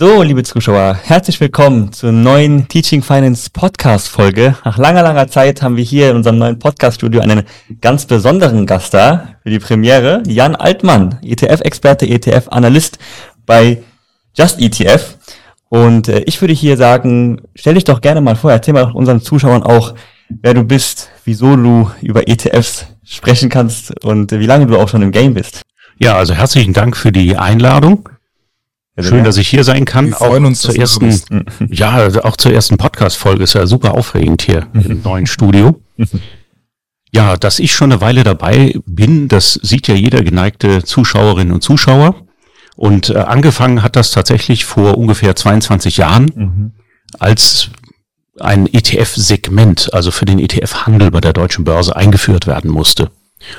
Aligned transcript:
So, 0.00 0.22
liebe 0.22 0.44
Zuschauer, 0.44 0.96
herzlich 1.02 1.40
willkommen 1.40 1.92
zur 1.92 2.12
neuen 2.12 2.68
Teaching 2.68 3.02
Finance 3.02 3.50
Podcast 3.52 4.06
Folge. 4.06 4.54
Nach 4.64 4.78
langer, 4.78 5.02
langer 5.02 5.26
Zeit 5.26 5.60
haben 5.60 5.76
wir 5.76 5.82
hier 5.82 6.10
in 6.10 6.16
unserem 6.18 6.38
neuen 6.38 6.60
Podcast 6.60 6.98
Studio 6.98 7.20
einen 7.20 7.42
ganz 7.80 8.06
besonderen 8.06 8.64
Gast 8.64 8.94
da 8.94 9.30
für 9.42 9.50
die 9.50 9.58
Premiere. 9.58 10.22
Jan 10.24 10.54
Altmann, 10.54 11.18
ETF-Experte, 11.24 12.06
ETF-Analyst 12.06 13.00
bei 13.44 13.82
Just 14.36 14.60
ETF. 14.60 15.16
Und 15.68 16.06
äh, 16.06 16.20
ich 16.26 16.40
würde 16.40 16.54
hier 16.54 16.76
sagen, 16.76 17.40
stell 17.56 17.74
dich 17.74 17.82
doch 17.82 18.00
gerne 18.00 18.20
mal 18.20 18.36
vor, 18.36 18.52
erzähl 18.52 18.74
mal 18.74 18.92
unseren 18.92 19.20
Zuschauern 19.20 19.64
auch, 19.64 19.96
wer 20.28 20.54
du 20.54 20.62
bist, 20.62 21.10
wieso 21.24 21.56
du 21.56 21.90
über 22.02 22.28
ETFs 22.28 22.86
sprechen 23.02 23.48
kannst 23.48 24.04
und 24.04 24.30
äh, 24.30 24.38
wie 24.38 24.46
lange 24.46 24.66
du 24.66 24.78
auch 24.78 24.88
schon 24.88 25.02
im 25.02 25.10
Game 25.10 25.34
bist. 25.34 25.62
Ja, 25.98 26.14
also 26.14 26.34
herzlichen 26.34 26.72
Dank 26.72 26.96
für 26.96 27.10
die 27.10 27.36
Einladung. 27.36 28.08
Schön, 29.00 29.24
dass 29.24 29.36
ich 29.36 29.48
hier 29.48 29.64
sein 29.64 29.84
kann. 29.84 30.06
Wir 30.06 30.16
freuen 30.16 30.44
auch 30.44 30.48
uns, 30.48 30.60
zur 30.62 30.76
ersten, 30.76 31.44
ja, 31.70 31.90
also 31.90 32.22
auch 32.22 32.36
zur 32.36 32.52
ersten 32.52 32.76
Podcast-Folge 32.76 33.44
ist 33.44 33.54
ja 33.54 33.66
super 33.66 33.94
aufregend 33.94 34.42
hier 34.42 34.66
im 34.72 35.02
neuen 35.02 35.26
Studio. 35.26 35.80
Ja, 37.10 37.38
dass 37.38 37.58
ich 37.58 37.72
schon 37.72 37.90
eine 37.90 38.02
Weile 38.02 38.22
dabei 38.22 38.74
bin, 38.84 39.28
das 39.28 39.54
sieht 39.54 39.88
ja 39.88 39.94
jeder 39.94 40.22
geneigte 40.22 40.84
Zuschauerin 40.84 41.52
und 41.52 41.62
Zuschauer. 41.62 42.14
Und 42.76 43.10
äh, 43.10 43.18
angefangen 43.18 43.82
hat 43.82 43.96
das 43.96 44.10
tatsächlich 44.10 44.64
vor 44.64 44.98
ungefähr 44.98 45.34
22 45.34 45.96
Jahren, 45.96 46.30
mhm. 46.34 46.72
als 47.18 47.70
ein 48.38 48.66
ETF-Segment, 48.72 49.92
also 49.94 50.10
für 50.10 50.26
den 50.26 50.38
ETF-Handel 50.38 51.10
bei 51.10 51.20
der 51.20 51.32
deutschen 51.32 51.64
Börse 51.64 51.96
eingeführt 51.96 52.46
werden 52.46 52.70
musste. 52.70 53.10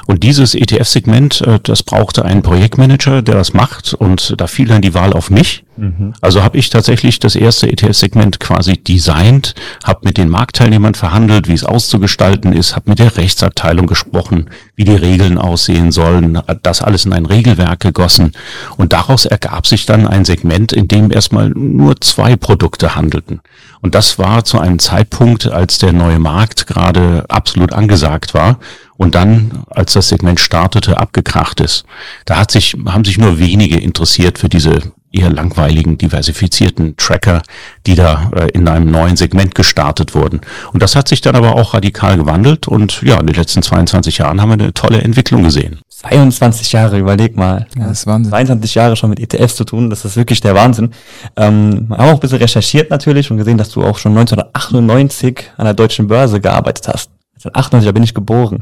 Und 0.07 0.23
dieses 0.23 0.55
ETF-Segment, 0.55 1.41
äh, 1.41 1.59
das 1.61 1.83
brauchte 1.83 2.25
einen 2.25 2.41
Projektmanager, 2.41 3.21
der 3.21 3.35
das 3.35 3.53
macht 3.53 3.93
und 3.93 4.35
da 4.37 4.47
fiel 4.47 4.67
dann 4.67 4.81
die 4.81 4.93
Wahl 4.93 5.13
auf 5.13 5.29
mich. 5.29 5.63
Mhm. 5.77 6.13
Also 6.19 6.43
habe 6.43 6.57
ich 6.57 6.69
tatsächlich 6.69 7.19
das 7.19 7.35
erste 7.35 7.71
ETF-Segment 7.71 8.39
quasi 8.39 8.77
designt, 8.77 9.55
habe 9.83 10.01
mit 10.03 10.17
den 10.17 10.27
Marktteilnehmern 10.27 10.93
verhandelt, 10.93 11.47
wie 11.47 11.53
es 11.53 11.63
auszugestalten 11.63 12.51
ist, 12.51 12.75
habe 12.75 12.89
mit 12.89 12.99
der 12.99 13.15
Rechtsabteilung 13.15 13.87
gesprochen, 13.87 14.49
wie 14.75 14.83
die 14.83 14.95
Regeln 14.95 15.37
aussehen 15.37 15.91
sollen, 15.91 16.41
das 16.63 16.81
alles 16.81 17.05
in 17.05 17.13
ein 17.13 17.25
Regelwerk 17.25 17.79
gegossen 17.79 18.33
und 18.75 18.91
daraus 18.91 19.25
ergab 19.25 19.67
sich 19.67 19.85
dann 19.85 20.05
ein 20.05 20.25
Segment, 20.25 20.73
in 20.73 20.89
dem 20.89 21.11
erstmal 21.11 21.49
nur 21.49 22.01
zwei 22.01 22.35
Produkte 22.35 22.95
handelten. 22.95 23.39
Und 23.81 23.95
das 23.95 24.19
war 24.19 24.43
zu 24.43 24.59
einem 24.59 24.79
Zeitpunkt, 24.79 25.47
als 25.47 25.77
der 25.77 25.93
neue 25.93 26.19
Markt 26.19 26.67
gerade 26.67 27.23
absolut 27.29 27.71
angesagt 27.71 28.33
war 28.33 28.59
und 28.99 29.15
dann, 29.15 29.63
als 29.69 29.93
das 29.93 30.09
Segment 30.09 30.41
startete, 30.41 30.97
abgekracht 30.97 31.61
ist. 31.61 31.85
Da 32.25 32.37
hat 32.37 32.51
sich, 32.51 32.75
haben 32.85 33.05
sich 33.05 33.17
nur 33.17 33.39
wenige 33.39 33.77
interessiert 33.79 34.37
für 34.37 34.49
diese 34.49 34.91
eher 35.13 35.29
langweiligen, 35.29 35.97
diversifizierten 35.97 36.97
Tracker, 36.97 37.41
die 37.87 37.95
da 37.95 38.29
äh, 38.35 38.49
in 38.49 38.67
einem 38.67 38.91
neuen 38.91 39.15
Segment 39.15 39.55
gestartet 39.55 40.15
wurden. 40.15 40.41
Und 40.73 40.83
das 40.83 40.97
hat 40.97 41.07
sich 41.07 41.21
dann 41.21 41.37
aber 41.37 41.55
auch 41.55 41.73
radikal 41.73 42.17
gewandelt 42.17 42.67
und 42.67 43.01
ja, 43.01 43.17
in 43.17 43.25
den 43.25 43.37
letzten 43.37 43.63
22 43.63 44.17
Jahren 44.17 44.41
haben 44.41 44.49
wir 44.49 44.53
eine 44.65 44.73
tolle 44.73 45.01
Entwicklung 45.01 45.43
gesehen. 45.43 45.79
22 45.87 46.73
Jahre, 46.73 46.99
überleg 46.99 47.37
mal. 47.37 47.67
Ja, 47.77 47.87
das 47.87 47.99
ist 47.99 48.07
Wahnsinn. 48.07 48.31
22 48.31 48.75
Jahre 48.75 48.97
schon 48.97 49.09
mit 49.11 49.21
ETFs 49.21 49.55
zu 49.55 49.63
tun, 49.63 49.89
das 49.89 50.03
ist 50.03 50.17
wirklich 50.17 50.41
der 50.41 50.55
Wahnsinn. 50.55 50.91
Ähm, 51.37 51.87
haben 51.89 52.09
auch 52.09 52.15
ein 52.15 52.19
bisschen 52.19 52.39
recherchiert 52.39 52.89
natürlich 52.89 53.31
und 53.31 53.37
gesehen, 53.37 53.57
dass 53.57 53.69
du 53.69 53.81
auch 53.81 53.97
schon 53.97 54.11
1998 54.11 55.51
an 55.55 55.65
der 55.65 55.73
deutschen 55.73 56.07
Börse 56.07 56.41
gearbeitet 56.41 56.89
hast. 56.89 57.09
1998, 57.45 57.85
da 57.85 57.91
bin 57.91 58.03
ich 58.03 58.13
geboren. 58.13 58.59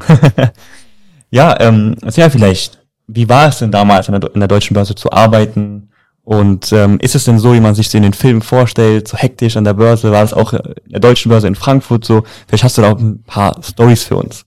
ja, 1.30 1.58
ähm, 1.60 1.96
erzähl 2.02 2.24
ja 2.24 2.30
vielleicht, 2.30 2.78
wie 3.06 3.28
war 3.28 3.48
es 3.48 3.58
denn 3.58 3.72
damals 3.72 4.08
an 4.08 4.20
der, 4.20 4.30
an 4.32 4.40
der 4.40 4.48
deutschen 4.48 4.74
Börse 4.74 4.94
zu 4.94 5.10
arbeiten? 5.10 5.90
Und 6.22 6.72
ähm, 6.72 6.98
ist 7.00 7.14
es 7.14 7.24
denn 7.24 7.38
so, 7.38 7.54
wie 7.54 7.60
man 7.60 7.74
sich 7.74 7.92
in 7.94 8.02
den 8.02 8.12
Filmen 8.12 8.42
vorstellt, 8.42 9.08
so 9.08 9.16
hektisch 9.16 9.56
an 9.56 9.64
der 9.64 9.74
Börse? 9.74 10.12
War 10.12 10.22
es 10.22 10.34
auch 10.34 10.52
in 10.52 10.60
der 10.86 11.00
deutschen 11.00 11.30
Börse 11.30 11.48
in 11.48 11.54
Frankfurt 11.54 12.04
so? 12.04 12.22
Vielleicht 12.46 12.64
hast 12.64 12.76
du 12.76 12.82
da 12.82 12.92
auch 12.92 12.98
ein 12.98 13.22
paar 13.22 13.62
Stories 13.62 14.04
für 14.04 14.16
uns. 14.16 14.44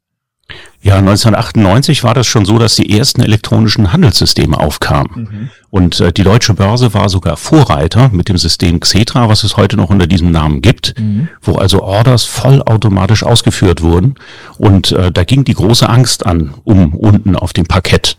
Ja, 0.83 0.95
1998 0.95 2.03
war 2.03 2.15
das 2.15 2.25
schon 2.25 2.43
so, 2.43 2.57
dass 2.57 2.75
die 2.75 2.97
ersten 2.97 3.21
elektronischen 3.21 3.93
Handelssysteme 3.93 4.59
aufkamen. 4.59 5.11
Mhm. 5.15 5.49
Und 5.69 5.99
äh, 5.99 6.11
die 6.11 6.23
deutsche 6.23 6.55
Börse 6.55 6.95
war 6.95 7.07
sogar 7.07 7.37
Vorreiter 7.37 8.09
mit 8.09 8.29
dem 8.29 8.37
System 8.37 8.79
Xetra, 8.79 9.29
was 9.29 9.43
es 9.43 9.57
heute 9.57 9.77
noch 9.77 9.91
unter 9.91 10.07
diesem 10.07 10.31
Namen 10.31 10.61
gibt, 10.61 10.95
mhm. 10.97 11.29
wo 11.41 11.55
also 11.55 11.83
Orders 11.83 12.23
vollautomatisch 12.23 13.23
ausgeführt 13.23 13.81
wurden. 13.83 14.15
Und 14.57 14.91
äh, 14.91 15.11
da 15.11 15.23
ging 15.23 15.43
die 15.43 15.53
große 15.53 15.87
Angst 15.87 16.25
an, 16.25 16.55
um 16.63 16.95
unten 16.95 17.35
auf 17.35 17.53
dem 17.53 17.67
Parkett. 17.67 18.17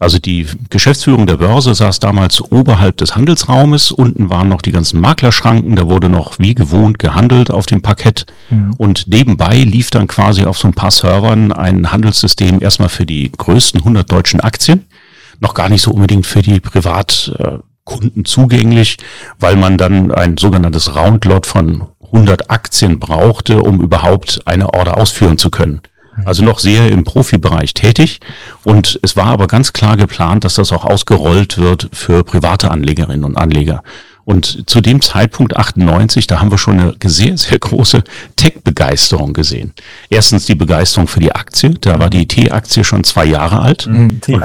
Also 0.00 0.18
die 0.18 0.46
Geschäftsführung 0.70 1.26
der 1.26 1.36
Börse 1.36 1.74
saß 1.74 2.00
damals 2.00 2.40
oberhalb 2.40 2.96
des 2.96 3.16
Handelsraumes. 3.16 3.92
Unten 3.92 4.30
waren 4.30 4.48
noch 4.48 4.62
die 4.62 4.72
ganzen 4.72 4.98
Maklerschranken. 4.98 5.76
Da 5.76 5.88
wurde 5.88 6.08
noch 6.08 6.38
wie 6.38 6.54
gewohnt 6.54 6.98
gehandelt 6.98 7.50
auf 7.50 7.66
dem 7.66 7.82
Parkett. 7.82 8.24
Mhm. 8.48 8.72
Und 8.78 9.08
nebenbei 9.08 9.58
lief 9.58 9.90
dann 9.90 10.06
quasi 10.06 10.44
auf 10.46 10.56
so 10.56 10.68
ein 10.68 10.72
paar 10.72 10.90
Servern 10.90 11.52
ein 11.52 11.92
Handelssystem 11.92 12.62
erstmal 12.62 12.88
für 12.88 13.04
die 13.04 13.30
größten 13.30 13.80
100 13.80 14.10
deutschen 14.10 14.40
Aktien. 14.40 14.86
Noch 15.38 15.52
gar 15.52 15.68
nicht 15.68 15.82
so 15.82 15.90
unbedingt 15.90 16.24
für 16.24 16.40
die 16.40 16.60
Privatkunden 16.60 18.24
zugänglich, 18.24 18.96
weil 19.38 19.56
man 19.56 19.76
dann 19.76 20.12
ein 20.12 20.38
sogenanntes 20.38 20.96
Roundlot 20.96 21.44
von 21.44 21.88
100 22.06 22.50
Aktien 22.50 23.00
brauchte, 23.00 23.62
um 23.62 23.82
überhaupt 23.82 24.40
eine 24.46 24.72
Order 24.72 24.96
ausführen 24.96 25.36
zu 25.36 25.50
können 25.50 25.82
also 26.24 26.44
noch 26.44 26.58
sehr 26.58 26.90
im 26.90 27.04
Profibereich 27.04 27.74
tätig. 27.74 28.20
Und 28.64 28.98
es 29.02 29.16
war 29.16 29.26
aber 29.26 29.46
ganz 29.46 29.72
klar 29.72 29.96
geplant, 29.96 30.44
dass 30.44 30.54
das 30.54 30.72
auch 30.72 30.84
ausgerollt 30.84 31.58
wird 31.58 31.88
für 31.92 32.24
private 32.24 32.70
Anlegerinnen 32.70 33.24
und 33.24 33.36
Anleger. 33.36 33.82
Und 34.24 34.68
zu 34.68 34.80
dem 34.80 35.00
Zeitpunkt 35.00 35.56
98, 35.56 36.26
da 36.26 36.40
haben 36.40 36.50
wir 36.50 36.58
schon 36.58 36.78
eine 36.78 36.94
sehr, 37.04 37.36
sehr 37.36 37.58
große 37.58 38.02
Tech-Begeisterung 38.36 39.32
gesehen. 39.32 39.72
Erstens 40.08 40.46
die 40.46 40.54
Begeisterung 40.54 41.08
für 41.08 41.20
die 41.20 41.32
Aktie. 41.32 41.74
Da 41.80 41.98
war 41.98 42.10
die 42.10 42.26
T-Aktie 42.26 42.84
schon 42.84 43.04
zwei 43.04 43.24
Jahre 43.24 43.60
alt. 43.60 43.86
Mhm, 43.86 44.20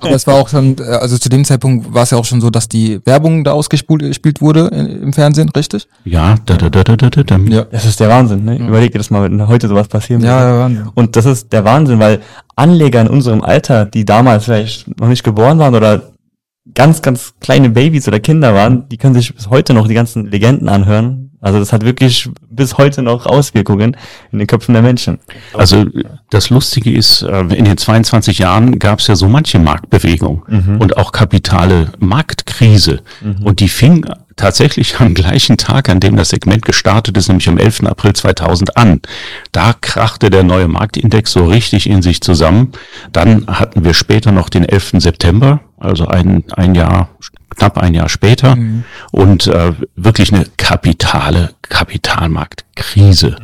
Aber 0.00 0.14
es 0.14 0.26
war 0.26 0.34
auch 0.34 0.48
schon, 0.48 0.76
äh, 0.78 0.82
also 0.82 1.18
zu 1.18 1.28
dem 1.28 1.44
Zeitpunkt 1.44 1.92
war 1.92 2.04
es 2.04 2.10
ja 2.10 2.18
auch 2.18 2.24
schon 2.24 2.40
so, 2.40 2.50
dass 2.50 2.68
die 2.68 3.00
Werbung 3.04 3.44
da 3.44 3.52
ausgespielt 3.52 4.40
wurde 4.40 4.68
im 4.68 5.12
Fernsehen, 5.12 5.48
richtig? 5.50 5.88
Ja, 6.04 6.36
da, 6.46 6.56
da, 6.56 6.70
da, 6.70 6.84
da, 6.84 6.96
da, 6.96 7.22
da. 7.22 7.36
ja. 7.36 7.64
Das 7.70 7.84
ist 7.84 8.00
der 8.00 8.08
Wahnsinn, 8.08 8.44
ne? 8.44 8.56
Überleg 8.58 8.92
dir 8.92 8.98
das 8.98 9.10
mal, 9.10 9.22
wenn 9.22 9.46
heute 9.48 9.68
sowas 9.68 9.88
passieren 9.88 10.22
Ja, 10.22 10.50
ja, 10.50 10.58
Wahnsinn. 10.58 10.88
Und 10.94 11.16
das 11.16 11.26
ist 11.26 11.52
der 11.52 11.64
Wahnsinn, 11.64 11.98
weil 11.98 12.20
Anleger 12.56 13.00
in 13.00 13.08
unserem 13.08 13.42
Alter, 13.42 13.86
die 13.86 14.04
damals 14.04 14.44
vielleicht 14.44 15.00
noch 15.00 15.08
nicht 15.08 15.24
geboren 15.24 15.58
waren 15.58 15.74
oder 15.74 16.12
ganz, 16.74 17.02
ganz 17.02 17.34
kleine 17.40 17.70
Babys 17.70 18.08
oder 18.08 18.20
Kinder 18.20 18.54
waren, 18.54 18.88
die 18.88 18.96
können 18.96 19.14
sich 19.14 19.34
bis 19.34 19.50
heute 19.50 19.74
noch 19.74 19.88
die 19.88 19.94
ganzen 19.94 20.26
Legenden 20.26 20.68
anhören. 20.68 21.31
Also 21.42 21.58
das 21.58 21.72
hat 21.72 21.84
wirklich 21.84 22.30
bis 22.48 22.78
heute 22.78 23.02
noch 23.02 23.26
Auswirkungen 23.26 23.96
in 24.30 24.38
den 24.38 24.46
Köpfen 24.46 24.74
der 24.74 24.82
Menschen. 24.82 25.18
Also 25.52 25.84
das 26.30 26.50
Lustige 26.50 26.92
ist, 26.92 27.22
äh, 27.22 27.40
in 27.40 27.64
den 27.64 27.76
22 27.76 28.38
Jahren 28.38 28.78
gab 28.78 29.00
es 29.00 29.08
ja 29.08 29.16
so 29.16 29.28
manche 29.28 29.58
Marktbewegung 29.58 30.44
mhm. 30.46 30.80
und 30.80 30.96
auch 30.96 31.10
kapitale 31.10 31.92
Marktkrise. 31.98 33.00
Mhm. 33.20 33.42
Und 33.42 33.58
die 33.58 33.68
fing 33.68 34.06
tatsächlich 34.36 35.00
am 35.00 35.14
gleichen 35.14 35.56
Tag, 35.56 35.88
an 35.88 35.98
dem 35.98 36.16
das 36.16 36.28
Segment 36.28 36.64
gestartet 36.64 37.16
ist, 37.16 37.26
nämlich 37.26 37.48
am 37.48 37.58
11. 37.58 37.86
April 37.86 38.12
2000 38.12 38.76
an. 38.76 39.00
Da 39.50 39.74
krachte 39.80 40.30
der 40.30 40.44
neue 40.44 40.68
Marktindex 40.68 41.32
so 41.32 41.46
richtig 41.46 41.90
in 41.90 42.02
sich 42.02 42.20
zusammen. 42.20 42.70
Dann 43.12 43.48
hatten 43.48 43.84
wir 43.84 43.94
später 43.94 44.30
noch 44.30 44.48
den 44.48 44.64
11. 44.64 44.92
September 44.98 45.60
also 45.82 46.06
ein, 46.06 46.44
ein 46.52 46.74
Jahr, 46.74 47.08
knapp 47.56 47.78
ein 47.78 47.94
Jahr 47.94 48.08
später 48.08 48.56
mhm. 48.56 48.84
und 49.10 49.46
äh, 49.46 49.72
wirklich 49.96 50.32
eine 50.32 50.46
kapitale 50.56 51.54
Kapitalmarktkrise. 51.62 53.36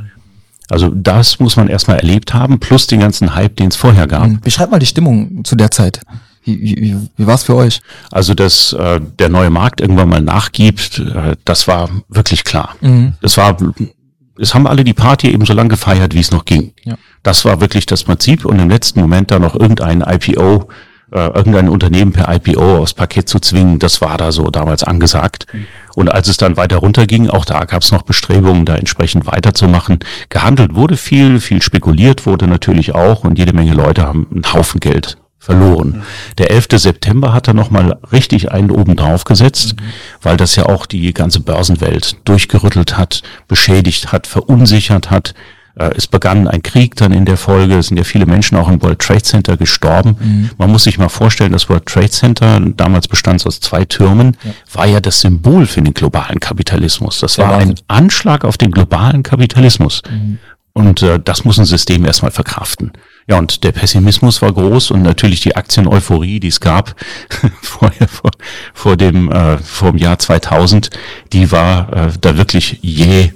Also 0.70 0.90
das 0.90 1.40
muss 1.40 1.56
man 1.56 1.68
erstmal 1.68 1.98
erlebt 1.98 2.34
haben, 2.34 2.58
plus 2.58 2.86
den 2.86 3.00
ganzen 3.00 3.34
Hype, 3.34 3.56
den 3.56 3.68
es 3.68 3.76
vorher 3.76 4.06
gab. 4.06 4.28
Mhm. 4.28 4.40
Beschreib 4.40 4.70
mal 4.70 4.78
die 4.78 4.86
Stimmung 4.86 5.44
zu 5.44 5.56
der 5.56 5.70
Zeit. 5.70 6.00
Wie, 6.44 6.60
wie, 6.60 6.96
wie 7.16 7.26
war 7.26 7.34
es 7.34 7.42
für 7.42 7.56
euch? 7.56 7.80
Also, 8.10 8.34
dass 8.34 8.72
äh, 8.72 9.00
der 9.18 9.28
neue 9.28 9.50
Markt 9.50 9.80
irgendwann 9.80 10.08
mal 10.08 10.22
nachgibt, 10.22 10.98
äh, 10.98 11.36
das 11.44 11.68
war 11.68 11.90
wirklich 12.08 12.44
klar. 12.44 12.74
Mhm. 12.80 13.14
Das 13.20 13.36
war, 13.36 13.56
es 14.38 14.54
haben 14.54 14.66
alle 14.66 14.84
die 14.84 14.94
Party 14.94 15.30
eben 15.30 15.44
so 15.44 15.52
lange 15.52 15.70
gefeiert, 15.70 16.14
wie 16.14 16.20
es 16.20 16.30
noch 16.30 16.44
ging. 16.44 16.72
Ja. 16.84 16.96
Das 17.22 17.44
war 17.44 17.60
wirklich 17.60 17.86
das 17.86 18.04
Prinzip 18.04 18.44
und 18.44 18.58
im 18.58 18.70
letzten 18.70 19.00
Moment 19.00 19.30
da 19.30 19.38
noch 19.38 19.54
irgendein 19.54 20.00
IPO 20.00 20.68
äh, 21.10 21.26
irgendein 21.28 21.68
Unternehmen 21.68 22.12
per 22.12 22.32
IPO 22.34 22.78
aufs 22.78 22.94
Paket 22.94 23.28
zu 23.28 23.38
zwingen, 23.38 23.78
das 23.78 24.00
war 24.00 24.18
da 24.18 24.32
so 24.32 24.50
damals 24.50 24.84
angesagt. 24.84 25.46
Mhm. 25.52 25.66
Und 25.94 26.12
als 26.12 26.28
es 26.28 26.36
dann 26.36 26.56
weiter 26.56 26.76
runterging, 26.76 27.30
auch 27.30 27.44
da 27.44 27.64
gab 27.64 27.82
es 27.82 27.92
noch 27.92 28.02
Bestrebungen, 28.02 28.64
da 28.64 28.76
entsprechend 28.76 29.26
weiterzumachen. 29.26 30.00
Gehandelt 30.28 30.74
wurde 30.74 30.96
viel, 30.96 31.40
viel 31.40 31.62
spekuliert 31.62 32.26
wurde 32.26 32.46
natürlich 32.46 32.94
auch 32.94 33.24
und 33.24 33.38
jede 33.38 33.52
Menge 33.52 33.74
Leute 33.74 34.02
haben 34.02 34.26
einen 34.32 34.52
Haufen 34.52 34.80
Geld 34.80 35.16
verloren. 35.38 35.88
Mhm. 35.88 36.02
Der 36.36 36.50
11. 36.50 36.68
September 36.72 37.32
hat 37.32 37.48
er 37.48 37.54
nochmal 37.54 37.98
richtig 38.12 38.52
einen 38.52 38.70
oben 38.70 38.96
drauf 38.96 39.24
gesetzt, 39.24 39.76
mhm. 39.76 39.84
weil 40.20 40.36
das 40.36 40.56
ja 40.56 40.66
auch 40.66 40.84
die 40.84 41.14
ganze 41.14 41.40
Börsenwelt 41.40 42.16
durchgerüttelt 42.24 42.98
hat, 42.98 43.22
beschädigt 43.46 44.12
hat, 44.12 44.26
verunsichert 44.26 45.10
hat 45.10 45.34
es 45.96 46.06
begann 46.06 46.48
ein 46.48 46.62
Krieg 46.62 46.96
dann 46.96 47.12
in 47.12 47.24
der 47.24 47.36
Folge. 47.36 47.78
Es 47.78 47.88
sind 47.88 47.96
ja 47.96 48.04
viele 48.04 48.26
Menschen 48.26 48.56
auch 48.56 48.68
im 48.68 48.82
World 48.82 48.98
Trade 48.98 49.22
Center 49.22 49.56
gestorben. 49.56 50.16
Mhm. 50.18 50.50
Man 50.58 50.70
muss 50.70 50.84
sich 50.84 50.98
mal 50.98 51.08
vorstellen, 51.08 51.52
das 51.52 51.68
World 51.68 51.86
Trade 51.86 52.10
Center, 52.10 52.60
damals 52.60 53.08
bestand 53.08 53.40
es 53.40 53.46
aus 53.46 53.60
zwei 53.60 53.84
Türmen, 53.84 54.36
ja. 54.44 54.52
war 54.72 54.86
ja 54.86 55.00
das 55.00 55.20
Symbol 55.20 55.66
für 55.66 55.82
den 55.82 55.94
globalen 55.94 56.40
Kapitalismus. 56.40 57.20
Das 57.20 57.38
war 57.38 57.56
ein 57.56 57.74
Anschlag 57.88 58.44
auf 58.44 58.58
den 58.58 58.70
globalen 58.70 59.22
Kapitalismus. 59.22 60.02
Mhm. 60.10 60.38
Und 60.78 61.02
äh, 61.02 61.18
das 61.18 61.44
muss 61.44 61.58
ein 61.58 61.64
System 61.64 62.04
erstmal 62.04 62.30
verkraften. 62.30 62.92
Ja, 63.26 63.36
und 63.36 63.64
der 63.64 63.72
Pessimismus 63.72 64.40
war 64.42 64.52
groß 64.52 64.92
und 64.92 65.02
natürlich 65.02 65.40
die 65.40 65.56
Aktieneuphorie, 65.56 66.38
die 66.38 66.48
es 66.48 66.60
gab 66.60 66.94
vorher 67.62 68.06
vor, 68.06 68.30
vor 68.74 68.96
dem 68.96 69.30
äh, 69.30 69.58
vor 69.58 69.90
dem 69.90 69.98
Jahr 69.98 70.18
2000, 70.18 70.90
die 71.32 71.50
war 71.50 71.92
äh, 71.92 72.12
da 72.20 72.36
wirklich 72.36 72.78
je 72.80 73.32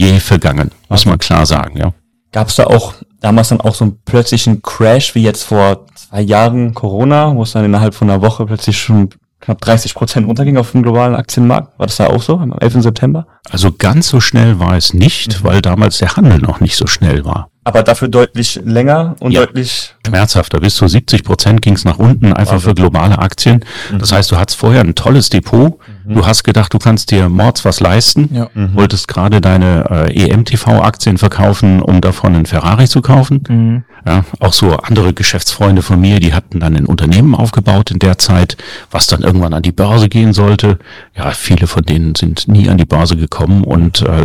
je 0.00 0.18
vergangen, 0.18 0.70
muss 0.88 1.04
man 1.04 1.18
klar 1.18 1.44
sagen, 1.46 1.76
ja. 1.76 1.92
Gab 2.32 2.48
es 2.48 2.56
da 2.56 2.64
auch 2.64 2.94
damals 3.20 3.48
dann 3.48 3.60
auch 3.60 3.74
so 3.74 3.84
einen 3.84 3.98
plötzlichen 4.04 4.62
Crash 4.62 5.14
wie 5.14 5.22
jetzt 5.22 5.42
vor 5.42 5.86
zwei 5.94 6.22
Jahren 6.22 6.74
Corona, 6.74 7.34
wo 7.34 7.42
es 7.42 7.52
dann 7.52 7.64
innerhalb 7.64 7.94
von 7.94 8.08
einer 8.08 8.22
Woche 8.22 8.46
plötzlich 8.46 8.80
schon 8.80 9.10
knapp 9.40 9.60
30 9.60 9.94
Prozent 9.94 10.26
runterging 10.26 10.56
auf 10.56 10.72
dem 10.72 10.82
globalen 10.82 11.14
Aktienmarkt. 11.14 11.78
War 11.78 11.86
das 11.86 11.96
da 11.96 12.06
auch 12.06 12.22
so 12.22 12.38
am 12.38 12.52
11. 12.52 12.82
September? 12.82 13.26
Also 13.50 13.72
ganz 13.72 14.08
so 14.08 14.20
schnell 14.20 14.58
war 14.58 14.76
es 14.76 14.94
nicht, 14.94 15.40
mhm. 15.40 15.46
weil 15.46 15.62
damals 15.62 15.98
der 15.98 16.16
Handel 16.16 16.38
noch 16.38 16.60
nicht 16.60 16.76
so 16.76 16.86
schnell 16.86 17.24
war. 17.24 17.50
Aber 17.62 17.82
dafür 17.82 18.08
deutlich 18.08 18.58
länger 18.64 19.16
und 19.20 19.32
ja. 19.32 19.40
deutlich 19.40 19.94
schmerzhafter. 20.06 20.60
Bis 20.60 20.76
zu 20.76 20.88
70 20.88 21.24
Prozent 21.24 21.60
ging 21.60 21.74
es 21.74 21.84
nach 21.84 21.98
unten, 21.98 22.32
einfach 22.32 22.54
also. 22.54 22.70
für 22.70 22.74
globale 22.74 23.18
Aktien. 23.18 23.64
Mhm. 23.92 23.98
Das 23.98 24.12
heißt, 24.12 24.30
du 24.32 24.38
hattest 24.38 24.58
vorher 24.58 24.80
ein 24.80 24.94
tolles 24.94 25.28
Depot. 25.28 25.78
Mhm. 26.04 26.14
Du 26.14 26.26
hast 26.26 26.42
gedacht, 26.42 26.72
du 26.72 26.78
kannst 26.78 27.10
dir 27.10 27.28
Mords 27.28 27.66
was 27.66 27.80
leisten. 27.80 28.30
Ja. 28.32 28.48
Mhm. 28.54 28.76
Wolltest 28.76 29.08
gerade 29.08 29.42
deine 29.42 30.08
äh, 30.08 30.30
EMTV-Aktien 30.30 31.18
verkaufen, 31.18 31.82
um 31.82 32.00
davon 32.00 32.34
einen 32.34 32.46
Ferrari 32.46 32.88
zu 32.88 33.02
kaufen. 33.02 33.42
Mhm. 33.46 33.84
Ja, 34.06 34.24
auch 34.38 34.54
so 34.54 34.76
andere 34.78 35.12
Geschäftsfreunde 35.12 35.82
von 35.82 36.00
mir, 36.00 36.20
die 36.20 36.32
hatten 36.32 36.60
dann 36.60 36.74
ein 36.74 36.86
Unternehmen 36.86 37.34
aufgebaut 37.34 37.90
in 37.90 37.98
der 37.98 38.16
Zeit, 38.16 38.56
was 38.90 39.06
dann 39.06 39.20
irgendwann 39.20 39.52
an 39.52 39.62
die 39.62 39.72
Börse 39.72 40.08
gehen 40.08 40.32
sollte. 40.32 40.78
Ja, 41.14 41.30
viele 41.32 41.66
von 41.66 41.82
denen 41.82 42.14
sind 42.14 42.48
nie 42.48 42.70
an 42.70 42.78
die 42.78 42.86
Börse 42.86 43.16
gekommen 43.16 43.62
und 43.62 44.00
äh, 44.00 44.24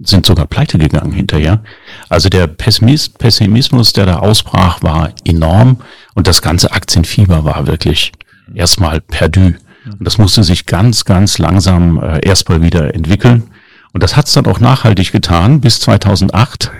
sind 0.00 0.26
sogar 0.26 0.46
pleite 0.46 0.78
gegangen 0.78 1.12
hinterher. 1.12 1.62
Also 2.08 2.28
der 2.28 2.46
Pessimismus, 2.46 3.92
der 3.92 4.06
da 4.06 4.18
ausbrach, 4.18 4.82
war 4.82 5.12
enorm 5.24 5.78
und 6.14 6.26
das 6.26 6.42
ganze 6.42 6.72
Aktienfieber 6.72 7.44
war 7.44 7.66
wirklich 7.66 8.12
erstmal 8.54 9.00
perdu. 9.00 9.54
Und 9.84 10.04
das 10.04 10.18
musste 10.18 10.44
sich 10.44 10.66
ganz, 10.66 11.04
ganz 11.04 11.38
langsam 11.38 12.02
äh, 12.02 12.20
erstmal 12.22 12.62
wieder 12.62 12.94
entwickeln. 12.94 13.44
Und 13.92 14.02
das 14.02 14.16
hat 14.16 14.26
es 14.26 14.34
dann 14.34 14.46
auch 14.46 14.60
nachhaltig 14.60 15.12
getan 15.12 15.60
bis 15.60 15.80
2008 15.80 16.70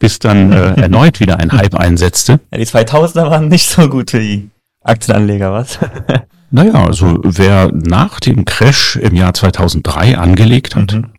bis 0.00 0.18
dann 0.18 0.50
äh, 0.50 0.72
erneut 0.80 1.20
wieder 1.20 1.38
ein 1.38 1.52
Hype 1.52 1.76
einsetzte. 1.76 2.40
Ja, 2.50 2.58
die 2.58 2.66
2000er 2.66 3.30
waren 3.30 3.46
nicht 3.46 3.68
so 3.68 3.88
gut 3.88 4.10
für 4.10 4.18
die 4.18 4.50
Aktienanleger, 4.82 5.52
was? 5.52 5.78
naja, 6.50 6.84
also 6.84 7.20
wer 7.22 7.70
nach 7.72 8.18
dem 8.18 8.44
Crash 8.44 8.96
im 8.96 9.14
Jahr 9.14 9.34
2003 9.34 10.18
angelegt 10.18 10.74
hat, 10.74 10.94
mhm. 10.94 11.12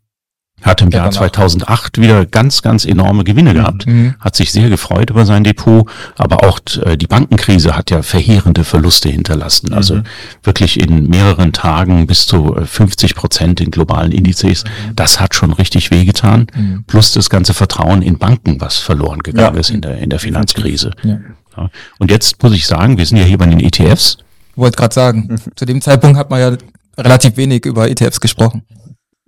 Hat 0.62 0.82
im 0.82 0.90
ja, 0.90 1.00
Jahr 1.00 1.12
2008 1.12 2.00
wieder 2.00 2.26
ganz, 2.26 2.62
ganz 2.62 2.86
enorme 2.86 3.24
Gewinne 3.24 3.52
mhm. 3.52 3.56
gehabt, 3.56 3.88
mhm. 3.88 4.16
hat 4.20 4.36
sich 4.36 4.52
sehr 4.52 4.70
gefreut 4.70 5.10
über 5.10 5.26
sein 5.26 5.44
Depot, 5.44 5.90
aber 6.18 6.48
auch 6.48 6.60
äh, 6.84 6.98
die 6.98 7.08
Bankenkrise 7.08 7.76
hat 7.76 7.92
ja 7.92 8.02
verheerende 8.04 8.64
Verluste 8.64 9.10
hinterlassen. 9.10 9.70
Mhm. 9.72 9.78
Also 9.78 10.02
wirklich 10.44 10.80
in 10.80 11.08
mehreren 11.08 11.54
Tagen 11.54 12.08
bis 12.08 12.26
zu 12.26 12.56
50 12.64 13.12
äh, 13.12 13.14
Prozent 13.14 13.62
in 13.62 13.72
globalen 13.72 14.12
Indizes. 14.12 14.64
Mhm. 14.64 14.96
Das 14.96 15.20
hat 15.20 15.36
schon 15.36 15.54
richtig 15.54 15.92
wehgetan. 15.92 16.48
Mhm. 16.56 16.84
Plus 16.88 17.12
das 17.12 17.30
ganze 17.30 17.54
Vertrauen 17.54 18.02
in 18.02 18.18
Banken, 18.18 18.62
was 18.62 18.78
verloren 18.78 19.20
gegangen 19.20 19.56
ja. 19.56 19.60
ist 19.60 19.70
in 19.70 19.82
der, 19.82 19.98
in 19.98 20.10
der 20.10 20.20
Finanzkrise. 20.20 20.92
Ja. 21.04 21.20
Und 22.00 22.12
jetzt 22.12 22.42
muss 22.42 22.54
ich 22.54 22.66
sagen, 22.66 22.98
wir 22.98 23.06
sind 23.06 23.18
ja 23.18 23.24
hier 23.24 23.38
bei 23.38 23.46
den 23.46 23.60
ETFs. 23.60 24.18
Wollte 24.56 24.78
gerade 24.78 24.94
sagen, 24.94 25.40
zu 25.56 25.66
dem 25.66 25.82
Zeitpunkt 25.82 26.18
hat 26.18 26.30
man 26.30 26.40
ja 26.40 26.58
relativ 26.98 27.38
wenig 27.38 27.66
über 27.66 27.90
ETFs 27.90 28.20
gesprochen. 28.20 28.64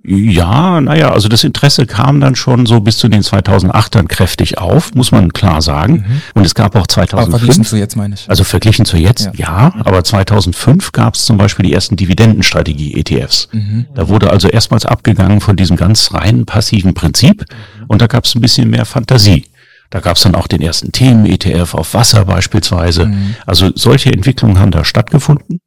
Ja, 0.05 0.81
naja, 0.81 1.11
also 1.13 1.29
das 1.29 1.45
Interesse 1.45 1.85
kam 1.85 2.19
dann 2.19 2.35
schon 2.35 2.65
so 2.65 2.81
bis 2.81 2.97
zu 2.97 3.07
den 3.07 3.21
2008ern 3.21 4.07
kräftig 4.07 4.57
auf, 4.57 4.93
muss 4.95 5.13
man 5.13 5.31
klar 5.31 5.61
sagen. 5.61 6.05
Mhm. 6.05 6.21
Und 6.33 6.45
es 6.45 6.55
gab 6.55 6.75
auch 6.75 6.87
2005. 6.87 7.33
Aber 7.33 7.39
verglichen 7.39 7.63
zu 7.63 7.77
jetzt 7.77 7.95
meine 7.95 8.15
ich. 8.15 8.29
Also 8.29 8.43
verglichen 8.43 8.85
zu 8.85 8.97
jetzt, 8.97 9.29
ja. 9.35 9.71
ja 9.71 9.73
aber 9.85 10.03
2005 10.03 10.91
gab 10.91 11.15
es 11.15 11.23
zum 11.23 11.37
Beispiel 11.37 11.65
die 11.65 11.73
ersten 11.73 11.95
Dividendenstrategie-ETFs. 11.95 13.47
Mhm. 13.53 13.85
Da 13.95 14.09
wurde 14.09 14.29
also 14.29 14.49
erstmals 14.49 14.85
abgegangen 14.85 15.39
von 15.39 15.55
diesem 15.55 15.77
ganz 15.77 16.13
reinen 16.13 16.45
passiven 16.45 16.93
Prinzip 16.93 17.45
und 17.87 18.01
da 18.01 18.07
gab 18.07 18.25
es 18.25 18.35
ein 18.35 18.41
bisschen 18.41 18.69
mehr 18.69 18.83
Fantasie. 18.85 19.45
Da 19.89 20.01
gab 20.01 20.17
es 20.17 20.23
dann 20.23 20.35
auch 20.35 20.47
den 20.47 20.61
ersten 20.61 20.91
Themen-ETF 20.91 21.75
auf 21.75 21.93
Wasser 21.93 22.25
beispielsweise. 22.25 23.05
Mhm. 23.05 23.35
Also 23.45 23.71
solche 23.75 24.11
Entwicklungen 24.11 24.59
haben 24.59 24.71
da 24.71 24.83
stattgefunden. 24.83 25.59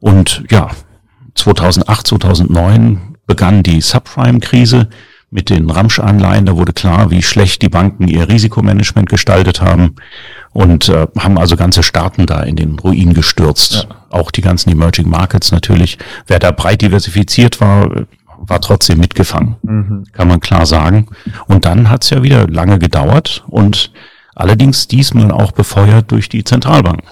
Und 0.00 0.42
ja, 0.50 0.70
2008, 1.34 2.06
2009 2.06 3.15
begann 3.26 3.62
die 3.62 3.80
Subprime-Krise 3.80 4.88
mit 5.30 5.50
den 5.50 5.68
Ramsch-Anleihen. 5.68 6.46
Da 6.46 6.56
wurde 6.56 6.72
klar, 6.72 7.10
wie 7.10 7.22
schlecht 7.22 7.62
die 7.62 7.68
Banken 7.68 8.08
ihr 8.08 8.28
Risikomanagement 8.28 9.08
gestaltet 9.08 9.60
haben 9.60 9.96
und 10.52 10.88
äh, 10.88 11.06
haben 11.18 11.38
also 11.38 11.56
ganze 11.56 11.82
Staaten 11.82 12.26
da 12.26 12.40
in 12.42 12.56
den 12.56 12.78
Ruin 12.78 13.12
gestürzt. 13.12 13.86
Ja. 13.88 13.96
Auch 14.10 14.30
die 14.30 14.40
ganzen 14.40 14.70
Emerging 14.70 15.08
Markets 15.08 15.52
natürlich. 15.52 15.98
Wer 16.26 16.38
da 16.38 16.52
breit 16.52 16.80
diversifiziert 16.82 17.60
war, 17.60 18.06
war 18.38 18.60
trotzdem 18.60 18.98
mitgefangen, 18.98 19.56
mhm. 19.62 20.04
kann 20.12 20.28
man 20.28 20.40
klar 20.40 20.66
sagen. 20.66 21.08
Und 21.46 21.64
dann 21.64 21.90
hat 21.90 22.04
es 22.04 22.10
ja 22.10 22.22
wieder 22.22 22.46
lange 22.48 22.78
gedauert 22.78 23.44
und 23.48 23.92
allerdings 24.34 24.88
diesmal 24.88 25.30
auch 25.30 25.52
befeuert 25.52 26.10
durch 26.10 26.28
die 26.28 26.44
Zentralbank, 26.44 27.02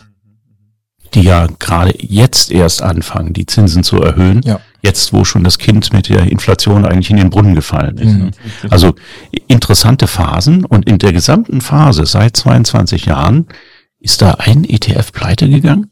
die 1.15 1.23
ja 1.23 1.47
gerade 1.59 1.95
jetzt 1.99 2.51
erst 2.51 2.83
anfangen, 2.83 3.33
die 3.33 3.47
Zinsen 3.47 3.83
zu 3.83 4.01
erhöhen. 4.01 4.43
Ja. 4.45 4.61
Jetzt, 4.85 5.15
wo 5.15 5.25
schon 5.25 5.45
das 5.45 5.57
Kind 5.57 5.95
mit 5.95 6.11
der 6.11 6.31
Inflation 6.31 6.85
eigentlich 6.85 7.09
in 7.09 7.17
den 7.17 7.31
Brunnen 7.31 7.55
gefallen 7.55 7.97
ist. 7.97 8.13
Mhm. 8.13 8.31
Also 8.69 8.95
interessante 9.49 10.07
Phasen 10.07 10.67
und 10.67 10.87
in 10.87 10.99
der 10.99 11.15
gesamten 11.15 11.63
Phase 11.63 12.05
seit 12.05 12.37
22 12.37 13.07
Jahren 13.07 13.47
ist 13.99 14.21
da 14.21 14.33
ein 14.33 14.65
ETF 14.65 15.13
pleite 15.13 15.49
gegangen? 15.49 15.91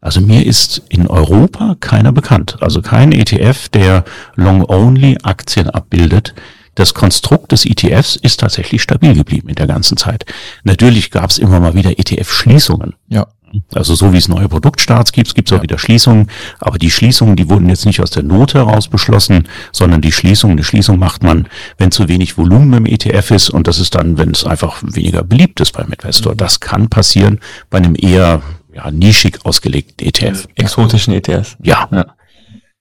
Also 0.00 0.20
mir 0.20 0.44
ist 0.44 0.82
in 0.88 1.06
Europa 1.06 1.76
keiner 1.78 2.10
bekannt. 2.10 2.56
Also 2.60 2.82
kein 2.82 3.12
ETF, 3.12 3.68
der 3.68 4.04
Long-Only-Aktien 4.34 5.70
abbildet. 5.70 6.34
Das 6.74 6.94
Konstrukt 6.94 7.52
des 7.52 7.64
ETFs 7.64 8.16
ist 8.16 8.40
tatsächlich 8.40 8.82
stabil 8.82 9.14
geblieben 9.14 9.48
in 9.48 9.54
der 9.54 9.66
ganzen 9.66 9.96
Zeit. 9.96 10.26
Natürlich 10.64 11.10
gab 11.10 11.30
es 11.30 11.38
immer 11.38 11.60
mal 11.60 11.74
wieder 11.74 11.98
ETF-Schließungen. 11.98 12.94
Ja. 13.08 13.28
Also 13.74 13.94
so 13.94 14.12
wie 14.12 14.18
es 14.18 14.28
neue 14.28 14.48
Produktstarts 14.48 15.12
gibt, 15.12 15.34
gibt 15.34 15.50
es 15.50 15.56
auch 15.56 15.62
wieder 15.62 15.78
Schließungen. 15.78 16.28
Aber 16.58 16.78
die 16.78 16.90
Schließungen, 16.90 17.36
die 17.36 17.48
wurden 17.48 17.68
jetzt 17.68 17.86
nicht 17.86 18.00
aus 18.00 18.10
der 18.10 18.22
Not 18.22 18.54
heraus 18.54 18.88
beschlossen, 18.88 19.48
sondern 19.72 20.00
die 20.00 20.12
Schließung, 20.12 20.50
eine 20.50 20.64
Schließung 20.64 20.98
macht 20.98 21.22
man, 21.22 21.48
wenn 21.78 21.90
zu 21.90 22.08
wenig 22.08 22.36
Volumen 22.36 22.72
im 22.72 22.86
ETF 22.86 23.30
ist. 23.30 23.50
Und 23.50 23.66
das 23.66 23.78
ist 23.78 23.94
dann, 23.94 24.18
wenn 24.18 24.30
es 24.30 24.44
einfach 24.44 24.82
weniger 24.82 25.22
beliebt 25.22 25.60
ist 25.60 25.72
beim 25.72 25.90
Investor. 25.90 26.32
Mhm. 26.32 26.38
Das 26.38 26.60
kann 26.60 26.88
passieren 26.88 27.40
bei 27.70 27.78
einem 27.78 27.96
eher 27.98 28.42
ja, 28.74 28.90
nischig 28.90 29.44
ausgelegten 29.44 30.06
ETF. 30.06 30.48
Exotischen 30.54 31.14
ETFs. 31.14 31.56
Ja. 31.62 31.88
Ja, 31.90 32.06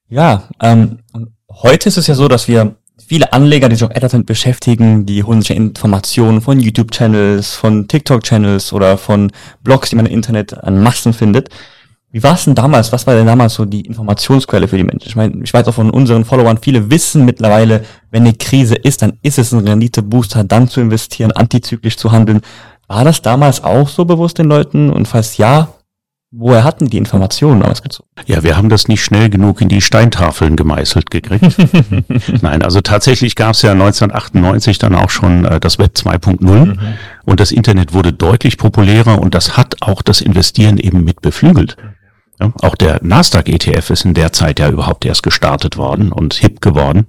ja 0.09 0.49
ähm, 0.61 0.99
heute 1.49 1.89
ist 1.89 1.97
es 1.97 2.07
ja 2.07 2.15
so, 2.15 2.27
dass 2.27 2.47
wir 2.47 2.75
viele 3.07 3.33
Anleger, 3.33 3.69
die 3.69 3.75
sich 3.75 3.83
auch 3.83 3.91
etwas 3.91 4.11
damit 4.11 4.27
beschäftigen, 4.27 5.05
die 5.05 5.23
holen 5.23 5.41
sich 5.41 5.55
Informationen 5.55 6.41
von 6.41 6.59
YouTube-Channels, 6.59 7.53
von 7.53 7.87
TikTok-Channels 7.87 8.73
oder 8.73 8.97
von 8.97 9.31
Blogs, 9.63 9.89
die 9.89 9.95
man 9.95 10.05
im 10.05 10.13
Internet 10.13 10.53
an 10.63 10.81
Massen 10.81 11.13
findet. 11.13 11.49
Wie 12.11 12.23
war 12.23 12.35
es 12.35 12.45
denn 12.45 12.55
damals? 12.55 12.93
Was 12.93 13.05
war 13.07 13.13
denn 13.13 13.27
damals 13.27 13.55
so 13.55 13.65
die 13.65 13.81
Informationsquelle 13.81 14.67
für 14.67 14.77
die 14.77 14.83
Menschen? 14.85 15.07
Ich 15.07 15.15
meine, 15.17 15.43
ich 15.43 15.53
weiß 15.53 15.67
auch 15.67 15.73
von 15.73 15.89
unseren 15.89 16.23
Followern, 16.23 16.57
viele 16.61 16.89
wissen 16.89 17.25
mittlerweile, 17.25 17.83
wenn 18.09 18.23
eine 18.23 18.33
Krise 18.33 18.75
ist, 18.75 19.01
dann 19.01 19.17
ist 19.21 19.37
es 19.37 19.51
ein 19.51 19.67
Renditebooster, 19.67 20.45
dann 20.45 20.69
zu 20.69 20.79
investieren, 20.79 21.33
antizyklisch 21.33 21.97
zu 21.97 22.13
handeln. 22.13 22.39
War 22.87 23.03
das 23.03 23.21
damals 23.21 23.63
auch 23.63 23.89
so 23.89 24.05
bewusst 24.05 24.37
den 24.37 24.47
Leuten? 24.47 24.91
Und 24.91 25.07
falls 25.07 25.35
ja, 25.37 25.74
Woher 26.37 26.65
hatten 26.65 26.87
die 26.87 26.97
Informationen 26.97 27.61
damals 27.61 27.81
gezogen? 27.81 28.09
Ja, 28.25 28.43
wir 28.43 28.57
haben 28.57 28.67
das 28.67 28.89
nicht 28.89 29.01
schnell 29.01 29.29
genug 29.29 29.61
in 29.61 29.69
die 29.69 29.79
Steintafeln 29.79 30.57
gemeißelt 30.57 31.09
gekriegt. 31.09 31.55
Nein, 32.41 32.61
also 32.61 32.81
tatsächlich 32.81 33.35
gab 33.35 33.51
es 33.51 33.61
ja 33.61 33.71
1998 33.71 34.77
dann 34.77 34.95
auch 34.95 35.09
schon 35.09 35.45
äh, 35.45 35.61
das 35.61 35.79
Web 35.79 35.93
2.0 35.95 36.43
mhm. 36.43 36.79
und 37.23 37.39
das 37.39 37.53
Internet 37.53 37.93
wurde 37.93 38.11
deutlich 38.11 38.57
populärer 38.57 39.21
und 39.21 39.33
das 39.33 39.55
hat 39.55 39.77
auch 39.81 40.01
das 40.01 40.19
Investieren 40.19 40.77
eben 40.77 41.05
mit 41.05 41.21
beflügelt. 41.21 41.77
Ja, 42.41 42.51
auch 42.61 42.75
der 42.75 42.99
Nasdaq 43.01 43.47
ETF 43.47 43.91
ist 43.91 44.03
in 44.03 44.13
der 44.13 44.33
Zeit 44.33 44.59
ja 44.59 44.69
überhaupt 44.69 45.05
erst 45.05 45.23
gestartet 45.23 45.77
worden 45.77 46.11
und 46.11 46.33
hip 46.33 46.59
geworden. 46.59 47.05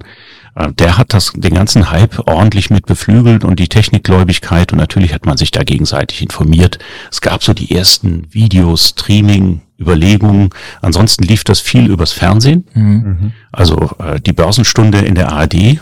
Äh, 0.57 0.73
der 0.73 0.99
hat 0.99 1.15
das, 1.15 1.33
den 1.35 1.55
ganzen 1.55 1.91
Hype 1.91 2.27
ordentlich 2.27 2.71
mit 2.71 2.87
beflügelt 2.87 3.45
und 3.45 3.61
die 3.61 3.69
Technikgläubigkeit 3.69 4.73
und 4.73 4.79
natürlich 4.79 5.15
hat 5.15 5.27
man 5.27 5.37
sich 5.37 5.51
da 5.51 5.63
gegenseitig 5.63 6.23
informiert. 6.23 6.79
Es 7.11 7.21
gab 7.21 7.45
so 7.45 7.55
die 7.55 7.75
ersten 7.75 8.27
Videos, 8.31 8.89
Streaming, 8.89 9.61
Überlegungen. 9.79 10.51
Ansonsten 10.81 11.25
lief 11.25 11.45
das 11.45 11.61
viel 11.61 11.87
übers 11.87 12.13
Fernsehen. 12.13 12.67
Mhm. 12.75 13.33
Also 13.53 13.91
äh, 13.99 14.21
die 14.21 14.33
Börsenstunde 14.33 14.99
in 14.99 15.15
der 15.15 15.33
ARD, 15.33 15.81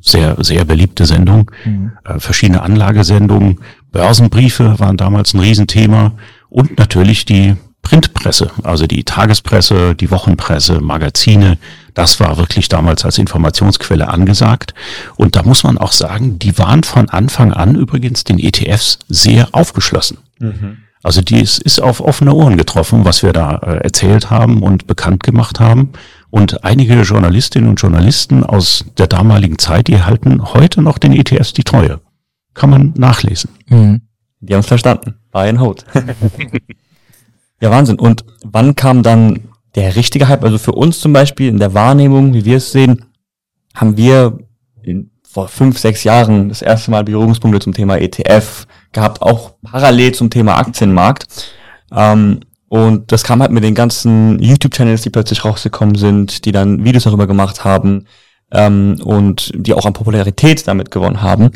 sehr, 0.00 0.36
sehr 0.44 0.66
beliebte 0.66 1.06
Sendung. 1.06 1.50
Mhm. 1.64 1.92
Äh, 2.04 2.20
verschiedene 2.20 2.62
Anlagesendungen, 2.62 3.60
Börsenbriefe 3.90 4.78
waren 4.78 4.98
damals 4.98 5.32
ein 5.32 5.40
Riesenthema 5.40 6.12
und 6.50 6.78
natürlich 6.78 7.24
die 7.24 7.56
Printpresse, 7.84 8.50
also 8.64 8.86
die 8.86 9.04
Tagespresse, 9.04 9.94
die 9.94 10.10
Wochenpresse, 10.10 10.80
Magazine. 10.80 11.58
Das 11.92 12.18
war 12.18 12.36
wirklich 12.38 12.68
damals 12.68 13.04
als 13.04 13.18
Informationsquelle 13.18 14.08
angesagt. 14.08 14.74
Und 15.14 15.36
da 15.36 15.44
muss 15.44 15.62
man 15.62 15.78
auch 15.78 15.92
sagen, 15.92 16.40
die 16.40 16.58
waren 16.58 16.82
von 16.82 17.08
Anfang 17.08 17.52
an 17.52 17.76
übrigens 17.76 18.24
den 18.24 18.40
ETFs 18.40 18.98
sehr 19.08 19.48
aufgeschlossen. 19.52 20.18
Mhm. 20.40 20.78
Also 21.04 21.20
die 21.20 21.40
ist, 21.40 21.58
ist 21.58 21.80
auf 21.80 22.00
offene 22.00 22.32
Ohren 22.32 22.56
getroffen, 22.56 23.04
was 23.04 23.22
wir 23.22 23.34
da 23.34 23.56
äh, 23.58 23.76
erzählt 23.84 24.30
haben 24.30 24.62
und 24.62 24.86
bekannt 24.86 25.22
gemacht 25.22 25.60
haben. 25.60 25.92
Und 26.30 26.64
einige 26.64 27.02
Journalistinnen 27.02 27.68
und 27.68 27.76
Journalisten 27.76 28.42
aus 28.42 28.86
der 28.96 29.06
damaligen 29.06 29.58
Zeit, 29.58 29.88
die 29.88 30.02
halten 30.02 30.42
heute 30.54 30.80
noch 30.80 30.98
den 30.98 31.12
ETFs 31.12 31.52
die 31.52 31.62
Treue. 31.62 32.00
Kann 32.54 32.70
man 32.70 32.94
nachlesen. 32.96 33.50
Mhm. 33.68 34.00
Die 34.40 34.54
haben 34.54 34.60
es 34.60 34.66
verstanden. 34.66 35.14
Buy 35.30 35.48
and 35.50 35.60
hold. 35.60 35.84
ja, 37.60 37.70
Wahnsinn. 37.70 37.98
Und 37.98 38.24
wann 38.44 38.76
kam 38.76 39.02
dann 39.02 39.40
der 39.74 39.96
richtige 39.96 40.28
Hype? 40.28 40.44
Also 40.44 40.58
für 40.58 40.72
uns 40.72 41.00
zum 41.00 41.12
Beispiel 41.12 41.48
in 41.48 41.58
der 41.58 41.74
Wahrnehmung, 41.74 42.34
wie 42.34 42.44
wir 42.44 42.58
es 42.58 42.72
sehen, 42.72 43.06
haben 43.74 43.96
wir 43.96 44.38
in, 44.82 45.10
vor 45.28 45.48
fünf, 45.48 45.78
sechs 45.78 46.04
Jahren 46.04 46.48
das 46.48 46.62
erste 46.62 46.90
Mal 46.90 47.04
Berührungspunkte 47.04 47.60
zum 47.60 47.74
Thema 47.74 47.98
ETF 47.98 48.66
gehabt, 48.92 49.22
auch 49.22 49.54
parallel 49.62 50.12
zum 50.12 50.30
Thema 50.30 50.58
Aktienmarkt. 50.58 51.26
Ähm, 51.92 52.40
und 52.68 53.12
das 53.12 53.22
kam 53.22 53.40
halt 53.40 53.52
mit 53.52 53.62
den 53.62 53.74
ganzen 53.74 54.40
YouTube-Channels, 54.40 55.02
die 55.02 55.10
plötzlich 55.10 55.44
rausgekommen 55.44 55.94
sind, 55.94 56.44
die 56.44 56.52
dann 56.52 56.84
Videos 56.84 57.04
darüber 57.04 57.26
gemacht 57.26 57.64
haben 57.64 58.06
ähm, 58.50 59.00
und 59.04 59.52
die 59.54 59.74
auch 59.74 59.86
an 59.86 59.92
Popularität 59.92 60.66
damit 60.66 60.90
gewonnen 60.90 61.22
haben. 61.22 61.50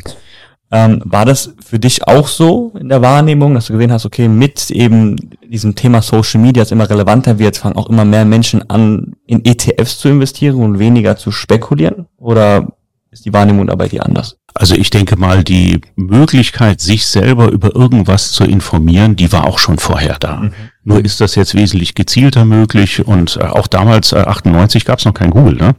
Ähm, 0.71 1.01
war 1.03 1.25
das 1.25 1.55
für 1.65 1.79
dich 1.79 2.07
auch 2.07 2.27
so 2.27 2.73
in 2.79 2.89
der 2.89 3.01
Wahrnehmung, 3.01 3.55
dass 3.55 3.65
du 3.65 3.73
gesehen 3.73 3.91
hast, 3.91 4.05
okay, 4.05 4.27
mit 4.27 4.69
eben 4.69 5.15
diesem 5.47 5.73
Thema 5.73 6.01
Social 6.01 6.39
Media, 6.39 6.61
das 6.61 6.71
immer 6.71 6.87
relevanter 6.87 7.39
wird, 7.39 7.57
fangen 7.57 7.75
auch 7.75 7.89
immer 7.89 8.05
mehr 8.05 8.23
Menschen 8.23 8.69
an, 8.69 9.15
in 9.25 9.43
ETFs 9.45 9.97
zu 9.97 10.09
investieren 10.09 10.57
und 10.57 10.77
weniger 10.77 11.17
zu 11.17 11.31
spekulieren? 11.31 12.05
Oder 12.17 12.67
ist 13.09 13.25
die 13.25 13.33
Wahrnehmung 13.33 13.65
dabei 13.65 13.87
die 13.87 13.99
anders? 13.99 14.37
Also 14.53 14.75
ich 14.75 14.91
denke 14.91 15.15
mal, 15.15 15.43
die 15.43 15.81
Möglichkeit, 15.95 16.81
sich 16.81 17.07
selber 17.07 17.49
über 17.49 17.75
irgendwas 17.75 18.31
zu 18.31 18.43
informieren, 18.43 19.15
die 19.15 19.31
war 19.31 19.47
auch 19.47 19.57
schon 19.57 19.79
vorher 19.79 20.17
da. 20.19 20.37
Mhm. 20.37 20.53
Nur 20.85 21.03
ist 21.03 21.19
das 21.19 21.35
jetzt 21.35 21.55
wesentlich 21.55 21.93
gezielter 21.93 22.45
möglich 22.45 23.05
und 23.05 23.37
äh, 23.37 23.43
auch 23.43 23.67
damals, 23.67 24.13
äh, 24.13 24.19
98, 24.19 24.85
gab 24.85 24.99
es 24.99 25.05
noch 25.05 25.13
kein 25.13 25.29
Google. 25.29 25.55
Ne? 25.55 25.75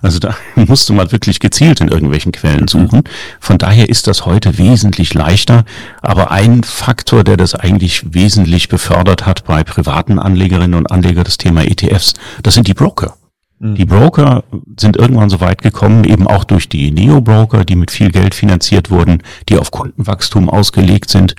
Also 0.00 0.20
da 0.20 0.36
musste 0.54 0.92
man 0.92 1.10
wirklich 1.10 1.40
gezielt 1.40 1.80
in 1.80 1.88
irgendwelchen 1.88 2.30
Quellen 2.30 2.68
suchen. 2.68 3.02
Von 3.40 3.58
daher 3.58 3.88
ist 3.88 4.06
das 4.06 4.26
heute 4.26 4.56
wesentlich 4.56 5.12
leichter. 5.12 5.64
Aber 6.02 6.30
ein 6.30 6.62
Faktor, 6.62 7.24
der 7.24 7.36
das 7.36 7.54
eigentlich 7.54 8.14
wesentlich 8.14 8.68
befördert 8.68 9.26
hat 9.26 9.44
bei 9.44 9.64
privaten 9.64 10.20
Anlegerinnen 10.20 10.74
und 10.78 10.90
Anlegern, 10.90 11.24
das 11.24 11.38
Thema 11.38 11.64
ETFs, 11.64 12.14
das 12.42 12.54
sind 12.54 12.68
die 12.68 12.74
Broker. 12.74 13.16
Mhm. 13.58 13.74
Die 13.74 13.84
Broker 13.84 14.44
sind 14.78 14.96
irgendwann 14.96 15.30
so 15.30 15.40
weit 15.40 15.62
gekommen, 15.62 16.04
eben 16.04 16.26
auch 16.26 16.44
durch 16.44 16.68
die 16.68 16.90
Neo-Broker, 16.92 17.64
die 17.64 17.76
mit 17.76 17.90
viel 17.90 18.10
Geld 18.10 18.34
finanziert 18.34 18.90
wurden, 18.90 19.22
die 19.48 19.58
auf 19.58 19.70
Kundenwachstum 19.72 20.48
ausgelegt 20.48 21.10
sind. 21.10 21.34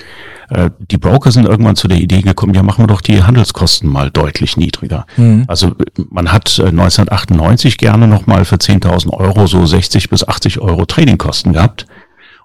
Äh, 0.50 0.70
die 0.92 0.98
Broker 0.98 1.32
sind 1.32 1.46
irgendwann 1.46 1.75
zu 1.75 1.88
der 1.88 1.98
Idee 1.98 2.22
gekommen, 2.22 2.54
ja, 2.54 2.64
machen 2.64 2.84
wir 2.84 2.88
doch 2.88 3.02
die 3.02 3.24
Handelskosten 3.24 3.90
mal 3.90 4.12
deutlich 4.12 4.58
niedriger. 4.58 5.06
Mhm. 5.18 5.46
Also 5.48 5.75
man 6.10 6.32
hat 6.32 6.60
1998 6.60 7.74
äh, 7.74 7.78
gerne 7.78 8.08
nochmal 8.08 8.46
für 8.46 8.56
10.000 8.56 9.12
Euro 9.12 9.48
so 9.48 9.66
60 9.66 10.10
bis 10.10 10.28
80 10.28 10.60
Euro 10.60 10.86
Tradingkosten 10.86 11.54
gehabt 11.54 11.88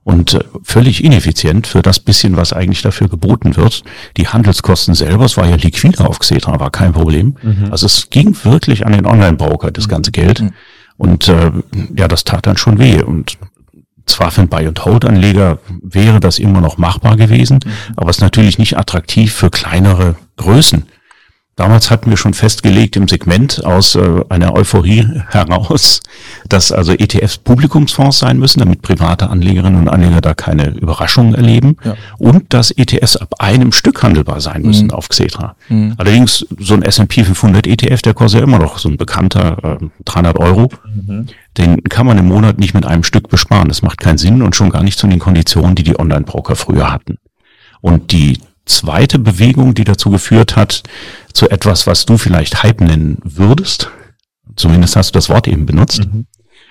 und 0.02 0.34
äh, 0.34 0.44
völlig 0.62 1.04
ineffizient 1.04 1.66
für 1.66 1.82
das 1.82 2.00
bisschen, 2.00 2.36
was 2.36 2.52
eigentlich 2.52 2.82
dafür 2.82 3.08
geboten 3.08 3.56
wird. 3.56 3.82
Die 4.16 4.28
Handelskosten 4.28 4.94
selber, 4.94 5.24
es 5.24 5.36
war 5.36 5.46
ja 5.46 5.56
liquider 5.56 6.08
auf 6.08 6.18
Xetra, 6.18 6.58
war 6.58 6.70
kein 6.70 6.92
Problem. 6.92 7.36
Mhm. 7.42 7.68
Also 7.70 7.86
es 7.86 8.08
ging 8.10 8.36
wirklich 8.44 8.86
an 8.86 8.92
den 8.92 9.06
Online-Broker, 9.06 9.70
das 9.70 9.88
ganze 9.88 10.10
Geld. 10.10 10.40
Mhm. 10.40 10.50
Und 10.96 11.28
äh, 11.28 11.50
ja, 11.96 12.08
das 12.08 12.24
tat 12.24 12.46
dann 12.46 12.56
schon 12.56 12.78
weh. 12.78 13.02
Und 13.02 13.38
zwar 14.10 14.30
für 14.30 14.42
einen 14.42 14.48
Buy-and-Hold-Anleger 14.48 15.58
wäre 15.82 16.20
das 16.20 16.38
immer 16.38 16.60
noch 16.60 16.78
machbar 16.78 17.16
gewesen, 17.16 17.60
mhm. 17.64 17.70
aber 17.96 18.10
es 18.10 18.16
ist 18.16 18.22
natürlich 18.22 18.58
nicht 18.58 18.76
attraktiv 18.76 19.32
für 19.32 19.50
kleinere 19.50 20.16
Größen. 20.36 20.86
Damals 21.56 21.90
hatten 21.90 22.08
wir 22.08 22.16
schon 22.16 22.32
festgelegt 22.32 22.96
im 22.96 23.06
Segment 23.06 23.64
aus 23.66 23.94
äh, 23.94 24.24
einer 24.30 24.54
Euphorie 24.54 25.06
heraus, 25.28 26.00
dass 26.48 26.72
also 26.72 26.92
ETFs 26.92 27.36
Publikumsfonds 27.36 28.18
sein 28.18 28.38
müssen, 28.38 28.60
damit 28.60 28.80
private 28.80 29.28
Anlegerinnen 29.28 29.78
und 29.78 29.88
Anleger 29.88 30.22
da 30.22 30.32
keine 30.32 30.70
Überraschungen 30.70 31.34
erleben 31.34 31.76
ja. 31.84 31.96
und 32.18 32.54
dass 32.54 32.70
ETFs 32.70 33.16
ab 33.16 33.34
einem 33.40 33.72
Stück 33.72 34.02
handelbar 34.02 34.40
sein 34.40 34.62
müssen 34.62 34.86
mhm. 34.86 34.92
auf 34.92 35.10
Xetra. 35.10 35.54
Mhm. 35.68 35.94
Allerdings 35.98 36.46
so 36.58 36.72
ein 36.72 36.82
S&P 36.82 37.24
500 37.24 37.66
ETF, 37.66 38.00
der 38.02 38.14
kostet 38.14 38.40
ja 38.40 38.46
immer 38.46 38.58
noch 38.58 38.78
so 38.78 38.88
ein 38.88 38.96
bekannter 38.96 39.78
äh, 39.82 39.86
300 40.06 40.38
Euro. 40.38 40.70
Mhm. 40.84 41.26
Den 41.58 41.84
kann 41.84 42.06
man 42.06 42.16
im 42.16 42.28
Monat 42.28 42.58
nicht 42.58 42.72
mit 42.72 42.86
einem 42.86 43.04
Stück 43.04 43.28
besparen. 43.28 43.68
Das 43.68 43.82
macht 43.82 44.00
keinen 44.00 44.18
Sinn 44.18 44.40
und 44.40 44.56
schon 44.56 44.70
gar 44.70 44.82
nicht 44.82 44.98
zu 44.98 45.06
den 45.06 45.18
Konditionen, 45.18 45.74
die 45.74 45.82
die 45.82 45.98
Online-Broker 45.98 46.56
früher 46.56 46.90
hatten. 46.90 47.18
Und 47.82 48.12
die 48.12 48.38
zweite 48.70 49.18
Bewegung, 49.18 49.74
die 49.74 49.84
dazu 49.84 50.10
geführt 50.10 50.56
hat, 50.56 50.82
zu 51.32 51.48
etwas, 51.50 51.86
was 51.86 52.06
du 52.06 52.18
vielleicht 52.18 52.62
Hype 52.62 52.80
nennen 52.80 53.18
würdest. 53.22 53.90
Zumindest 54.56 54.96
hast 54.96 55.10
du 55.10 55.18
das 55.18 55.28
Wort 55.28 55.48
eben 55.48 55.66
benutzt. 55.66 56.00
Mhm. 56.04 56.26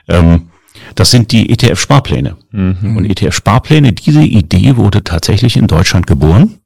Ähm, 0.08 0.50
das 0.96 1.12
sind 1.12 1.32
die 1.32 1.50
ETF-Sparpläne. 1.50 2.38
Mhm. 2.51 2.98
Und 2.98 3.06
ETF-Sparpläne, 3.06 3.94
diese 3.94 4.24
Idee 4.24 4.75
wurde 4.75 5.03
tatsächlich 5.03 5.58
in 5.58 5.68
Deutschland 5.68 6.08
geboren. 6.08 6.60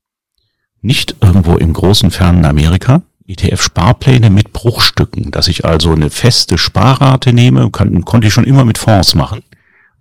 Nicht 0.81 1.15
irgendwo 1.21 1.55
im 1.55 1.73
großen 1.73 2.11
fernen 2.11 2.45
Amerika. 2.45 3.03
ETF-Sparpläne 3.27 4.29
mit 4.29 4.51
Bruchstücken, 4.51 5.31
dass 5.31 5.47
ich 5.47 5.63
also 5.63 5.93
eine 5.93 6.09
feste 6.09 6.57
Sparrate 6.57 7.31
nehme, 7.31 7.71
kann, 7.71 8.03
konnte 8.03 8.27
ich 8.27 8.33
schon 8.33 8.43
immer 8.43 8.65
mit 8.65 8.77
Fonds 8.77 9.15
machen. 9.15 9.43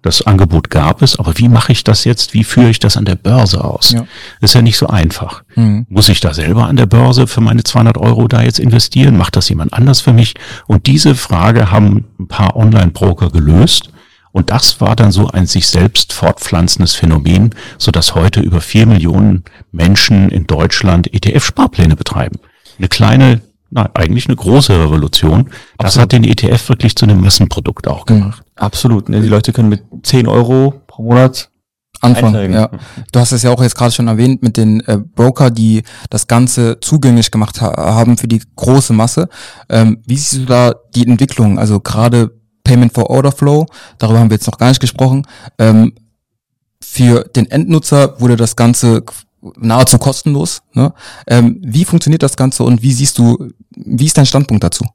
Das 0.03 0.23
Angebot 0.23 0.69
gab 0.69 1.01
es, 1.01 1.17
aber 1.17 1.39
wie 1.39 1.49
mache 1.49 1.71
ich 1.71 1.85
das 1.85 2.05
jetzt? 2.05 2.35
Wie 2.35 2.43
führe 2.43 2.71
ich 2.71 2.81
das 2.81 2.97
an 2.97 3.05
der 3.05 3.15
Börse 3.15 3.63
aus? 3.63 3.93
Ja. 3.93 4.05
Ist 4.41 4.55
ja 4.55 4.61
nicht 4.61 4.77
so 4.77 4.89
einfach. 4.89 5.45
Mhm. 5.55 5.87
Muss 5.89 6.09
ich 6.09 6.19
da 6.19 6.35
selber 6.35 6.67
an 6.67 6.77
der 6.77 6.87
Börse 6.87 7.29
für 7.29 7.41
meine 7.41 7.63
200 7.63 7.97
Euro 7.97 8.27
da 8.27 8.43
jetzt 8.43 8.59
investieren? 8.59 9.17
Macht 9.17 9.37
das 9.37 9.49
jemand 9.49 9.73
anders 9.73 10.01
für 10.01 10.13
mich? 10.13 10.35
Und 10.67 10.89
diese 10.89 11.15
Frage 11.15 11.71
haben 11.71 12.05
ein 12.19 12.27
paar 12.27 12.57
Online-Broker 12.57 13.31
gelöst. 13.31 13.91
Und 14.33 14.51
das 14.51 14.81
war 14.81 14.97
dann 14.97 15.13
so 15.13 15.29
ein 15.29 15.47
sich 15.47 15.69
selbst 15.69 16.13
fortpflanzendes 16.13 16.95
Phänomen, 16.95 17.55
so 17.79 17.93
dass 17.93 18.15
heute 18.15 18.41
über 18.41 18.61
vier 18.61 18.87
Millionen 18.87 19.45
Menschen 19.71 20.31
in 20.31 20.47
Deutschland 20.47 21.13
ETF-Sparpläne 21.13 21.95
betreiben. 21.95 22.41
Eine 22.79 22.89
kleine 22.89 23.41
na, 23.73 23.89
eigentlich 23.95 24.29
eine 24.29 24.37
große 24.37 24.79
Revolution. 24.79 25.47
Das 25.79 25.97
Absolut. 25.97 26.03
hat 26.03 26.13
den 26.13 26.25
ETF 26.25 26.69
wirklich 26.69 26.95
zu 26.95 27.07
einem 27.07 27.23
Massenprodukt 27.23 27.89
auch 27.89 28.05
gemacht. 28.05 28.43
Absolut. 28.55 29.09
Ne? 29.09 29.23
Die 29.23 29.29
Leute 29.29 29.53
können 29.53 29.71
mit 29.71 29.83
10 30.03 30.29
Euro 30.29 30.75
pro 30.87 31.03
Monat 31.03 31.51
anfangen. 32.03 32.53
Ja. 32.53 32.69
Du 33.13 33.21
hast 33.21 33.33
es 33.33 33.43
ja 33.43 33.51
auch 33.51 33.63
jetzt 33.63 33.75
gerade 33.75 33.93
schon 33.93 34.09
erwähnt 34.09 34.43
mit 34.43 34.59
den 34.59 34.81
äh, 34.81 34.99
Broker, 34.99 35.51
die 35.51 35.85
das 36.11 36.27
Ganze 36.27 36.81
zugänglich 36.81 37.31
gemacht 37.31 37.63
ha 37.63 37.73
haben 37.95 38.19
für 38.19 38.29
die 38.29 38.43
große 38.57 38.93
Masse. 38.93 39.29
Ähm, 39.71 40.03
wie 40.05 40.17
siehst 40.17 40.43
du 40.43 40.45
da 40.45 40.75
die 40.95 41.07
Entwicklung? 41.07 41.59
Also 41.59 41.81
gerade 41.81 42.31
Payment 42.65 42.93
for 42.93 43.09
Order 43.09 43.33
Flow, 43.33 43.67
darüber 43.99 44.21
haben 44.21 44.31
wir 44.31 44.37
jetzt 44.37 44.47
noch 44.47 44.59
gar 44.59 44.69
nicht 44.69 44.81
gesprochen. 44.81 45.27
Ähm, 45.59 45.95
für 46.83 47.25
den 47.25 47.51
Endnutzer 47.51 48.21
wurde 48.21 48.37
das 48.37 48.55
Ganze 48.55 49.03
nahezu 49.57 49.99
kostenlos. 49.99 50.63
Ne? 50.73 50.93
Ähm, 51.27 51.59
wie 51.63 51.85
funktioniert 51.85 52.23
das 52.23 52.37
Ganze 52.37 52.63
und 52.65 52.83
wie 52.83 52.93
siehst 52.93 53.19
du, 53.19 53.51
wie 53.71 54.07
ist 54.07 54.17
dein 54.17 54.27
Standpunkt 54.27 54.65
dazu? 54.65 54.87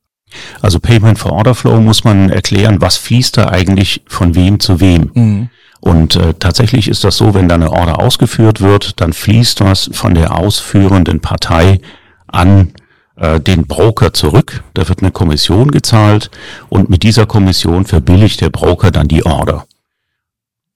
Also 0.61 0.79
Payment 0.79 1.17
for 1.17 1.31
Order 1.31 1.55
Flow 1.55 1.79
muss 1.79 2.03
man 2.03 2.29
erklären, 2.29 2.81
was 2.81 2.97
fließt 2.97 3.37
da 3.37 3.49
eigentlich 3.49 4.03
von 4.07 4.35
wem 4.35 4.59
zu 4.59 4.79
wem. 4.79 5.11
Mhm. 5.13 5.49
Und 5.79 6.15
äh, 6.15 6.33
tatsächlich 6.33 6.87
ist 6.87 7.03
das 7.03 7.17
so, 7.17 7.33
wenn 7.33 7.47
da 7.47 7.55
eine 7.55 7.71
Order 7.71 7.99
ausgeführt 7.99 8.61
wird, 8.61 8.99
dann 8.99 9.13
fließt 9.13 9.61
was 9.61 9.89
von 9.93 10.15
der 10.15 10.35
ausführenden 10.35 11.21
Partei 11.21 11.79
an 12.27 12.73
äh, 13.15 13.39
den 13.39 13.67
Broker 13.67 14.13
zurück. 14.13 14.63
Da 14.73 14.89
wird 14.89 15.01
eine 15.01 15.11
Kommission 15.11 15.71
gezahlt 15.71 16.31
und 16.69 16.89
mit 16.89 17.03
dieser 17.03 17.25
Kommission 17.25 17.85
verbilligt 17.85 18.41
der 18.41 18.49
Broker 18.49 18.91
dann 18.91 19.07
die 19.07 19.25
Order. 19.25 19.65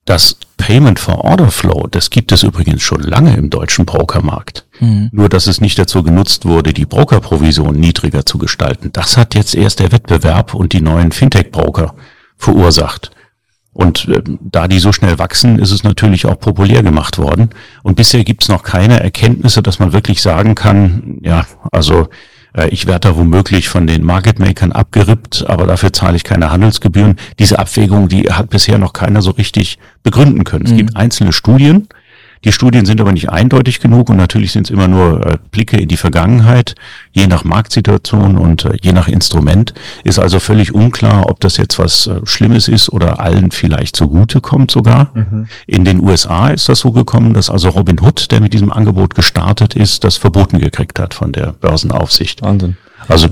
Das 0.06 0.36
Payment 0.58 1.00
for 1.00 1.24
Order 1.24 1.52
Flow, 1.52 1.88
das 1.90 2.10
gibt 2.10 2.32
es 2.32 2.44
übrigens 2.44 2.82
schon 2.82 3.02
lange 3.02 3.36
im 3.36 3.50
deutschen 3.50 3.86
Brokermarkt. 3.86 4.66
Mhm. 4.80 5.10
Nur, 5.12 5.30
dass 5.30 5.48
es 5.48 5.62
nicht 5.62 5.78
dazu 5.78 6.02
genutzt 6.02 6.46
wurde, 6.46 6.74
die 6.74 6.86
Brokerprovision 6.86 7.76
niedriger 7.76 8.26
zu 8.26 8.38
gestalten. 8.38 8.90
Das 8.94 9.18
hat 9.18 9.36
jetzt 9.36 9.54
erst 9.54 9.80
der 9.80 9.92
Wettbewerb 9.92 10.54
und 10.54 10.74
die 10.74 10.82
neuen 10.82 11.12
Fintech-Broker 11.12 11.94
verursacht. 12.38 13.12
Und 13.74 14.08
äh, 14.10 14.22
da 14.42 14.68
die 14.68 14.80
so 14.80 14.92
schnell 14.92 15.20
wachsen, 15.20 15.60
ist 15.60 15.72
es 15.72 15.84
natürlich 15.84 16.26
auch 16.26 16.40
populär 16.40 16.84
gemacht 16.84 17.18
worden. 17.18 17.52
Und 17.84 17.96
bisher 17.96 18.24
gibt 18.24 18.44
es 18.44 18.50
noch 18.50 18.64
keine 18.64 19.00
Erkenntnisse, 19.00 19.62
dass 19.62 19.80
man 19.80 19.94
wirklich 19.94 20.22
sagen 20.22 20.56
kann, 20.56 21.20
ja, 21.22 21.46
also 21.72 22.10
ich 22.70 22.86
werde 22.86 23.10
da 23.10 23.16
womöglich 23.16 23.70
von 23.70 23.88
den 23.88 24.04
Market 24.04 24.40
Makern 24.40 24.72
abgerippt, 24.72 25.46
aber 25.48 25.68
dafür 25.68 25.94
zahle 25.94 26.18
ich 26.18 26.24
keine 26.24 26.52
Handelsgebühren. 26.52 27.16
Diese 27.40 27.60
Abwägung, 27.60 28.10
die 28.10 28.32
hat 28.32 28.50
bisher 28.50 28.78
noch 28.78 28.94
keiner 28.94 29.22
so 29.22 29.32
richtig 29.32 29.78
begründen 30.04 30.44
können. 30.44 30.66
Es 30.66 30.72
mhm. 30.72 30.78
gibt 30.78 30.98
einzelne 30.98 31.32
Studien, 31.32 31.88
die 32.44 32.52
Studien 32.52 32.86
sind 32.86 33.00
aber 33.00 33.12
nicht 33.12 33.30
eindeutig 33.30 33.80
genug 33.80 34.10
und 34.10 34.18
natürlich 34.18 34.52
sind 34.52 34.66
es 34.66 34.72
immer 34.72 34.88
nur 34.88 35.26
äh, 35.26 35.38
Blicke 35.52 35.78
in 35.78 35.88
die 35.88 35.98
Vergangenheit. 35.98 36.76
Je 37.12 37.28
nach 37.28 37.44
Marktsituation 37.44 38.38
und 38.38 38.66
äh, 38.66 38.78
je 38.82 38.94
nach 38.94 39.08
Instrument 39.08 39.74
ist 40.04 40.18
also 40.18 40.40
völlig 40.40 40.74
unklar, 40.74 41.30
ob 41.30 41.40
das 41.40 41.58
jetzt 41.58 41.78
was 41.78 42.08
äh, 42.08 42.22
Schlimmes 42.24 42.68
ist 42.68 42.90
oder 42.90 43.20
allen 43.20 43.52
vielleicht 43.52 43.96
zugute 43.96 44.42
kommt 44.42 44.72
sogar. 44.72 45.12
Mhm. 45.14 45.48
In 45.68 45.86
den 45.86 46.02
USA 46.02 46.50
ist 46.50 46.68
das 46.68 46.80
so 46.80 46.92
gekommen, 46.92 47.34
dass 47.34 47.50
also 47.50 47.70
Robin 47.70 48.00
Hood, 48.02 48.32
der 48.32 48.42
mit 48.42 48.54
diesem 48.54 48.72
Angebot 48.72 49.14
gestartet 49.14 49.76
ist, 49.76 50.04
das 50.04 50.18
verboten 50.18 50.58
gekriegt 50.58 51.00
hat 51.00 51.14
von 51.14 51.32
der 51.32 51.54
Börsenaufsicht. 51.54 52.42
Wahnsinn. 52.42 52.78
Also 53.08 53.28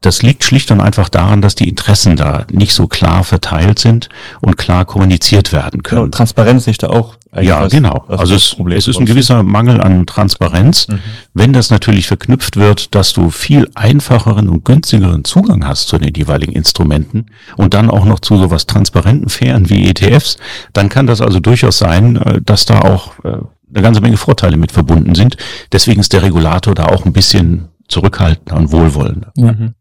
das 0.00 0.22
liegt 0.22 0.44
schlicht 0.44 0.70
und 0.70 0.80
einfach 0.80 1.08
daran, 1.08 1.42
dass 1.42 1.54
die 1.54 1.68
Interessen 1.68 2.16
da 2.16 2.46
nicht 2.50 2.72
so 2.72 2.86
klar 2.86 3.22
verteilt 3.22 3.78
sind 3.78 4.08
und 4.40 4.56
klar 4.56 4.86
kommuniziert 4.86 5.52
werden 5.52 5.82
können. 5.82 6.02
Genau, 6.02 6.10
Transparenz 6.10 6.66
nicht 6.66 6.82
da 6.82 6.88
auch. 6.88 7.16
Ja, 7.38 7.68
genau. 7.68 8.04
Also 8.08 8.34
es, 8.34 8.56
es, 8.74 8.88
ist 8.88 8.98
ein 8.98 9.06
gewisser 9.06 9.42
Mangel 9.44 9.80
an 9.80 10.06
Transparenz. 10.06 10.88
Mhm. 10.88 10.98
Wenn 11.32 11.52
das 11.52 11.70
natürlich 11.70 12.08
verknüpft 12.08 12.56
wird, 12.56 12.94
dass 12.94 13.12
du 13.12 13.30
viel 13.30 13.68
einfacheren 13.74 14.48
und 14.48 14.64
günstigeren 14.64 15.24
Zugang 15.24 15.64
hast 15.64 15.88
zu 15.88 15.98
den 15.98 16.12
jeweiligen 16.14 16.52
Instrumenten 16.52 17.26
und 17.56 17.74
dann 17.74 17.88
auch 17.88 18.04
noch 18.04 18.18
zu 18.18 18.36
sowas 18.36 18.66
transparenten, 18.66 19.28
fairen 19.28 19.70
wie 19.70 19.88
ETFs, 19.88 20.38
dann 20.72 20.88
kann 20.88 21.06
das 21.06 21.20
also 21.20 21.38
durchaus 21.38 21.78
sein, 21.78 22.16
äh, 22.16 22.40
dass 22.42 22.64
da 22.64 22.80
auch 22.80 23.12
äh, 23.24 23.36
eine 23.72 23.82
ganze 23.82 24.00
Menge 24.00 24.16
Vorteile 24.16 24.56
mit 24.56 24.72
verbunden 24.72 25.14
sind. 25.14 25.36
Deswegen 25.70 26.00
ist 26.00 26.12
der 26.12 26.22
Regulator 26.22 26.74
da 26.74 26.86
auch 26.86 27.04
ein 27.04 27.12
bisschen 27.12 27.68
zurückhaltender 27.86 28.56
und 28.56 28.72
wohlwollender. 28.72 29.32
Mhm. 29.36 29.74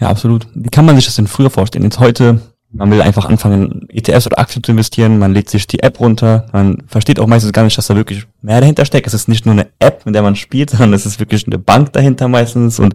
Ja, 0.00 0.08
absolut. 0.08 0.46
Wie 0.54 0.68
kann 0.68 0.86
man 0.86 0.96
sich 0.96 1.06
das 1.06 1.16
denn 1.16 1.26
früher 1.26 1.50
vorstellen? 1.50 1.84
Jetzt 1.84 2.00
heute, 2.00 2.40
man 2.72 2.90
will 2.90 3.00
einfach 3.00 3.26
anfangen, 3.26 3.86
ETFs 3.88 4.26
oder 4.26 4.38
Aktien 4.38 4.62
zu 4.62 4.72
investieren, 4.72 5.18
man 5.18 5.32
lädt 5.32 5.48
sich 5.48 5.66
die 5.66 5.82
App 5.82 6.00
runter, 6.00 6.46
man 6.52 6.82
versteht 6.86 7.20
auch 7.20 7.26
meistens 7.26 7.52
gar 7.52 7.62
nicht, 7.62 7.78
dass 7.78 7.86
da 7.86 7.96
wirklich 7.96 8.26
mehr 8.42 8.60
dahinter 8.60 8.84
steckt. 8.84 9.06
Es 9.06 9.14
ist 9.14 9.28
nicht 9.28 9.46
nur 9.46 9.52
eine 9.52 9.68
App, 9.78 10.04
mit 10.06 10.14
der 10.14 10.22
man 10.22 10.36
spielt, 10.36 10.70
sondern 10.70 10.94
es 10.94 11.06
ist 11.06 11.20
wirklich 11.20 11.46
eine 11.46 11.58
Bank 11.58 11.92
dahinter 11.92 12.28
meistens 12.28 12.78
und 12.78 12.94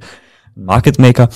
ein 0.56 0.66
Market 0.66 1.00
Maker. 1.00 1.30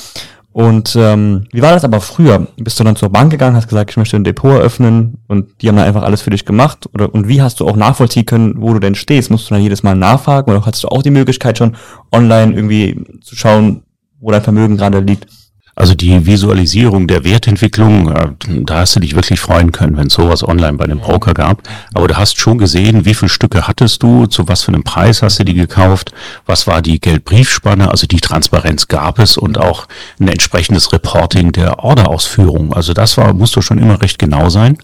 Und 0.54 0.96
ähm, 0.96 1.48
wie 1.52 1.64
war 1.64 1.74
das 1.74 1.84
aber 1.84 2.00
früher? 2.00 2.48
Bist 2.58 2.80
du 2.80 2.84
dann 2.84 2.96
zur 2.96 3.10
Bank 3.10 3.32
gegangen, 3.32 3.56
hast 3.56 3.68
gesagt, 3.68 3.90
ich 3.90 3.98
möchte 3.98 4.18
ein 4.18 4.24
Depot 4.24 4.52
eröffnen 4.52 5.18
und 5.28 5.48
die 5.62 5.68
haben 5.68 5.76
dann 5.78 5.88
einfach 5.88 6.04
alles 6.04 6.22
für 6.22 6.30
dich 6.30 6.46
gemacht? 6.46 6.88
Oder 6.94 7.12
und 7.12 7.28
wie 7.28 7.42
hast 7.42 7.60
du 7.60 7.68
auch 7.68 7.76
nachvollziehen 7.76 8.28
können, 8.28 8.62
wo 8.62 8.72
du 8.72 8.80
denn 8.80 8.94
stehst? 8.94 9.32
Musst 9.32 9.50
du 9.50 9.56
dann 9.56 9.64
jedes 9.64 9.82
Mal 9.82 9.96
nachfragen 9.96 10.52
oder 10.52 10.64
hast 10.64 10.84
du 10.84 10.90
auch 10.90 11.02
die 11.02 11.10
Möglichkeit 11.10 11.58
schon 11.58 11.76
online 12.12 12.54
irgendwie 12.54 13.04
zu 13.22 13.36
schauen, 13.36 13.82
wo 14.24 14.32
dein 14.32 14.42
Vermögen 14.42 14.78
gerade 14.78 15.00
liegt. 15.00 15.28
Also 15.76 15.96
die 15.96 16.28
Visualisierung 16.28 17.08
der 17.08 17.24
Wertentwicklung, 17.24 18.12
äh, 18.12 18.30
da 18.64 18.80
hast 18.80 18.96
du 18.96 19.00
dich 19.00 19.16
wirklich 19.16 19.40
freuen 19.40 19.72
können, 19.72 19.98
wenn 19.98 20.08
es 20.08 20.14
sowas 20.14 20.48
online 20.48 20.78
bei 20.78 20.86
einem 20.86 21.00
Broker 21.00 21.34
gab. 21.34 21.64
Aber 21.96 22.08
du 22.08 22.16
hast 22.16 22.40
schon 22.40 22.60
gesehen, 22.60 23.06
wie 23.06 23.16
viele 23.16 23.30
Stücke 23.30 23.68
hattest 23.68 24.04
du, 24.04 24.28
zu 24.28 24.48
was 24.48 24.62
für 24.62 24.68
einem 24.68 24.84
Preis 24.84 25.24
hast 25.24 25.40
du 25.40 25.46
die 25.46 25.56
gekauft, 25.56 26.14
was 26.46 26.68
war 26.68 26.84
die 26.84 27.02
Geldbriefspanne, 27.02 27.90
also 27.90 28.06
die 28.06 28.22
Transparenz 28.22 28.88
gab 28.88 29.18
es 29.18 29.36
und 29.36 29.58
auch 29.58 29.88
ein 30.20 30.28
entsprechendes 30.28 30.94
Reporting 30.94 31.52
der 31.52 31.80
Orderausführung. 31.80 32.72
Also 32.72 32.94
das 32.94 33.18
war, 33.18 33.34
musst 33.34 33.56
du 33.56 33.62
schon 33.62 33.80
immer 33.80 34.00
recht 34.00 34.20
genau 34.20 34.50
sein. 34.50 34.78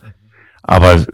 Aber 0.63 1.05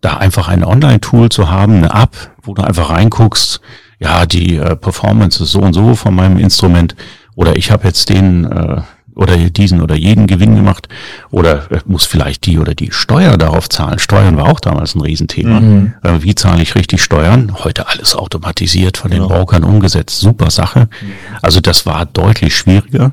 da 0.00 0.16
einfach 0.16 0.48
ein 0.48 0.64
Online-Tool 0.64 1.28
zu 1.28 1.50
haben, 1.50 1.76
eine 1.76 2.02
App, 2.02 2.32
wo 2.42 2.54
du 2.54 2.62
einfach 2.62 2.90
reinguckst, 2.90 3.60
ja, 4.00 4.26
die 4.26 4.56
äh, 4.56 4.76
Performance 4.76 5.42
ist 5.42 5.52
so 5.52 5.60
und 5.60 5.74
so 5.74 5.94
von 5.94 6.14
meinem 6.14 6.38
Instrument, 6.38 6.96
oder 7.34 7.56
ich 7.56 7.70
habe 7.70 7.86
jetzt 7.86 8.08
den 8.08 8.44
äh, 8.44 8.82
oder 9.14 9.36
diesen 9.36 9.82
oder 9.82 9.96
jeden 9.96 10.26
Gewinn 10.26 10.56
gemacht 10.56 10.88
oder 11.30 11.66
muss 11.84 12.06
vielleicht 12.06 12.46
die 12.46 12.58
oder 12.58 12.74
die 12.74 12.90
Steuer 12.90 13.36
darauf 13.36 13.68
zahlen. 13.68 13.98
Steuern 13.98 14.36
war 14.36 14.46
auch 14.46 14.60
damals 14.60 14.94
ein 14.94 15.02
Riesenthema. 15.02 15.60
Mhm. 15.60 15.94
Äh, 16.02 16.22
wie 16.22 16.34
zahle 16.34 16.62
ich 16.62 16.74
richtig 16.74 17.02
Steuern? 17.02 17.52
Heute 17.64 17.88
alles 17.88 18.14
automatisiert 18.14 18.96
von 18.96 19.10
den 19.10 19.22
genau. 19.22 19.34
Brokern 19.34 19.64
umgesetzt. 19.64 20.20
Super 20.20 20.50
Sache. 20.50 20.88
Also 21.42 21.60
das 21.60 21.86
war 21.86 22.06
deutlich 22.06 22.56
schwieriger. 22.56 23.12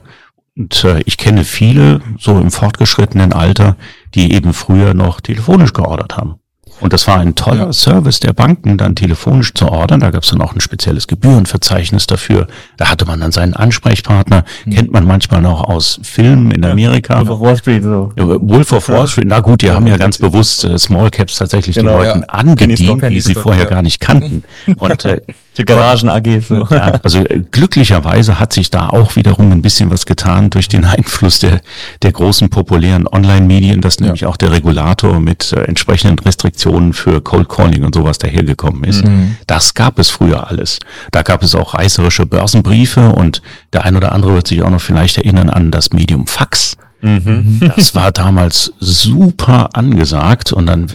Und 0.55 0.83
äh, 0.85 1.01
ich 1.05 1.17
kenne 1.17 1.43
viele, 1.43 2.01
so 2.17 2.39
im 2.39 2.51
fortgeschrittenen 2.51 3.33
Alter, 3.33 3.75
die 4.15 4.33
eben 4.33 4.53
früher 4.53 4.93
noch 4.93 5.21
telefonisch 5.21 5.73
geordert 5.73 6.17
haben. 6.17 6.39
Und 6.79 6.93
das 6.93 7.07
war 7.07 7.19
ein 7.19 7.35
toller 7.35 7.67
ja. 7.67 7.73
Service 7.73 8.19
der 8.19 8.33
Banken, 8.33 8.77
dann 8.77 8.95
telefonisch 8.95 9.53
zu 9.53 9.69
ordern. 9.69 9.99
Da 9.99 10.11
gab 10.11 10.23
es 10.23 10.29
dann 10.29 10.41
auch 10.41 10.53
ein 10.53 10.61
spezielles 10.61 11.07
Gebührenverzeichnis 11.07 12.07
dafür. 12.07 12.47
Da 12.77 12.89
hatte 12.89 13.05
man 13.05 13.19
dann 13.19 13.31
seinen 13.31 13.53
Ansprechpartner. 13.53 14.43
Mhm. 14.65 14.71
Kennt 14.71 14.91
man 14.91 15.05
manchmal 15.05 15.41
noch 15.41 15.63
aus 15.63 15.99
Filmen 16.03 16.51
in 16.51 16.63
Amerika. 16.63 17.19
Wolf 17.19 17.29
of 17.29 17.39
Wall 17.41 17.57
Street. 17.57 17.83
So. 17.83 18.11
Wolf 18.15 18.71
of 18.71 18.89
Wall 18.89 19.07
Street. 19.07 19.27
Na 19.27 19.39
gut, 19.39 19.61
die 19.61 19.67
ja, 19.67 19.75
haben 19.75 19.87
ja 19.87 19.97
ganz 19.97 20.17
bewusst 20.17 20.63
äh, 20.63 20.77
Small 20.77 21.09
Caps 21.09 21.37
tatsächlich 21.37 21.75
genau, 21.75 21.99
den 21.99 22.07
Leuten 22.07 22.19
ja. 22.21 22.27
angedient, 22.29 23.03
die 23.09 23.21
sie 23.21 23.33
vorher 23.33 23.65
gar 23.65 23.81
nicht 23.81 23.99
kannten. 23.99 24.43
Und 24.77 25.05
äh, 25.05 25.21
die 25.57 25.65
Garagen 25.65 26.09
AG. 26.09 26.41
So. 26.47 26.67
Ja, 26.69 26.99
also 27.03 27.19
äh, 27.19 27.43
glücklicherweise 27.51 28.39
hat 28.39 28.53
sich 28.53 28.69
da 28.69 28.89
auch 28.89 29.15
wiederum 29.15 29.51
ein 29.51 29.61
bisschen 29.61 29.89
was 29.89 30.05
getan 30.05 30.49
durch 30.49 30.67
den 30.67 30.85
Einfluss 30.85 31.39
der, 31.39 31.61
der 32.01 32.11
großen 32.11 32.49
populären 32.49 33.07
Online-Medien, 33.07 33.81
dass 33.81 33.99
nämlich 33.99 34.25
auch 34.25 34.37
der 34.37 34.51
Regulator 34.51 35.19
mit 35.19 35.51
äh, 35.53 35.63
entsprechenden 35.63 36.19
Restriktionen 36.19 36.93
für 36.93 37.21
Cold 37.21 37.49
Calling 37.49 37.83
und 37.83 37.95
sowas 37.95 38.17
dahergekommen 38.17 38.83
ist. 38.83 39.03
Mhm. 39.05 39.37
Das 39.47 39.73
gab 39.73 39.99
es 39.99 40.09
früher 40.09 40.47
alles. 40.47 40.79
Da 41.11 41.23
gab 41.23 41.43
es 41.43 41.55
auch 41.55 41.73
reißerische 41.73 42.25
Börsenbriefe 42.25 43.09
und 43.09 43.41
der 43.73 43.85
ein 43.85 43.95
oder 43.95 44.11
andere 44.11 44.33
wird 44.33 44.47
sich 44.47 44.61
auch 44.61 44.69
noch 44.69 44.81
vielleicht 44.81 45.17
erinnern 45.17 45.49
an 45.49 45.71
das 45.71 45.91
Medium 45.91 46.27
Fax. 46.27 46.77
Mhm. 47.01 47.59
Das 47.75 47.95
war 47.95 48.11
damals 48.11 48.73
super 48.79 49.69
angesagt 49.73 50.51
und 50.51 50.65
dann 50.65 50.87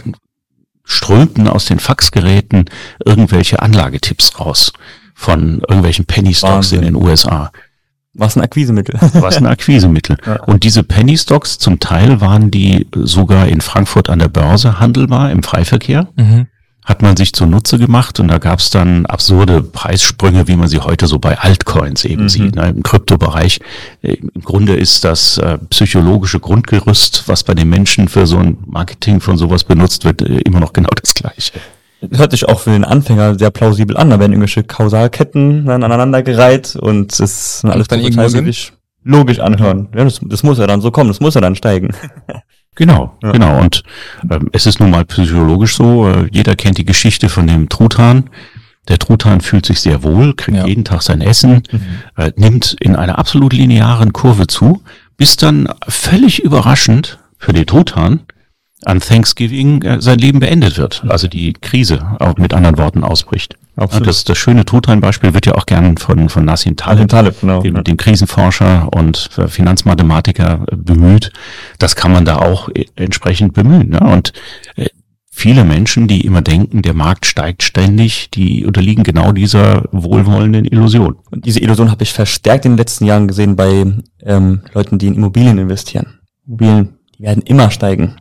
strömten 0.83 1.47
aus 1.47 1.65
den 1.65 1.79
Faxgeräten 1.79 2.65
irgendwelche 3.03 3.61
Anlagetipps 3.61 4.39
raus 4.39 4.73
von 5.15 5.61
irgendwelchen 5.61 6.05
Penny 6.05 6.33
Stocks 6.33 6.53
Wahnsinn. 6.71 6.79
in 6.79 6.85
den 6.85 6.95
USA. 6.95 7.51
Was 8.15 8.35
ein 8.35 8.43
Akquisemittel. 8.43 8.95
Was 9.13 9.37
ein 9.37 9.47
Akquisemittel. 9.47 10.17
Ja. 10.25 10.43
Und 10.43 10.63
diese 10.63 10.83
Penny 10.83 11.17
Stocks, 11.17 11.57
zum 11.57 11.79
Teil 11.79 12.21
waren 12.21 12.51
die 12.51 12.87
sogar 12.93 13.47
in 13.47 13.61
Frankfurt 13.61 14.09
an 14.09 14.19
der 14.19 14.27
Börse 14.27 14.79
handelbar 14.79 15.31
im 15.31 15.41
Freiverkehr. 15.41 16.09
Mhm 16.15 16.47
hat 16.85 17.01
man 17.01 17.15
sich 17.15 17.33
zunutze 17.33 17.77
gemacht 17.77 18.19
und 18.19 18.27
da 18.27 18.37
gab 18.37 18.59
es 18.59 18.69
dann 18.69 19.05
absurde 19.05 19.61
Preissprünge, 19.61 20.47
wie 20.47 20.55
man 20.55 20.67
sie 20.67 20.79
heute 20.79 21.07
so 21.07 21.17
bei 21.19 21.37
Altcoins 21.37 22.03
eben 22.05 22.23
mhm. 22.23 22.29
sieht, 22.29 22.55
ne, 22.55 22.69
im 22.69 22.83
Kryptobereich. 22.83 23.59
Äh, 24.01 24.13
Im 24.13 24.41
Grunde 24.41 24.75
ist 24.75 25.03
das 25.03 25.37
äh, 25.37 25.57
psychologische 25.69 26.39
Grundgerüst, 26.39 27.23
was 27.27 27.43
bei 27.43 27.53
den 27.53 27.69
Menschen 27.69 28.09
für 28.09 28.27
so 28.27 28.37
ein 28.37 28.57
Marketing 28.65 29.21
von 29.21 29.37
sowas 29.37 29.63
benutzt 29.63 30.03
wird, 30.03 30.21
äh, 30.21 30.39
immer 30.39 30.59
noch 30.59 30.73
genau 30.73 30.89
das 31.01 31.13
gleiche. 31.13 31.53
Hört 32.11 32.31
sich 32.31 32.49
auch 32.49 32.59
für 32.59 32.71
den 32.71 32.83
Anfänger 32.83 33.39
sehr 33.39 33.49
plausibel 33.49 33.95
an. 33.95 34.09
Da 34.09 34.19
werden 34.19 34.33
irgendwelche 34.33 34.63
Kausalketten 34.63 35.65
dann 35.65 35.83
aneinandergereiht 35.83 36.75
und 36.75 37.17
es 37.17 37.61
sind 37.61 37.69
alles 37.69 37.87
dann 37.87 38.01
logisch 39.05 39.39
anhören. 39.39 39.87
Ja, 39.95 40.03
das, 40.03 40.19
das 40.21 40.43
muss 40.43 40.57
ja 40.57 40.67
dann 40.67 40.81
so 40.81 40.91
kommen, 40.91 41.09
das 41.09 41.19
muss 41.19 41.35
ja 41.35 41.41
dann 41.41 41.55
steigen. 41.55 41.93
Genau, 42.75 43.17
ja. 43.21 43.31
genau. 43.31 43.59
Und 43.59 43.83
ähm, 44.29 44.49
es 44.51 44.65
ist 44.65 44.79
nun 44.79 44.91
mal 44.91 45.05
psychologisch 45.05 45.75
so, 45.75 46.07
äh, 46.07 46.27
jeder 46.31 46.55
kennt 46.55 46.77
die 46.77 46.85
Geschichte 46.85 47.29
von 47.29 47.47
dem 47.47 47.69
Truthahn. 47.69 48.29
Der 48.87 48.99
Truthahn 48.99 49.41
fühlt 49.41 49.65
sich 49.65 49.79
sehr 49.79 50.03
wohl, 50.03 50.33
kriegt 50.35 50.57
ja. 50.57 50.65
jeden 50.65 50.83
Tag 50.83 51.03
sein 51.03 51.21
Essen, 51.21 51.63
mhm. 51.71 51.81
äh, 52.17 52.31
nimmt 52.35 52.75
in 52.79 52.95
einer 52.95 53.17
absolut 53.17 53.53
linearen 53.53 54.11
Kurve 54.11 54.47
zu, 54.47 54.81
bis 55.15 55.37
dann 55.37 55.69
völlig 55.87 56.43
überraschend 56.43 57.19
für 57.37 57.53
den 57.53 57.65
Truthahn 57.65 58.21
an 58.85 58.99
Thanksgiving 58.99 59.81
äh, 59.81 60.01
sein 60.01 60.19
Leben 60.19 60.39
beendet 60.39 60.77
wird. 60.77 61.03
Also 61.07 61.27
die 61.27 61.53
Krise, 61.53 62.17
auch 62.19 62.37
mit 62.37 62.53
anderen 62.53 62.77
Worten, 62.77 63.03
ausbricht. 63.03 63.57
Absolut. 63.75 64.07
Das, 64.07 64.23
das 64.23 64.37
schöne 64.37 64.65
Truthahn-Beispiel 64.65 65.33
wird 65.33 65.47
ja 65.47 65.55
auch 65.55 65.65
gern 65.65 65.97
von, 65.97 66.29
von 66.29 66.45
Nassim 66.45 66.75
Taleb, 66.75 67.07
Taleb 67.07 67.39
genau, 67.41 67.61
dem, 67.61 67.83
dem 67.83 67.97
Krisenforscher 67.97 68.89
und 68.93 69.29
Finanzmathematiker 69.47 70.65
äh, 70.71 70.75
bemüht. 70.75 71.31
Das 71.79 71.95
kann 71.95 72.11
man 72.11 72.23
da 72.23 72.37
auch 72.37 72.69
äh, 72.69 72.85
entsprechend 72.95 73.53
bemühen. 73.53 73.89
Ne? 73.89 73.99
Und 73.99 74.33
äh, 74.75 74.89
viele 75.31 75.63
Menschen, 75.63 76.07
die 76.07 76.23
immer 76.23 76.43
denken, 76.43 76.83
der 76.83 76.93
Markt 76.93 77.25
steigt 77.25 77.63
ständig, 77.63 78.29
die 78.29 78.63
unterliegen 78.63 79.03
genau 79.03 79.31
dieser 79.31 79.85
wohlwollenden 79.91 80.65
Illusion. 80.65 81.17
Und 81.31 81.45
diese 81.45 81.59
Illusion 81.59 81.89
habe 81.89 82.03
ich 82.03 82.13
verstärkt 82.13 82.65
in 82.65 82.73
den 82.73 82.77
letzten 82.77 83.05
Jahren 83.05 83.27
gesehen 83.27 83.55
bei 83.55 83.85
ähm, 84.21 84.61
Leuten, 84.73 84.99
die 84.99 85.07
in 85.07 85.15
Immobilien 85.15 85.57
investieren. 85.57 86.19
Immobilien, 86.45 86.99
die 87.17 87.23
werden 87.23 87.41
immer 87.41 87.71
steigen. 87.71 88.17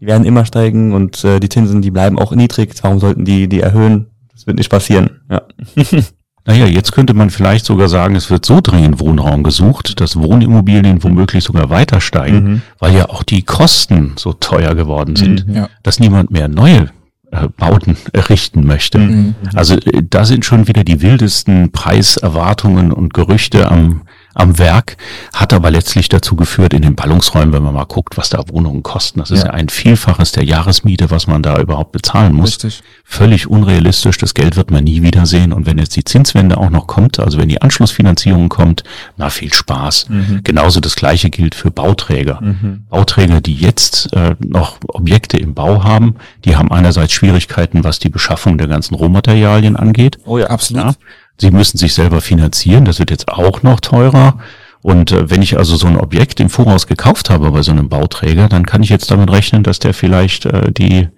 Die 0.00 0.06
werden 0.06 0.26
immer 0.26 0.44
steigen 0.44 0.92
und 0.92 1.24
äh, 1.24 1.40
die 1.40 1.48
Zinsen, 1.48 1.82
die 1.82 1.90
bleiben 1.90 2.18
auch 2.18 2.32
niedrig. 2.32 2.74
Warum 2.82 2.98
sollten 2.98 3.24
die 3.24 3.48
die 3.48 3.60
erhöhen? 3.60 4.06
Das 4.32 4.46
wird 4.46 4.58
nicht 4.58 4.70
passieren. 4.70 5.20
Ja. 5.30 5.42
Naja, 6.48 6.66
jetzt 6.66 6.92
könnte 6.92 7.12
man 7.12 7.30
vielleicht 7.30 7.66
sogar 7.66 7.88
sagen, 7.88 8.14
es 8.14 8.30
wird 8.30 8.46
so 8.46 8.60
dringend 8.60 9.00
Wohnraum 9.00 9.42
gesucht, 9.42 10.00
dass 10.00 10.14
Wohnimmobilien 10.16 11.02
womöglich 11.02 11.42
sogar 11.42 11.70
weiter 11.70 12.00
steigen, 12.00 12.44
mhm. 12.44 12.62
weil 12.78 12.94
ja 12.94 13.08
auch 13.08 13.24
die 13.24 13.42
Kosten 13.42 14.12
so 14.14 14.32
teuer 14.32 14.76
geworden 14.76 15.16
sind, 15.16 15.48
mhm, 15.48 15.54
ja. 15.54 15.68
dass 15.82 15.98
niemand 15.98 16.30
mehr 16.30 16.46
neue 16.46 16.90
äh, 17.32 17.48
Bauten 17.56 17.96
errichten 18.12 18.64
möchte. 18.64 18.98
Mhm. 18.98 19.34
Also 19.54 19.74
äh, 19.74 20.04
da 20.08 20.24
sind 20.24 20.44
schon 20.44 20.68
wieder 20.68 20.84
die 20.84 21.02
wildesten 21.02 21.72
Preiserwartungen 21.72 22.92
und 22.92 23.12
Gerüchte 23.12 23.68
am, 23.68 24.02
am 24.36 24.58
Werk, 24.58 24.96
hat 25.32 25.52
aber 25.52 25.70
letztlich 25.70 26.08
dazu 26.08 26.36
geführt 26.36 26.74
in 26.74 26.82
den 26.82 26.94
Ballungsräumen, 26.94 27.52
wenn 27.52 27.62
man 27.62 27.74
mal 27.74 27.84
guckt, 27.84 28.16
was 28.18 28.28
da 28.28 28.42
Wohnungen 28.48 28.82
kosten. 28.82 29.20
Das 29.20 29.30
ist 29.30 29.40
ja, 29.40 29.46
ja 29.46 29.52
ein 29.52 29.68
Vielfaches 29.70 30.32
der 30.32 30.44
Jahresmiete, 30.44 31.10
was 31.10 31.26
man 31.26 31.42
da 31.42 31.58
überhaupt 31.58 31.92
bezahlen 31.92 32.34
muss. 32.34 32.50
Richtig. 32.50 32.82
Völlig 33.04 33.48
unrealistisch, 33.48 34.18
das 34.18 34.34
Geld 34.34 34.56
wird 34.56 34.70
man 34.70 34.84
nie 34.84 35.02
wiedersehen. 35.02 35.52
Und 35.52 35.66
wenn 35.66 35.78
jetzt 35.78 35.96
die 35.96 36.04
Zinswende 36.04 36.58
auch 36.58 36.70
noch 36.70 36.86
kommt, 36.86 37.18
also 37.18 37.38
wenn 37.38 37.48
die 37.48 37.62
Anschlussfinanzierung 37.62 38.48
kommt, 38.50 38.84
na 39.16 39.30
viel 39.30 39.52
Spaß. 39.52 40.10
Mhm. 40.10 40.40
Genauso 40.44 40.80
das 40.80 40.96
gleiche 40.96 41.30
gilt 41.30 41.54
für 41.54 41.70
Bauträger. 41.70 42.40
Mhm. 42.42 42.84
Bauträger, 42.90 43.40
die 43.40 43.54
jetzt 43.54 44.12
äh, 44.12 44.36
noch 44.40 44.78
Objekte 44.88 45.38
im 45.38 45.54
Bau 45.54 45.82
haben, 45.82 46.16
die 46.44 46.56
haben 46.56 46.70
einerseits 46.70 47.14
Schwierigkeiten, 47.14 47.84
was 47.84 47.98
die 47.98 48.10
Beschaffung 48.10 48.58
der 48.58 48.68
ganzen 48.68 48.94
Rohmaterialien 48.94 49.76
angeht. 49.76 50.18
Oh 50.26 50.36
ja, 50.36 50.48
absolut. 50.48 50.84
Ja. 50.84 50.92
Sie 51.38 51.50
müssen 51.50 51.78
sich 51.78 51.94
selber 51.94 52.20
finanzieren, 52.20 52.84
das 52.84 52.98
wird 52.98 53.10
jetzt 53.10 53.28
auch 53.28 53.62
noch 53.62 53.80
teurer. 53.80 54.38
Und 54.82 55.12
äh, 55.12 55.30
wenn 55.30 55.42
ich 55.42 55.58
also 55.58 55.76
so 55.76 55.86
ein 55.86 55.98
Objekt 55.98 56.40
im 56.40 56.48
Voraus 56.48 56.86
gekauft 56.86 57.28
habe 57.28 57.50
bei 57.50 57.62
so 57.62 57.72
einem 57.72 57.88
Bauträger, 57.88 58.48
dann 58.48 58.64
kann 58.64 58.82
ich 58.82 58.88
jetzt 58.88 59.10
damit 59.10 59.30
rechnen, 59.30 59.62
dass 59.62 59.78
der 59.78 59.94
vielleicht 59.94 60.46
äh, 60.46 60.72
die 60.72 61.08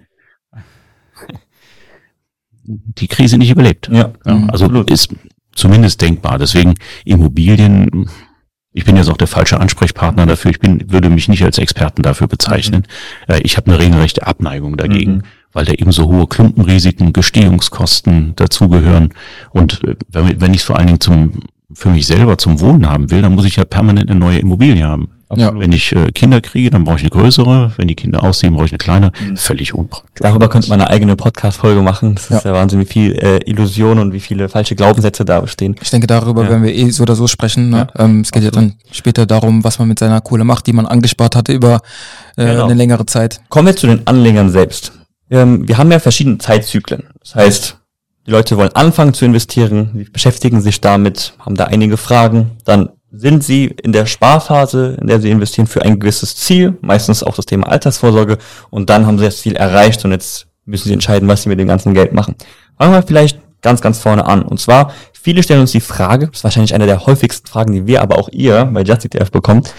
die 2.63 3.07
Krise 3.07 3.37
nicht 3.37 3.51
überlebt. 3.51 3.89
Ja, 3.91 4.11
ja 4.25 4.47
also 4.47 4.65
absolut. 4.65 4.89
ist 4.89 5.13
zumindest 5.53 6.01
denkbar. 6.01 6.37
Deswegen 6.39 6.75
Immobilien, 7.05 8.09
ich 8.73 8.85
bin 8.85 8.97
jetzt 8.97 9.09
auch 9.09 9.17
der 9.17 9.27
falsche 9.27 9.59
Ansprechpartner 9.59 10.25
dafür. 10.25 10.51
Ich 10.51 10.59
bin, 10.59 10.91
würde 10.91 11.09
mich 11.09 11.27
nicht 11.27 11.43
als 11.43 11.57
Experten 11.57 12.01
dafür 12.01 12.27
bezeichnen. 12.27 12.87
Mhm. 13.27 13.35
Äh, 13.35 13.41
ich 13.41 13.55
habe 13.55 13.71
eine 13.71 13.79
regelrechte 13.79 14.25
Abneigung 14.25 14.77
dagegen. 14.77 15.17
Mhm 15.17 15.23
weil 15.53 15.65
da 15.65 15.73
eben 15.73 15.91
so 15.91 16.07
hohe 16.07 16.27
Klumpenrisiken, 16.27 17.13
Gestehungskosten 17.13 18.33
dazugehören. 18.35 19.13
Und 19.51 19.83
äh, 19.83 19.95
wenn, 20.11 20.53
ich 20.53 20.61
es 20.61 20.65
vor 20.65 20.77
allen 20.77 20.87
Dingen 20.87 20.99
zum, 20.99 21.33
für 21.73 21.89
mich 21.89 22.07
selber 22.07 22.37
zum 22.37 22.59
Wohnen 22.59 22.87
haben 22.87 23.11
will, 23.11 23.21
dann 23.21 23.35
muss 23.35 23.45
ich 23.45 23.55
ja 23.55 23.65
permanent 23.65 24.09
eine 24.09 24.19
neue 24.19 24.39
Immobilie 24.39 24.85
haben. 24.85 25.09
Ja. 25.35 25.51
Wenn 25.55 25.71
ich 25.71 25.91
äh, 25.91 26.11
Kinder 26.11 26.41
kriege, 26.41 26.71
dann 26.71 26.85
brauche 26.85 26.95
ich 26.95 27.03
eine 27.03 27.11
größere. 27.11 27.73
Wenn 27.77 27.87
die 27.87 27.93
Kinder 27.93 28.23
aussehen, 28.23 28.55
brauche 28.55 28.65
ich 28.65 28.71
eine 28.71 28.79
kleine. 28.79 29.11
Mhm. 29.21 29.37
Völlig 29.37 29.75
unpraktisch. 29.75 30.21
Darüber 30.21 30.49
könnte 30.49 30.69
man 30.69 30.81
eine 30.81 30.89
eigene 30.89 31.15
Podcast-Folge 31.15 31.83
machen. 31.83 32.15
Das 32.15 32.29
ja. 32.29 32.37
ist 32.37 32.45
ja 32.45 32.53
Wahnsinn, 32.53 32.79
wie 32.79 32.85
viel 32.85 33.11
äh, 33.11 33.37
Illusion 33.45 33.99
und 33.99 34.11
wie 34.11 34.19
viele 34.19 34.49
falsche 34.49 34.75
Glaubenssätze 34.75 35.25
da 35.25 35.39
bestehen. 35.39 35.75
Ich 35.83 35.91
denke, 35.91 36.07
darüber 36.07 36.43
ja. 36.45 36.49
werden 36.49 36.63
wir 36.63 36.73
eh 36.73 36.89
so 36.89 37.03
oder 37.03 37.15
so 37.15 37.27
sprechen. 37.27 37.69
Ne? 37.69 37.87
Ja. 37.95 38.05
Ähm, 38.05 38.21
es 38.21 38.31
geht 38.31 38.43
Absolut. 38.43 38.55
ja 38.55 38.73
dann 38.73 38.91
später 38.91 39.25
darum, 39.27 39.63
was 39.63 39.77
man 39.77 39.87
mit 39.87 39.99
seiner 39.99 40.19
Kohle 40.21 40.45
macht, 40.45 40.65
die 40.65 40.73
man 40.73 40.87
angespart 40.87 41.35
hatte 41.35 41.53
über 41.53 41.81
äh, 42.35 42.45
genau. 42.45 42.65
eine 42.65 42.73
längere 42.73 43.05
Zeit. 43.05 43.39
Kommen 43.49 43.67
wir 43.67 43.75
zu 43.75 43.85
den 43.85 44.07
Anlegern 44.07 44.49
selbst 44.49 44.98
ähm, 45.29 45.67
wir 45.67 45.77
haben 45.77 45.91
ja 45.91 45.99
verschiedene 45.99 46.37
Zeitzyklen. 46.37 47.09
Das 47.19 47.35
heißt, 47.35 47.77
die 48.25 48.31
Leute 48.31 48.57
wollen 48.57 48.73
anfangen 48.73 49.13
zu 49.13 49.25
investieren, 49.25 49.91
sie 49.95 50.03
beschäftigen 50.03 50.61
sich 50.61 50.81
damit, 50.81 51.33
haben 51.39 51.55
da 51.55 51.65
einige 51.65 51.97
Fragen, 51.97 52.51
dann 52.65 52.89
sind 53.11 53.43
sie 53.43 53.65
in 53.65 53.91
der 53.91 54.05
Sparphase, 54.05 54.97
in 55.01 55.07
der 55.07 55.19
sie 55.19 55.31
investieren 55.31 55.67
für 55.67 55.81
ein 55.81 55.99
gewisses 55.99 56.35
Ziel, 56.35 56.77
meistens 56.81 57.23
auch 57.23 57.35
das 57.35 57.47
Thema 57.47 57.67
Altersvorsorge, 57.67 58.37
und 58.69 58.89
dann 58.89 59.05
haben 59.07 59.17
sie 59.17 59.25
das 59.25 59.37
Ziel 59.41 59.55
erreicht 59.55 60.05
und 60.05 60.11
jetzt 60.11 60.47
müssen 60.65 60.89
sie 60.89 60.93
entscheiden, 60.93 61.27
was 61.27 61.43
sie 61.43 61.49
mit 61.49 61.59
dem 61.59 61.67
ganzen 61.67 61.93
Geld 61.93 62.13
machen. 62.13 62.35
Fangen 62.77 62.93
wir 62.93 63.01
vielleicht 63.01 63.39
ganz, 63.61 63.81
ganz 63.81 63.99
vorne 63.99 64.25
an. 64.25 64.43
Und 64.43 64.59
zwar, 64.59 64.93
viele 65.11 65.43
stellen 65.43 65.61
uns 65.61 65.71
die 65.71 65.81
Frage, 65.81 66.27
das 66.27 66.37
ist 66.37 66.43
wahrscheinlich 66.43 66.75
eine 66.75 66.85
der 66.85 67.05
häufigsten 67.05 67.47
Fragen, 67.47 67.73
die 67.73 67.87
wir, 67.87 68.01
aber 68.01 68.17
auch 68.17 68.29
ihr 68.29 68.65
bei 68.65 68.81
JustETF 68.81 69.31
bekommt, 69.31 69.73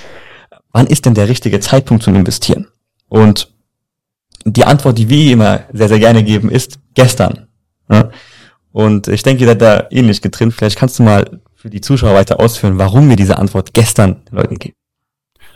wann 0.73 0.87
ist 0.87 1.07
denn 1.07 1.15
der 1.15 1.29
richtige 1.29 1.61
Zeitpunkt 1.61 2.03
zum 2.03 2.17
Investieren? 2.17 2.67
Und 3.09 3.49
die 4.45 4.65
Antwort, 4.65 4.99
die 4.99 5.09
wir 5.09 5.33
immer 5.33 5.61
sehr, 5.73 5.89
sehr 5.89 5.99
gerne 5.99 6.23
geben, 6.23 6.51
ist 6.51 6.79
gestern. 6.95 7.49
Ja? 7.91 8.11
Und 8.73 9.09
ich 9.09 9.23
denke, 9.23 9.43
ihr 9.43 9.49
seid 9.49 9.63
da 9.63 9.87
ähnlich 9.91 10.23
getrennt. 10.23 10.55
Vielleicht 10.55 10.79
kannst 10.79 10.99
du 10.99 11.03
mal 11.03 11.41
für 11.55 11.71
die 11.71 11.81
Zuschauer 11.81 12.15
weiter 12.15 12.41
ausführen, 12.41 12.79
warum 12.79 13.09
wir 13.09 13.17
diese 13.17 13.39
Antwort 13.39 13.75
gestern 13.75 14.25
den 14.31 14.37
Leuten 14.37 14.59
geben. 14.59 14.75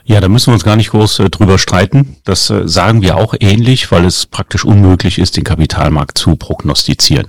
Ja, 0.07 0.21
da 0.21 0.27
müssen 0.27 0.47
wir 0.47 0.53
uns 0.53 0.63
gar 0.63 0.75
nicht 0.75 0.91
groß 0.91 1.19
äh, 1.19 1.29
drüber 1.31 1.57
streiten. 1.57 2.17
Das 2.25 2.51
äh, 2.51 2.67
sagen 2.67 3.01
wir 3.01 3.17
auch 3.17 3.33
ähnlich, 3.39 3.91
weil 3.91 4.05
es 4.05 4.27
praktisch 4.27 4.63
unmöglich 4.63 5.17
ist, 5.17 5.35
den 5.35 5.43
Kapitalmarkt 5.43 6.17
zu 6.17 6.35
prognostizieren. 6.35 7.27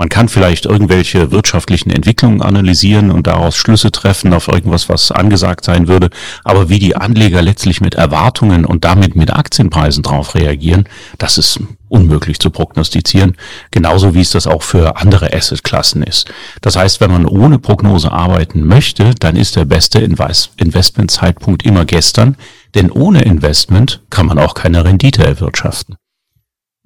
Man 0.00 0.08
kann 0.08 0.30
vielleicht 0.30 0.64
irgendwelche 0.64 1.30
wirtschaftlichen 1.30 1.90
Entwicklungen 1.90 2.40
analysieren 2.40 3.10
und 3.10 3.26
daraus 3.26 3.54
Schlüsse 3.54 3.92
treffen 3.92 4.32
auf 4.32 4.48
irgendwas, 4.48 4.88
was 4.88 5.12
angesagt 5.12 5.66
sein 5.66 5.88
würde. 5.88 6.08
Aber 6.42 6.70
wie 6.70 6.78
die 6.78 6.96
Anleger 6.96 7.42
letztlich 7.42 7.82
mit 7.82 7.96
Erwartungen 7.96 8.64
und 8.64 8.86
damit 8.86 9.14
mit 9.14 9.30
Aktienpreisen 9.30 10.02
darauf 10.02 10.34
reagieren, 10.34 10.88
das 11.18 11.36
ist 11.36 11.60
unmöglich 11.90 12.38
zu 12.38 12.48
prognostizieren. 12.48 13.36
Genauso 13.72 14.14
wie 14.14 14.22
es 14.22 14.30
das 14.30 14.46
auch 14.46 14.62
für 14.62 14.96
andere 14.96 15.34
Assetklassen 15.34 16.02
ist. 16.02 16.32
Das 16.62 16.76
heißt, 16.76 17.02
wenn 17.02 17.10
man 17.10 17.26
ohne 17.26 17.58
Prognose 17.58 18.10
arbeiten 18.10 18.66
möchte, 18.66 19.14
dann 19.16 19.36
ist 19.36 19.56
der 19.56 19.66
beste 19.66 19.98
Investmentzeitpunkt 19.98 21.62
immer 21.66 21.84
gestern. 21.84 22.38
Denn 22.74 22.90
ohne 22.90 23.20
Investment 23.20 24.00
kann 24.08 24.24
man 24.24 24.38
auch 24.38 24.54
keine 24.54 24.82
Rendite 24.82 25.22
erwirtschaften. 25.26 25.96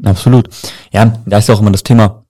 Absolut. 0.03 0.48
Ja, 0.92 1.22
da 1.27 1.38
ist 1.38 1.48
auch 1.48 1.61
immer 1.61 1.70
das 1.70 1.85
Thema, 1.85 2.23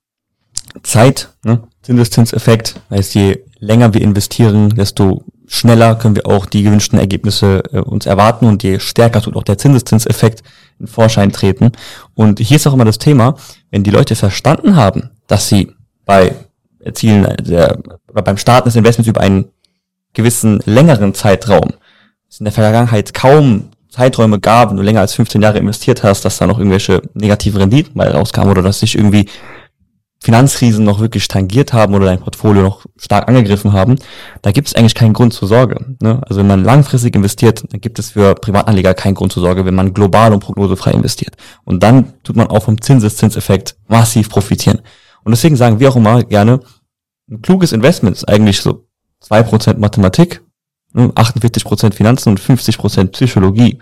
Zeit, 0.83 1.29
ne? 1.43 1.63
Zinseszinseffekt, 1.81 2.81
heißt 2.89 3.13
je 3.13 3.43
länger 3.59 3.93
wir 3.93 4.01
investieren, 4.01 4.69
desto 4.69 5.23
schneller 5.47 5.95
können 5.95 6.15
wir 6.15 6.25
auch 6.25 6.45
die 6.45 6.63
gewünschten 6.63 6.97
Ergebnisse 6.97 7.63
äh, 7.71 7.79
uns 7.79 8.05
erwarten 8.05 8.45
und 8.45 8.63
je 8.63 8.79
stärker 8.79 9.21
tut 9.21 9.35
auch 9.35 9.43
der 9.43 9.57
Zinseszinseffekt 9.57 10.43
in 10.79 10.87
Vorschein 10.87 11.31
treten. 11.31 11.71
Und 12.15 12.39
hier 12.39 12.57
ist 12.57 12.67
auch 12.67 12.73
immer 12.73 12.85
das 12.85 12.97
Thema, 12.97 13.35
wenn 13.71 13.83
die 13.83 13.91
Leute 13.91 14.15
verstanden 14.15 14.75
haben, 14.75 15.11
dass 15.27 15.47
sie 15.47 15.71
bei 16.05 16.33
Erzielen 16.79 17.35
der, 17.41 17.79
beim 18.13 18.37
Starten 18.37 18.67
des 18.69 18.75
Investments 18.75 19.09
über 19.09 19.21
einen 19.21 19.45
gewissen 20.13 20.61
längeren 20.65 21.13
Zeitraum, 21.13 21.73
es 22.29 22.39
in 22.39 22.45
der 22.45 22.53
Vergangenheit 22.53 23.13
kaum 23.13 23.69
Zeiträume 23.89 24.39
gab, 24.39 24.69
wenn 24.69 24.77
du 24.77 24.83
länger 24.83 24.99
als 25.01 25.13
15 25.13 25.41
Jahre 25.41 25.57
investiert 25.57 26.03
hast, 26.03 26.25
dass 26.25 26.37
da 26.37 26.47
noch 26.47 26.57
irgendwelche 26.57 27.01
negative 27.13 27.59
Renditen 27.59 27.93
mal 27.95 28.09
rauskamen 28.09 28.51
oder 28.51 28.61
dass 28.61 28.81
sich 28.81 28.95
irgendwie 28.95 29.29
Finanzkrisen 30.25 30.83
noch 30.83 30.99
wirklich 30.99 31.27
tangiert 31.27 31.71
haben 31.71 31.93
oder 31.93 32.07
dein 32.07 32.19
Portfolio 32.19 32.63
noch 32.63 32.87
stark 32.97 33.27
angegriffen 33.27 33.73
haben, 33.73 33.97
da 34.41 34.51
gibt 34.51 34.67
es 34.67 34.73
eigentlich 34.73 34.95
keinen 34.95 35.13
Grund 35.13 35.33
zur 35.33 35.47
Sorge. 35.47 35.95
Ne? 36.01 36.19
Also 36.27 36.39
wenn 36.39 36.47
man 36.47 36.63
langfristig 36.63 37.15
investiert, 37.15 37.63
dann 37.69 37.79
gibt 37.79 37.99
es 37.99 38.09
für 38.09 38.33
Privatanleger 38.33 38.95
keinen 38.95 39.13
Grund 39.13 39.31
zur 39.31 39.43
Sorge, 39.43 39.65
wenn 39.65 39.75
man 39.75 39.93
global 39.93 40.33
und 40.33 40.39
prognosefrei 40.39 40.93
investiert. 40.93 41.35
Und 41.63 41.83
dann 41.83 42.15
tut 42.23 42.35
man 42.35 42.47
auch 42.47 42.63
vom 42.63 42.81
Zinseszinseffekt 42.81 43.75
massiv 43.87 44.27
profitieren. 44.29 44.81
Und 45.23 45.31
deswegen 45.31 45.57
sagen 45.57 45.79
wir 45.79 45.89
auch 45.89 45.95
immer 45.95 46.23
gerne, 46.23 46.59
ein 47.29 47.43
kluges 47.43 47.71
Investment 47.71 48.15
ist 48.15 48.27
eigentlich 48.27 48.61
so 48.61 48.87
zwei 49.19 49.43
Prozent 49.43 49.79
Mathematik, 49.79 50.41
48% 50.95 51.83
ne? 51.85 51.91
Finanzen 51.91 52.29
und 52.29 52.41
50% 52.41 53.11
Psychologie. 53.11 53.77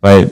Weil 0.00 0.30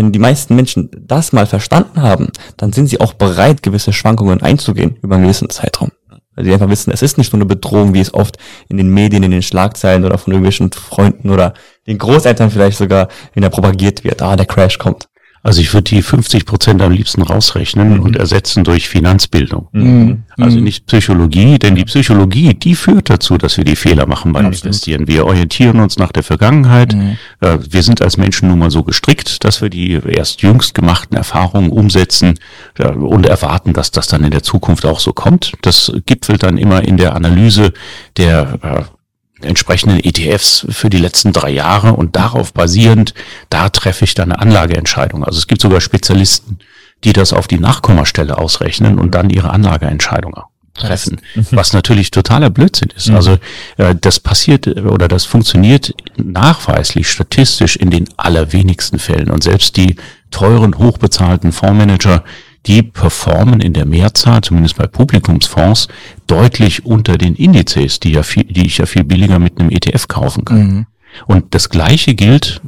wenn 0.00 0.12
die 0.12 0.18
meisten 0.18 0.56
Menschen 0.56 0.88
das 0.98 1.34
mal 1.34 1.44
verstanden 1.44 2.00
haben, 2.00 2.28
dann 2.56 2.72
sind 2.72 2.86
sie 2.86 3.00
auch 3.00 3.12
bereit, 3.12 3.62
gewisse 3.62 3.92
Schwankungen 3.92 4.40
einzugehen 4.40 4.96
über 5.02 5.16
einen 5.16 5.24
gewissen 5.24 5.50
Zeitraum. 5.50 5.90
Weil 6.34 6.46
sie 6.46 6.54
einfach 6.54 6.70
wissen, 6.70 6.90
es 6.90 7.02
ist 7.02 7.18
nicht 7.18 7.34
nur 7.34 7.38
eine 7.38 7.46
Bedrohung, 7.46 7.92
wie 7.92 8.00
es 8.00 8.14
oft 8.14 8.38
in 8.70 8.78
den 8.78 8.88
Medien, 8.88 9.22
in 9.22 9.30
den 9.30 9.42
Schlagzeilen 9.42 10.06
oder 10.06 10.16
von 10.16 10.32
irgendwelchen 10.32 10.72
Freunden 10.72 11.28
oder 11.28 11.52
den 11.86 11.98
Großeltern 11.98 12.50
vielleicht 12.50 12.78
sogar 12.78 13.08
wieder 13.34 13.50
propagiert 13.50 14.02
wird. 14.02 14.22
Ah, 14.22 14.36
der 14.36 14.46
Crash 14.46 14.78
kommt. 14.78 15.06
Also 15.42 15.62
ich 15.62 15.72
würde 15.72 15.84
die 15.84 16.02
50 16.02 16.44
Prozent 16.44 16.82
am 16.82 16.92
liebsten 16.92 17.22
rausrechnen 17.22 17.94
mhm. 17.94 18.02
und 18.02 18.16
ersetzen 18.16 18.62
durch 18.62 18.88
Finanzbildung. 18.88 19.68
Mhm. 19.72 20.24
Also 20.36 20.58
mhm. 20.58 20.64
nicht 20.64 20.86
Psychologie, 20.86 21.58
denn 21.58 21.74
die 21.74 21.84
Psychologie, 21.84 22.52
die 22.52 22.74
führt 22.74 23.08
dazu, 23.08 23.38
dass 23.38 23.56
wir 23.56 23.64
die 23.64 23.76
Fehler 23.76 24.06
machen 24.06 24.34
beim 24.34 24.46
Investieren. 24.46 25.08
Wir 25.08 25.24
orientieren 25.26 25.80
uns 25.80 25.98
nach 25.98 26.12
der 26.12 26.22
Vergangenheit. 26.22 26.94
Mhm. 26.94 27.16
Äh, 27.40 27.58
wir 27.70 27.82
sind 27.82 28.02
als 28.02 28.18
Menschen 28.18 28.48
nun 28.48 28.58
mal 28.58 28.70
so 28.70 28.82
gestrickt, 28.82 29.42
dass 29.44 29.62
wir 29.62 29.70
die 29.70 29.92
erst 29.92 30.42
jüngst 30.42 30.74
gemachten 30.74 31.16
Erfahrungen 31.16 31.70
umsetzen 31.70 32.34
und 32.78 33.26
erwarten, 33.26 33.72
dass 33.72 33.90
das 33.90 34.08
dann 34.08 34.24
in 34.24 34.30
der 34.30 34.42
Zukunft 34.42 34.84
auch 34.84 35.00
so 35.00 35.12
kommt. 35.12 35.54
Das 35.62 35.92
gipfelt 36.04 36.42
dann 36.42 36.58
immer 36.58 36.84
in 36.84 36.98
der 36.98 37.14
Analyse 37.14 37.72
der 38.16 38.58
äh, 38.62 38.99
entsprechenden 39.42 40.00
ETFs 40.02 40.66
für 40.68 40.90
die 40.90 40.98
letzten 40.98 41.32
drei 41.32 41.50
Jahre 41.50 41.94
und 41.94 42.16
darauf 42.16 42.52
basierend, 42.52 43.14
da 43.48 43.68
treffe 43.68 44.04
ich 44.04 44.14
dann 44.14 44.32
eine 44.32 44.40
Anlageentscheidung. 44.40 45.24
Also 45.24 45.38
es 45.38 45.46
gibt 45.46 45.60
sogar 45.60 45.80
Spezialisten, 45.80 46.58
die 47.04 47.12
das 47.12 47.32
auf 47.32 47.48
die 47.48 47.58
Nachkommastelle 47.58 48.38
ausrechnen 48.38 48.98
und 48.98 49.14
dann 49.14 49.30
ihre 49.30 49.50
Anlageentscheidung 49.50 50.34
treffen, 50.74 51.20
mhm. 51.34 51.46
was 51.50 51.72
natürlich 51.72 52.10
totaler 52.10 52.50
Blödsinn 52.50 52.90
ist. 52.96 53.08
Mhm. 53.08 53.16
Also 53.16 53.38
äh, 53.76 53.94
das 53.98 54.20
passiert 54.20 54.66
oder 54.66 55.08
das 55.08 55.24
funktioniert 55.24 55.94
nachweislich 56.16 57.10
statistisch 57.10 57.76
in 57.76 57.90
den 57.90 58.08
allerwenigsten 58.16 58.98
Fällen 58.98 59.30
und 59.30 59.42
selbst 59.42 59.76
die 59.76 59.96
teuren, 60.30 60.78
hochbezahlten 60.78 61.52
Fondsmanager, 61.52 62.24
die 62.66 62.82
performen 62.82 63.60
in 63.60 63.72
der 63.72 63.86
Mehrzahl, 63.86 64.42
zumindest 64.42 64.76
bei 64.76 64.86
Publikumsfonds, 64.86 65.88
deutlich 66.26 66.84
unter 66.84 67.16
den 67.16 67.34
Indizes, 67.34 68.00
die, 68.00 68.12
ja 68.12 68.22
viel, 68.22 68.44
die 68.44 68.66
ich 68.66 68.78
ja 68.78 68.86
viel 68.86 69.04
billiger 69.04 69.38
mit 69.38 69.58
einem 69.58 69.70
ETF 69.70 70.08
kaufen 70.08 70.44
kann. 70.44 70.58
Mhm. 70.58 70.86
Und 71.26 71.54
das 71.54 71.70
Gleiche 71.70 72.14
gilt, 72.14 72.60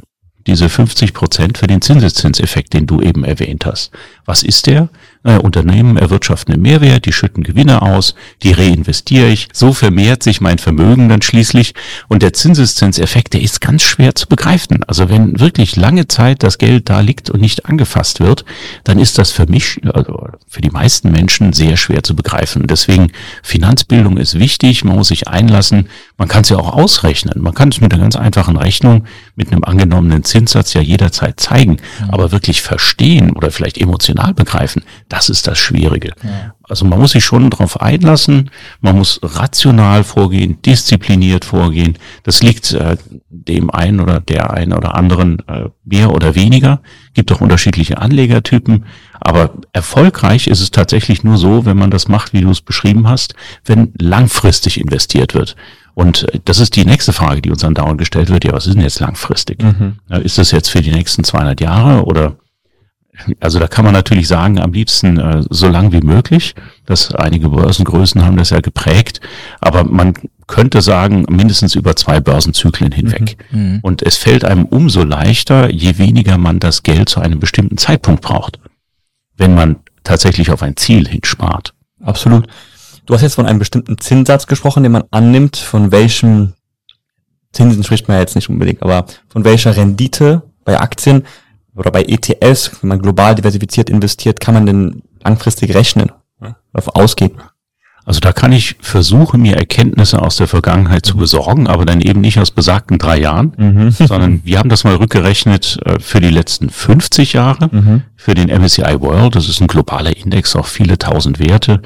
diese 0.47 0.67
50 0.67 1.13
Prozent 1.13 1.57
für 1.57 1.67
den 1.67 1.81
Zinseszinseffekt, 1.81 2.73
den 2.73 2.85
du 2.85 3.01
eben 3.01 3.23
erwähnt 3.23 3.65
hast. 3.65 3.91
Was 4.25 4.43
ist 4.43 4.67
der? 4.67 4.89
Naja, 5.23 5.39
Unternehmen 5.39 5.95
erwirtschaften 5.95 6.53
einen 6.53 6.61
Mehrwert, 6.63 7.05
die 7.05 7.13
schütten 7.13 7.43
Gewinne 7.43 7.81
aus, 7.81 8.13
die 8.43 8.51
reinvestiere 8.51 9.29
ich. 9.29 9.47
So 9.53 9.71
vermehrt 9.71 10.21
sich 10.21 10.41
mein 10.41 10.57
Vermögen 10.57 11.07
dann 11.07 11.21
schließlich. 11.21 11.73
Und 12.09 12.21
der 12.21 12.33
Zinseszinseffekt, 12.33 13.33
der 13.33 13.41
ist 13.41 13.61
ganz 13.61 13.83
schwer 13.83 14.15
zu 14.15 14.27
begreifen. 14.27 14.83
Also 14.85 15.09
wenn 15.09 15.39
wirklich 15.39 15.77
lange 15.77 16.07
Zeit 16.07 16.43
das 16.43 16.57
Geld 16.57 16.89
da 16.89 16.99
liegt 16.99 17.29
und 17.29 17.39
nicht 17.39 17.65
angefasst 17.65 18.19
wird, 18.19 18.43
dann 18.83 18.99
ist 18.99 19.17
das 19.17 19.31
für 19.31 19.45
mich, 19.45 19.79
also 19.93 20.27
für 20.47 20.61
die 20.61 20.71
meisten 20.71 21.11
Menschen 21.11 21.53
sehr 21.53 21.77
schwer 21.77 22.03
zu 22.03 22.15
begreifen. 22.15 22.67
Deswegen 22.67 23.11
Finanzbildung 23.43 24.17
ist 24.17 24.37
wichtig, 24.39 24.83
man 24.83 24.97
muss 24.97 25.07
sich 25.07 25.29
einlassen. 25.29 25.87
Man 26.17 26.27
kann 26.27 26.41
es 26.41 26.49
ja 26.49 26.57
auch 26.57 26.73
ausrechnen. 26.73 27.41
Man 27.41 27.53
kann 27.53 27.69
es 27.69 27.81
mit 27.81 27.93
einer 27.93 28.01
ganz 28.01 28.15
einfachen 28.15 28.55
Rechnung, 28.55 29.05
mit 29.35 29.51
einem 29.51 29.63
angenommenen 29.63 30.23
Zinssatz 30.23 30.73
ja 30.73 30.81
jederzeit 30.81 31.39
zeigen. 31.39 31.77
Aber 32.09 32.31
wirklich 32.31 32.61
verstehen 32.61 33.31
oder 33.31 33.51
vielleicht 33.51 33.77
emotional 33.77 34.33
begreifen, 34.33 34.83
das 35.09 35.29
ist 35.29 35.47
das 35.47 35.57
Schwierige. 35.57 36.13
Ja. 36.23 36.53
Also 36.69 36.85
man 36.85 36.99
muss 36.99 37.11
sich 37.11 37.25
schon 37.25 37.49
darauf 37.49 37.81
einlassen, 37.81 38.49
man 38.79 38.97
muss 38.97 39.19
rational 39.21 40.03
vorgehen, 40.03 40.61
diszipliniert 40.61 41.45
vorgehen. 41.45 41.97
Das 42.23 42.41
liegt 42.41 42.71
äh, 42.71 42.95
dem 43.29 43.69
einen 43.69 43.99
oder 43.99 44.21
der 44.21 44.51
einen 44.51 44.73
oder 44.73 44.95
anderen 44.95 45.39
äh, 45.47 45.69
mehr 45.83 46.13
oder 46.13 46.35
weniger. 46.35 46.81
Gibt 47.13 47.31
auch 47.31 47.41
unterschiedliche 47.41 47.97
Anlegertypen. 47.97 48.85
Aber 49.19 49.53
erfolgreich 49.73 50.47
ist 50.47 50.61
es 50.61 50.71
tatsächlich 50.71 51.23
nur 51.23 51.37
so, 51.37 51.65
wenn 51.65 51.77
man 51.77 51.91
das 51.91 52.07
macht, 52.07 52.33
wie 52.33 52.41
du 52.41 52.49
es 52.49 52.61
beschrieben 52.61 53.07
hast, 53.07 53.35
wenn 53.65 53.93
langfristig 53.97 54.79
investiert 54.79 55.33
wird. 55.33 55.55
Und 55.95 56.23
äh, 56.33 56.39
das 56.45 56.59
ist 56.59 56.75
die 56.75 56.85
nächste 56.85 57.13
Frage, 57.13 57.41
die 57.41 57.51
uns 57.51 57.61
dann 57.61 57.73
dauernd 57.73 57.97
gestellt 57.97 58.29
wird. 58.29 58.45
Ja, 58.45 58.53
was 58.53 58.67
ist 58.67 58.75
denn 58.75 58.83
jetzt 58.83 58.99
langfristig? 58.99 59.63
Mhm. 59.63 59.99
Ist 60.23 60.37
das 60.37 60.51
jetzt 60.51 60.69
für 60.69 60.81
die 60.81 60.91
nächsten 60.91 61.23
200 61.23 61.61
Jahre 61.61 62.05
oder 62.05 62.37
also 63.39 63.59
da 63.59 63.67
kann 63.67 63.85
man 63.85 63.93
natürlich 63.93 64.27
sagen, 64.27 64.59
am 64.59 64.73
liebsten 64.73 65.19
äh, 65.19 65.43
so 65.49 65.67
lang 65.67 65.91
wie 65.91 66.01
möglich. 66.01 66.55
dass 66.85 67.13
einige 67.13 67.49
Börsengrößen 67.49 68.25
haben 68.25 68.37
das 68.37 68.49
ja 68.49 68.59
geprägt, 68.59 69.21
aber 69.61 69.83
man 69.83 70.13
könnte 70.47 70.81
sagen, 70.81 71.25
mindestens 71.29 71.75
über 71.75 71.95
zwei 71.95 72.19
Börsenzyklen 72.19 72.91
hinweg. 72.91 73.37
Mhm. 73.51 73.59
mhm. 73.59 73.79
Und 73.81 74.01
es 74.01 74.17
fällt 74.17 74.43
einem 74.43 74.65
umso 74.65 75.03
leichter, 75.03 75.71
je 75.71 75.97
weniger 75.97 76.37
man 76.37 76.59
das 76.59 76.83
Geld 76.83 77.07
zu 77.09 77.21
einem 77.21 77.39
bestimmten 77.39 77.77
Zeitpunkt 77.77 78.21
braucht, 78.21 78.59
wenn 79.37 79.55
man 79.55 79.77
tatsächlich 80.03 80.51
auf 80.51 80.61
ein 80.63 80.75
Ziel 80.75 81.07
hinspart. 81.07 81.73
Absolut. 82.01 82.47
Du 83.05 83.13
hast 83.13 83.21
jetzt 83.21 83.35
von 83.35 83.45
einem 83.45 83.59
bestimmten 83.59 83.97
Zinssatz 83.97 84.47
gesprochen, 84.47 84.83
den 84.83 84.91
man 84.91 85.03
annimmt, 85.11 85.57
von 85.57 85.91
welchem 85.91 86.53
Zinsen 87.51 87.83
spricht 87.83 88.07
man 88.07 88.15
ja 88.15 88.21
jetzt 88.21 88.35
nicht 88.35 88.49
unbedingt, 88.49 88.81
aber 88.81 89.05
von 89.29 89.43
welcher 89.43 89.75
Rendite 89.75 90.43
bei 90.63 90.79
Aktien 90.79 91.23
oder 91.75 91.91
bei 91.91 92.03
ETFs, 92.03 92.71
wenn 92.81 92.87
man 92.87 93.01
global 93.01 93.35
diversifiziert 93.35 93.89
investiert, 93.89 94.39
kann 94.39 94.53
man 94.53 94.65
denn 94.65 95.03
langfristig 95.23 95.75
rechnen, 95.75 96.11
davon 96.71 96.95
ausgehen? 96.95 97.31
Also 98.05 98.19
da 98.19 98.33
kann 98.33 98.51
ich 98.51 98.75
versuchen, 98.81 99.41
mir 99.41 99.55
Erkenntnisse 99.55 100.21
aus 100.21 100.35
der 100.35 100.47
Vergangenheit 100.47 101.05
zu 101.05 101.15
besorgen, 101.15 101.67
aber 101.67 101.85
dann 101.85 102.01
eben 102.01 102.19
nicht 102.19 102.37
aus 102.37 102.51
besagten 102.51 102.97
drei 102.97 103.19
Jahren, 103.19 103.53
mhm. 103.55 103.91
sondern 104.07 104.41
wir 104.43 104.59
haben 104.59 104.69
das 104.69 104.83
mal 104.83 104.95
rückgerechnet 104.95 105.79
äh, 105.85 105.99
für 105.99 106.19
die 106.19 106.29
letzten 106.29 106.69
50 106.69 107.33
Jahre, 107.33 107.69
mhm. 107.71 108.03
für 108.15 108.33
den 108.33 108.49
MSCI 108.49 108.99
World, 108.99 109.35
das 109.35 109.47
ist 109.47 109.61
ein 109.61 109.67
globaler 109.67 110.15
Index 110.15 110.55
auf 110.55 110.67
viele 110.67 110.97
tausend 110.97 111.39
Werte, 111.39 111.81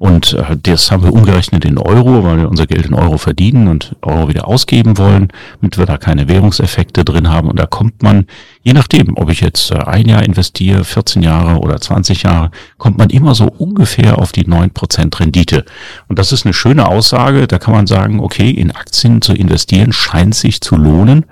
und 0.00 0.32
äh, 0.32 0.56
das 0.56 0.90
haben 0.90 1.04
wir 1.04 1.12
umgerechnet 1.12 1.66
in 1.66 1.76
Euro, 1.76 2.24
weil 2.24 2.38
wir 2.38 2.48
unser 2.48 2.66
Geld 2.66 2.86
in 2.86 2.94
Euro 2.94 3.18
verdienen 3.18 3.68
und 3.68 3.96
Euro 4.00 4.30
wieder 4.30 4.48
ausgeben 4.48 4.96
wollen, 4.96 5.28
damit 5.60 5.76
wir 5.76 5.84
da 5.84 5.98
keine 5.98 6.26
Währungseffekte 6.26 7.04
drin 7.04 7.28
haben. 7.28 7.50
Und 7.50 7.58
da 7.58 7.66
kommt 7.66 8.02
man, 8.02 8.26
je 8.62 8.72
nachdem, 8.72 9.14
ob 9.18 9.30
ich 9.30 9.42
jetzt 9.42 9.70
äh, 9.70 9.74
ein 9.74 10.08
Jahr 10.08 10.22
investiere, 10.22 10.84
14 10.84 11.22
Jahre 11.22 11.60
oder 11.60 11.78
20 11.78 12.22
Jahre, 12.22 12.50
kommt 12.78 12.96
man 12.96 13.10
immer 13.10 13.34
so 13.34 13.44
ungefähr 13.44 14.18
auf 14.18 14.32
die 14.32 14.46
9% 14.46 15.20
Rendite. 15.20 15.66
Und 16.08 16.18
das 16.18 16.32
ist 16.32 16.46
eine 16.46 16.54
schöne 16.54 16.88
Aussage. 16.88 17.46
Da 17.46 17.58
kann 17.58 17.74
man 17.74 17.86
sagen, 17.86 18.20
okay, 18.20 18.48
in 18.48 18.70
Aktien 18.70 19.20
zu 19.20 19.34
investieren 19.34 19.92
scheint 19.92 20.34
sich 20.34 20.62
zu 20.62 20.76
lohnen 20.76 21.26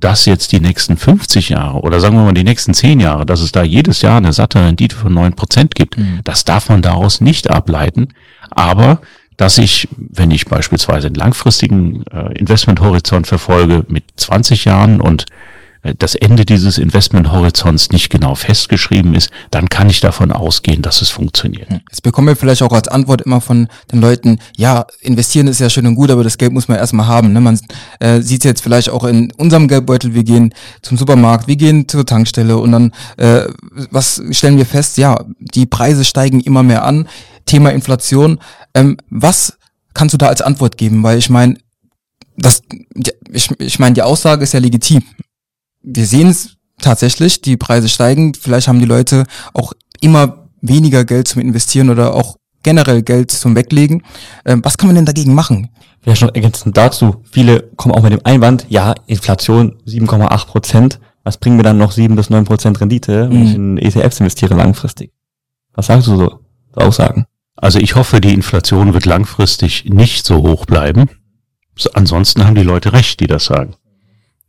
das 0.00 0.26
jetzt 0.26 0.52
die 0.52 0.60
nächsten 0.60 0.96
50 0.96 1.50
Jahre 1.50 1.80
oder 1.80 2.00
sagen 2.00 2.16
wir 2.16 2.24
mal 2.24 2.34
die 2.34 2.44
nächsten 2.44 2.74
10 2.74 3.00
Jahre, 3.00 3.24
dass 3.24 3.40
es 3.40 3.52
da 3.52 3.62
jedes 3.62 4.02
Jahr 4.02 4.18
eine 4.18 4.32
satte 4.32 4.60
Rendite 4.60 4.94
von 4.94 5.12
9% 5.14 5.70
gibt, 5.74 5.96
mhm. 5.96 6.20
das 6.24 6.44
darf 6.44 6.68
man 6.68 6.82
daraus 6.82 7.20
nicht 7.20 7.50
ableiten. 7.50 8.08
Aber 8.50 9.00
dass 9.36 9.58
ich, 9.58 9.88
wenn 9.96 10.30
ich 10.30 10.46
beispielsweise 10.46 11.08
einen 11.08 11.16
langfristigen 11.16 12.04
äh, 12.06 12.38
Investmenthorizont 12.38 13.26
verfolge 13.26 13.84
mit 13.88 14.04
20 14.16 14.64
Jahren 14.64 15.00
und 15.00 15.26
das 15.94 16.14
Ende 16.14 16.44
dieses 16.44 16.78
Investmenthorizonts 16.78 17.90
nicht 17.90 18.10
genau 18.10 18.34
festgeschrieben 18.34 19.14
ist, 19.14 19.30
dann 19.50 19.68
kann 19.68 19.88
ich 19.88 20.00
davon 20.00 20.32
ausgehen, 20.32 20.82
dass 20.82 21.02
es 21.02 21.10
funktioniert. 21.10 21.70
Hm. 21.70 21.80
Jetzt 21.90 22.02
bekommen 22.02 22.28
wir 22.28 22.36
vielleicht 22.36 22.62
auch 22.62 22.72
als 22.72 22.88
Antwort 22.88 23.22
immer 23.22 23.40
von 23.40 23.68
den 23.92 24.00
Leuten, 24.00 24.38
ja, 24.56 24.86
investieren 25.00 25.46
ist 25.48 25.60
ja 25.60 25.70
schön 25.70 25.86
und 25.86 25.94
gut, 25.94 26.10
aber 26.10 26.24
das 26.24 26.38
Geld 26.38 26.52
muss 26.52 26.68
man 26.68 26.78
erstmal 26.78 27.06
haben. 27.06 27.32
Ne? 27.32 27.40
Man 27.40 27.58
äh, 28.00 28.20
sieht 28.20 28.44
jetzt 28.44 28.62
vielleicht 28.62 28.90
auch 28.90 29.04
in 29.04 29.32
unserem 29.32 29.68
Geldbeutel, 29.68 30.14
wir 30.14 30.24
gehen 30.24 30.52
zum 30.82 30.96
Supermarkt, 30.96 31.46
wir 31.46 31.56
gehen 31.56 31.88
zur 31.88 32.06
Tankstelle 32.06 32.56
und 32.56 32.72
dann, 32.72 32.92
äh, 33.16 33.42
was 33.90 34.22
stellen 34.30 34.56
wir 34.56 34.66
fest? 34.66 34.98
Ja, 34.98 35.24
die 35.38 35.66
Preise 35.66 36.04
steigen 36.04 36.40
immer 36.40 36.62
mehr 36.62 36.84
an. 36.84 37.08
Thema 37.44 37.70
Inflation. 37.70 38.40
Ähm, 38.74 38.96
was 39.08 39.56
kannst 39.94 40.12
du 40.12 40.18
da 40.18 40.26
als 40.26 40.42
Antwort 40.42 40.76
geben? 40.76 41.02
Weil 41.02 41.18
ich 41.18 41.30
meine, 41.30 41.56
das, 42.36 42.62
ich, 43.30 43.50
ich 43.58 43.78
meine, 43.78 43.94
die 43.94 44.02
Aussage 44.02 44.42
ist 44.42 44.52
ja 44.52 44.60
legitim 44.60 45.02
wir 45.86 46.06
sehen 46.06 46.28
es 46.28 46.56
tatsächlich, 46.80 47.40
die 47.40 47.56
Preise 47.56 47.88
steigen. 47.88 48.34
Vielleicht 48.34 48.68
haben 48.68 48.80
die 48.80 48.84
Leute 48.84 49.24
auch 49.54 49.72
immer 50.00 50.48
weniger 50.60 51.04
Geld 51.04 51.28
zum 51.28 51.40
Investieren 51.40 51.88
oder 51.88 52.14
auch 52.14 52.36
generell 52.62 53.02
Geld 53.02 53.30
zum 53.30 53.54
Weglegen. 53.54 54.02
Ähm, 54.44 54.62
was 54.64 54.76
kann 54.76 54.88
man 54.88 54.96
denn 54.96 55.06
dagegen 55.06 55.34
machen? 55.34 55.70
Vielleicht 56.02 56.22
noch 56.22 56.34
ergänzend 56.34 56.76
dazu. 56.76 57.22
Viele 57.30 57.62
kommen 57.76 57.94
auch 57.94 58.02
mit 58.02 58.12
dem 58.12 58.20
Einwand, 58.24 58.66
ja, 58.68 58.94
Inflation 59.06 59.76
7,8 59.86 60.46
Prozent. 60.46 61.00
Was 61.22 61.38
bringen 61.38 61.56
mir 61.56 61.62
dann 61.62 61.78
noch 61.78 61.92
7 61.92 62.14
bis 62.14 62.30
9 62.30 62.44
Prozent 62.44 62.80
Rendite, 62.80 63.30
wenn 63.30 63.38
mhm. 63.38 63.46
ich 63.46 63.54
in 63.54 63.78
ETFs 63.78 64.20
investiere 64.20 64.54
langfristig? 64.54 65.12
Was 65.74 65.86
sagst 65.86 66.08
du 66.08 66.16
so? 66.16 66.40
Aussagen? 66.74 67.26
Also 67.56 67.78
ich 67.78 67.94
hoffe, 67.94 68.20
die 68.20 68.34
Inflation 68.34 68.92
wird 68.92 69.06
langfristig 69.06 69.86
nicht 69.86 70.26
so 70.26 70.36
hoch 70.36 70.66
bleiben. 70.66 71.08
Ansonsten 71.94 72.44
haben 72.44 72.54
die 72.54 72.62
Leute 72.62 72.92
recht, 72.92 73.20
die 73.20 73.26
das 73.26 73.46
sagen. 73.46 73.74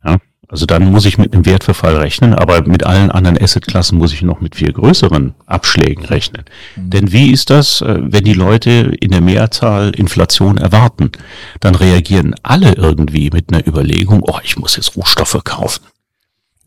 Ja? 0.04 0.18
Also 0.50 0.64
dann 0.64 0.90
muss 0.90 1.04
ich 1.04 1.18
mit 1.18 1.34
einem 1.34 1.44
Wertverfall 1.44 1.96
rechnen, 1.96 2.32
aber 2.32 2.66
mit 2.66 2.84
allen 2.84 3.10
anderen 3.10 3.36
Assetklassen 3.40 3.98
muss 3.98 4.14
ich 4.14 4.22
noch 4.22 4.40
mit 4.40 4.56
viel 4.56 4.72
größeren 4.72 5.34
Abschlägen 5.44 6.06
rechnen. 6.06 6.44
Mhm. 6.74 6.90
Denn 6.90 7.12
wie 7.12 7.30
ist 7.32 7.50
das, 7.50 7.82
äh, 7.82 7.98
wenn 8.00 8.24
die 8.24 8.32
Leute 8.32 8.94
in 8.98 9.10
der 9.10 9.20
Mehrzahl 9.20 9.90
Inflation 9.90 10.56
erwarten? 10.56 11.12
Dann 11.60 11.74
reagieren 11.74 12.34
alle 12.42 12.72
irgendwie 12.72 13.28
mit 13.30 13.52
einer 13.52 13.66
Überlegung, 13.66 14.22
oh, 14.22 14.38
ich 14.42 14.58
muss 14.58 14.76
jetzt 14.76 14.96
Rohstoffe 14.96 15.38
kaufen. 15.44 15.84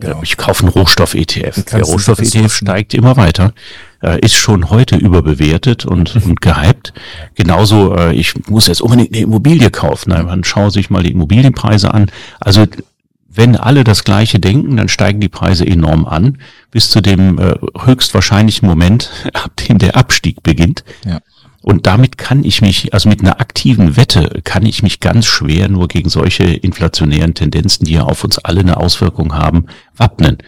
Genau. 0.02 0.20
Ich 0.24 0.36
kaufe 0.36 0.64
einen 0.64 0.72
Rohstoff-ETF. 0.72 1.64
Der 1.72 1.84
Rohstoff-ETF 1.84 2.52
steigt 2.52 2.94
immer 2.94 3.18
weiter, 3.18 3.54
äh, 4.02 4.20
ist 4.20 4.34
schon 4.34 4.70
heute 4.72 4.96
überbewertet 4.96 5.86
und, 5.86 6.16
und 6.26 6.42
gehypt. 6.42 6.94
Genauso, 7.36 7.96
äh, 7.96 8.14
ich 8.14 8.34
muss 8.48 8.68
jetzt 8.68 8.82
unbedingt 8.82 9.14
eine 9.14 9.24
Immobilie 9.24 9.70
kaufen. 9.70 10.10
Na, 10.10 10.24
man 10.24 10.44
schaue 10.44 10.72
sich 10.72 10.90
mal 10.90 11.04
die 11.04 11.12
Immobilienpreise 11.12 11.94
an. 11.94 12.12
Also 12.40 12.66
wenn 13.34 13.56
alle 13.56 13.84
das 13.84 14.04
Gleiche 14.04 14.40
denken, 14.40 14.78
dann 14.78 14.90
steigen 14.90 15.22
die 15.22 15.30
Preise 15.30 15.66
enorm 15.66 16.06
an, 16.06 16.38
bis 16.70 16.90
zu 16.90 17.02
dem 17.02 17.40
äh, 17.40 17.56
höchstwahrscheinlichen 17.80 18.68
Moment, 18.68 19.10
ab 19.34 19.52
dem 19.68 19.78
der 19.78 19.96
Abstieg 19.96 20.44
beginnt. 20.44 20.84
Ja. 21.06 21.20
Und 21.62 21.86
damit 21.86 22.18
kann 22.18 22.44
ich 22.44 22.62
mich, 22.62 22.94
also 22.94 23.08
mit 23.08 23.22
einer 23.22 23.40
aktiven 23.40 23.96
Wette, 23.96 24.42
kann 24.44 24.66
ich 24.66 24.82
mich 24.82 25.00
ganz 25.00 25.28
schwer 25.28 25.70
nur 25.70 25.88
gegen 25.88 26.10
solche 26.10 26.44
inflationären 26.44 27.36
Tendenzen, 27.36 27.86
die 27.86 27.94
ja 27.94 28.04
auf 28.04 28.24
uns 28.24 28.40
alle 28.40 28.62
eine 28.62 28.78
Auswirkung 28.78 29.36
haben, 29.36 29.68
wappnen. 29.96 30.40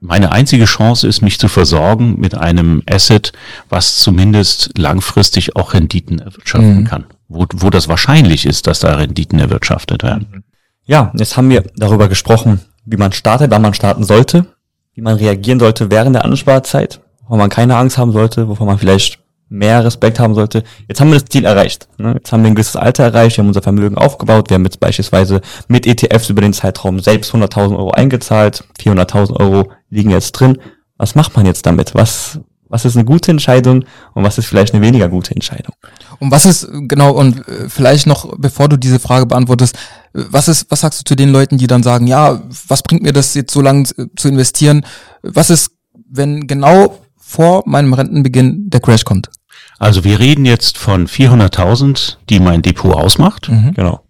Meine 0.00 0.32
einzige 0.32 0.64
Chance 0.64 1.06
ist, 1.06 1.22
mich 1.22 1.38
zu 1.38 1.48
versorgen 1.48 2.18
mit 2.18 2.34
einem 2.34 2.82
Asset, 2.90 3.32
was 3.68 3.98
zumindest 3.98 4.76
langfristig 4.76 5.56
auch 5.56 5.72
Renditen 5.72 6.18
erwirtschaften 6.18 6.80
mhm. 6.80 6.84
kann, 6.84 7.04
wo, 7.28 7.46
wo 7.54 7.70
das 7.70 7.88
wahrscheinlich 7.88 8.44
ist, 8.44 8.66
dass 8.66 8.80
da 8.80 8.96
Renditen 8.96 9.38
erwirtschaftet 9.38 10.02
werden. 10.02 10.44
Ja, 10.86 11.12
jetzt 11.16 11.36
haben 11.36 11.50
wir 11.50 11.64
darüber 11.74 12.08
gesprochen, 12.08 12.60
wie 12.84 12.96
man 12.96 13.10
startet, 13.10 13.50
wann 13.50 13.62
man 13.62 13.74
starten 13.74 14.04
sollte, 14.04 14.46
wie 14.94 15.00
man 15.00 15.16
reagieren 15.16 15.58
sollte 15.58 15.90
während 15.90 16.14
der 16.14 16.24
Ansparzeit, 16.24 17.00
wovon 17.22 17.38
man 17.38 17.50
keine 17.50 17.76
Angst 17.76 17.98
haben 17.98 18.12
sollte, 18.12 18.48
wovon 18.48 18.68
man 18.68 18.78
vielleicht 18.78 19.18
mehr 19.48 19.84
Respekt 19.84 20.20
haben 20.20 20.34
sollte. 20.34 20.62
Jetzt 20.88 21.00
haben 21.00 21.08
wir 21.08 21.18
das 21.18 21.28
Ziel 21.28 21.44
erreicht. 21.44 21.88
Ne? 21.98 22.14
Jetzt 22.14 22.32
haben 22.32 22.42
wir 22.42 22.50
ein 22.50 22.54
gewisses 22.54 22.76
Alter 22.76 23.02
erreicht, 23.02 23.36
wir 23.36 23.42
haben 23.42 23.48
unser 23.48 23.62
Vermögen 23.62 23.98
aufgebaut, 23.98 24.48
wir 24.48 24.54
haben 24.54 24.64
jetzt 24.64 24.78
beispielsweise 24.78 25.40
mit 25.66 25.88
ETFs 25.88 26.30
über 26.30 26.40
den 26.40 26.52
Zeitraum 26.52 27.00
selbst 27.00 27.34
100.000 27.34 27.76
Euro 27.76 27.90
eingezahlt, 27.90 28.62
400.000 28.80 29.40
Euro 29.40 29.72
liegen 29.90 30.10
jetzt 30.10 30.32
drin. 30.32 30.58
Was 30.98 31.16
macht 31.16 31.36
man 31.36 31.46
jetzt 31.46 31.66
damit? 31.66 31.96
Was, 31.96 32.38
was 32.68 32.84
ist 32.84 32.96
eine 32.96 33.04
gute 33.04 33.32
Entscheidung 33.32 33.84
und 34.14 34.22
was 34.22 34.38
ist 34.38 34.46
vielleicht 34.46 34.72
eine 34.72 34.84
weniger 34.84 35.08
gute 35.08 35.34
Entscheidung? 35.34 35.74
Und 36.18 36.30
was 36.30 36.46
ist, 36.46 36.68
genau, 36.88 37.12
und 37.12 37.46
äh, 37.48 37.68
vielleicht 37.68 38.06
noch, 38.06 38.36
bevor 38.38 38.68
du 38.68 38.76
diese 38.76 38.98
Frage 38.98 39.26
beantwortest, 39.26 39.76
äh, 40.14 40.24
was 40.30 40.48
ist, 40.48 40.66
was 40.70 40.80
sagst 40.80 41.00
du 41.00 41.04
zu 41.04 41.14
den 41.16 41.30
Leuten, 41.30 41.58
die 41.58 41.66
dann 41.66 41.82
sagen, 41.82 42.06
ja, 42.06 42.42
was 42.68 42.82
bringt 42.82 43.02
mir 43.02 43.12
das 43.12 43.34
jetzt 43.34 43.52
so 43.52 43.60
lange 43.60 43.84
zu 43.84 44.28
investieren? 44.28 44.84
Was 45.22 45.50
ist, 45.50 45.70
wenn 46.08 46.46
genau 46.46 46.98
vor 47.26 47.64
meinem 47.66 47.92
Rentenbeginn 47.92 48.70
der 48.70 48.80
Crash 48.80 49.04
kommt. 49.04 49.30
Also 49.78 50.04
wir 50.04 50.20
reden 50.20 50.44
jetzt 50.46 50.78
von 50.78 51.08
400.000, 51.08 52.18
die 52.30 52.38
mein 52.38 52.62
Depot 52.62 52.94
ausmacht. 52.94 53.48
Mhm. 53.48 53.74
Genau. 53.74 54.00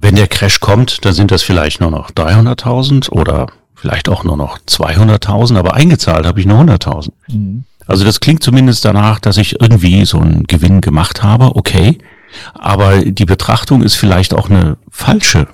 Wenn 0.00 0.14
der 0.14 0.28
Crash 0.28 0.60
kommt, 0.60 1.04
dann 1.04 1.12
sind 1.12 1.32
das 1.32 1.42
vielleicht 1.42 1.80
nur 1.80 1.90
noch 1.90 2.12
300.000 2.12 3.10
oder 3.10 3.48
vielleicht 3.74 4.08
auch 4.08 4.22
nur 4.22 4.36
noch 4.36 4.58
200.000, 4.60 5.58
aber 5.58 5.74
eingezahlt 5.74 6.26
habe 6.26 6.38
ich 6.38 6.46
nur 6.46 6.60
100.000. 6.60 7.10
Mhm. 7.28 7.64
Also 7.90 8.04
das 8.04 8.20
klingt 8.20 8.42
zumindest 8.42 8.84
danach, 8.84 9.18
dass 9.18 9.36
ich 9.36 9.60
irgendwie 9.60 10.04
so 10.04 10.20
einen 10.20 10.44
Gewinn 10.44 10.80
gemacht 10.80 11.24
habe, 11.24 11.56
okay. 11.56 11.98
Aber 12.54 13.04
die 13.04 13.24
Betrachtung 13.24 13.82
ist 13.82 13.96
vielleicht 13.96 14.32
auch 14.32 14.48
eine 14.48 14.76
falsche. 14.88 15.48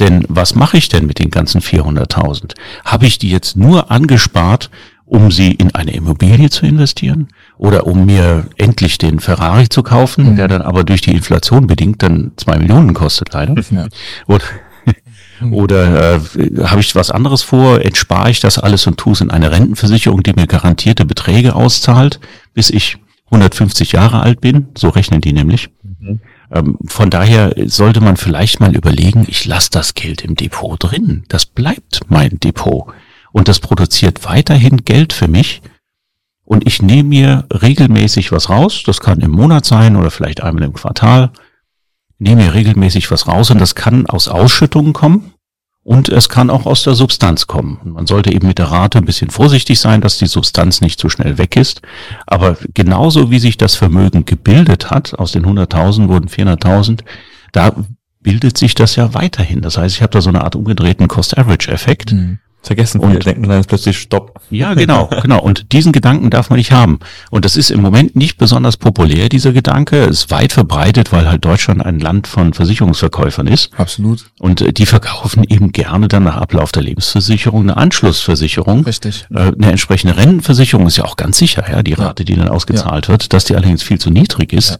Denn 0.00 0.24
was 0.28 0.56
mache 0.56 0.78
ich 0.78 0.88
denn 0.88 1.06
mit 1.06 1.20
den 1.20 1.30
ganzen 1.30 1.60
400.000? 1.60 2.54
Habe 2.84 3.06
ich 3.06 3.18
die 3.18 3.30
jetzt 3.30 3.56
nur 3.56 3.92
angespart, 3.92 4.68
um 5.04 5.30
sie 5.30 5.52
in 5.52 5.76
eine 5.76 5.92
Immobilie 5.92 6.50
zu 6.50 6.66
investieren 6.66 7.28
oder 7.56 7.86
um 7.86 8.04
mir 8.04 8.48
endlich 8.56 8.98
den 8.98 9.20
Ferrari 9.20 9.68
zu 9.68 9.84
kaufen, 9.84 10.32
mhm. 10.32 10.36
der 10.36 10.48
dann 10.48 10.62
aber 10.62 10.82
durch 10.82 11.02
die 11.02 11.12
Inflation 11.12 11.68
bedingt 11.68 12.02
dann 12.02 12.32
zwei 12.36 12.58
Millionen 12.58 12.94
kostet 12.94 13.32
leider. 13.32 13.54
Ja. 13.70 13.86
Oder, 14.26 14.44
oder 15.50 16.16
äh, 16.16 16.20
habe 16.64 16.80
ich 16.80 16.94
was 16.94 17.10
anderes 17.10 17.42
vor? 17.42 17.80
Entspare 17.80 18.30
ich 18.30 18.40
das 18.40 18.58
alles 18.58 18.86
und 18.86 18.98
tue 18.98 19.12
es 19.12 19.20
in 19.20 19.30
eine 19.30 19.50
Rentenversicherung, 19.50 20.22
die 20.22 20.32
mir 20.32 20.46
garantierte 20.46 21.04
Beträge 21.04 21.54
auszahlt, 21.54 22.20
bis 22.54 22.70
ich 22.70 22.98
150 23.26 23.92
Jahre 23.92 24.20
alt 24.20 24.40
bin? 24.40 24.68
So 24.76 24.88
rechnen 24.88 25.20
die 25.20 25.32
nämlich. 25.32 25.70
Mhm. 25.82 26.20
Ähm, 26.50 26.78
von 26.86 27.10
daher 27.10 27.54
sollte 27.66 28.00
man 28.00 28.16
vielleicht 28.16 28.60
mal 28.60 28.74
überlegen, 28.74 29.24
ich 29.28 29.44
lasse 29.46 29.70
das 29.70 29.94
Geld 29.94 30.22
im 30.22 30.36
Depot 30.36 30.76
drin. 30.78 31.24
Das 31.28 31.46
bleibt 31.46 32.00
mein 32.08 32.38
Depot 32.40 32.92
und 33.32 33.48
das 33.48 33.60
produziert 33.60 34.24
weiterhin 34.24 34.78
Geld 34.84 35.12
für 35.12 35.28
mich. 35.28 35.62
Und 36.44 36.66
ich 36.66 36.80
nehme 36.80 37.08
mir 37.08 37.44
regelmäßig 37.50 38.30
was 38.30 38.48
raus. 38.48 38.84
Das 38.86 39.00
kann 39.00 39.20
im 39.20 39.32
Monat 39.32 39.66
sein 39.66 39.96
oder 39.96 40.12
vielleicht 40.12 40.42
einmal 40.42 40.62
im 40.62 40.74
Quartal. 40.74 41.32
Nehme 42.18 42.44
mir 42.44 42.54
regelmäßig 42.54 43.10
was 43.10 43.26
raus 43.26 43.50
und 43.50 43.60
das 43.60 43.74
kann 43.74 44.06
aus 44.06 44.28
Ausschüttungen 44.28 44.92
kommen. 44.92 45.32
Und 45.82 46.08
es 46.08 46.28
kann 46.28 46.50
auch 46.50 46.66
aus 46.66 46.82
der 46.82 46.96
Substanz 46.96 47.46
kommen. 47.46 47.78
Und 47.84 47.92
man 47.92 48.08
sollte 48.08 48.32
eben 48.32 48.48
mit 48.48 48.58
der 48.58 48.72
Rate 48.72 48.98
ein 48.98 49.04
bisschen 49.04 49.30
vorsichtig 49.30 49.78
sein, 49.78 50.00
dass 50.00 50.18
die 50.18 50.26
Substanz 50.26 50.80
nicht 50.80 50.98
zu 50.98 51.08
schnell 51.08 51.38
weg 51.38 51.56
ist. 51.56 51.80
Aber 52.26 52.56
genauso 52.74 53.30
wie 53.30 53.38
sich 53.38 53.56
das 53.56 53.76
Vermögen 53.76 54.24
gebildet 54.24 54.90
hat, 54.90 55.16
aus 55.16 55.30
den 55.30 55.46
100.000 55.46 56.08
wurden 56.08 56.28
400.000, 56.28 57.02
da 57.52 57.72
bildet 58.20 58.58
sich 58.58 58.74
das 58.74 58.96
ja 58.96 59.14
weiterhin. 59.14 59.60
Das 59.60 59.78
heißt, 59.78 59.94
ich 59.94 60.02
habe 60.02 60.10
da 60.10 60.20
so 60.20 60.30
eine 60.30 60.42
Art 60.42 60.56
umgedrehten 60.56 61.06
Cost-Average-Effekt. 61.06 62.12
Mhm 62.12 62.40
vergessen 62.66 63.00
und 63.00 63.24
denken 63.24 63.48
dann 63.48 63.64
plötzlich 63.64 63.98
Stopp. 63.98 64.40
Ja, 64.50 64.74
genau, 64.74 65.08
genau. 65.22 65.40
Und 65.40 65.72
diesen 65.72 65.92
Gedanken 65.92 66.30
darf 66.30 66.50
man 66.50 66.58
nicht 66.58 66.72
haben. 66.72 66.98
Und 67.30 67.44
das 67.44 67.56
ist 67.56 67.70
im 67.70 67.80
Moment 67.80 68.16
nicht 68.16 68.38
besonders 68.38 68.76
populär, 68.76 69.28
dieser 69.28 69.52
Gedanke. 69.52 69.96
Ist 70.04 70.30
weit 70.30 70.52
verbreitet, 70.52 71.12
weil 71.12 71.28
halt 71.28 71.44
Deutschland 71.44 71.84
ein 71.84 72.00
Land 72.00 72.26
von 72.26 72.52
Versicherungsverkäufern 72.52 73.46
ist. 73.46 73.70
Absolut. 73.76 74.26
Und 74.38 74.60
äh, 74.60 74.72
die 74.72 74.86
verkaufen 74.86 75.44
eben 75.44 75.72
gerne 75.72 76.08
dann 76.08 76.24
nach 76.24 76.36
Ablauf 76.36 76.72
der 76.72 76.82
Lebensversicherung 76.82 77.62
eine 77.62 77.76
Anschlussversicherung. 77.76 78.84
Richtig. 78.84 79.26
Äh, 79.30 79.52
eine 79.52 79.70
entsprechende 79.70 80.16
Rentenversicherung 80.16 80.86
ist 80.86 80.96
ja 80.96 81.04
auch 81.04 81.16
ganz 81.16 81.38
sicher, 81.38 81.64
ja, 81.70 81.82
die 81.82 81.94
Rate, 81.94 82.24
die 82.24 82.36
dann 82.36 82.48
ausgezahlt 82.48 83.06
ja. 83.06 83.12
wird, 83.12 83.32
dass 83.32 83.44
die 83.44 83.54
allerdings 83.54 83.82
viel 83.82 83.98
zu 83.98 84.10
niedrig 84.10 84.52
ist. 84.52 84.70
Ja 84.70 84.76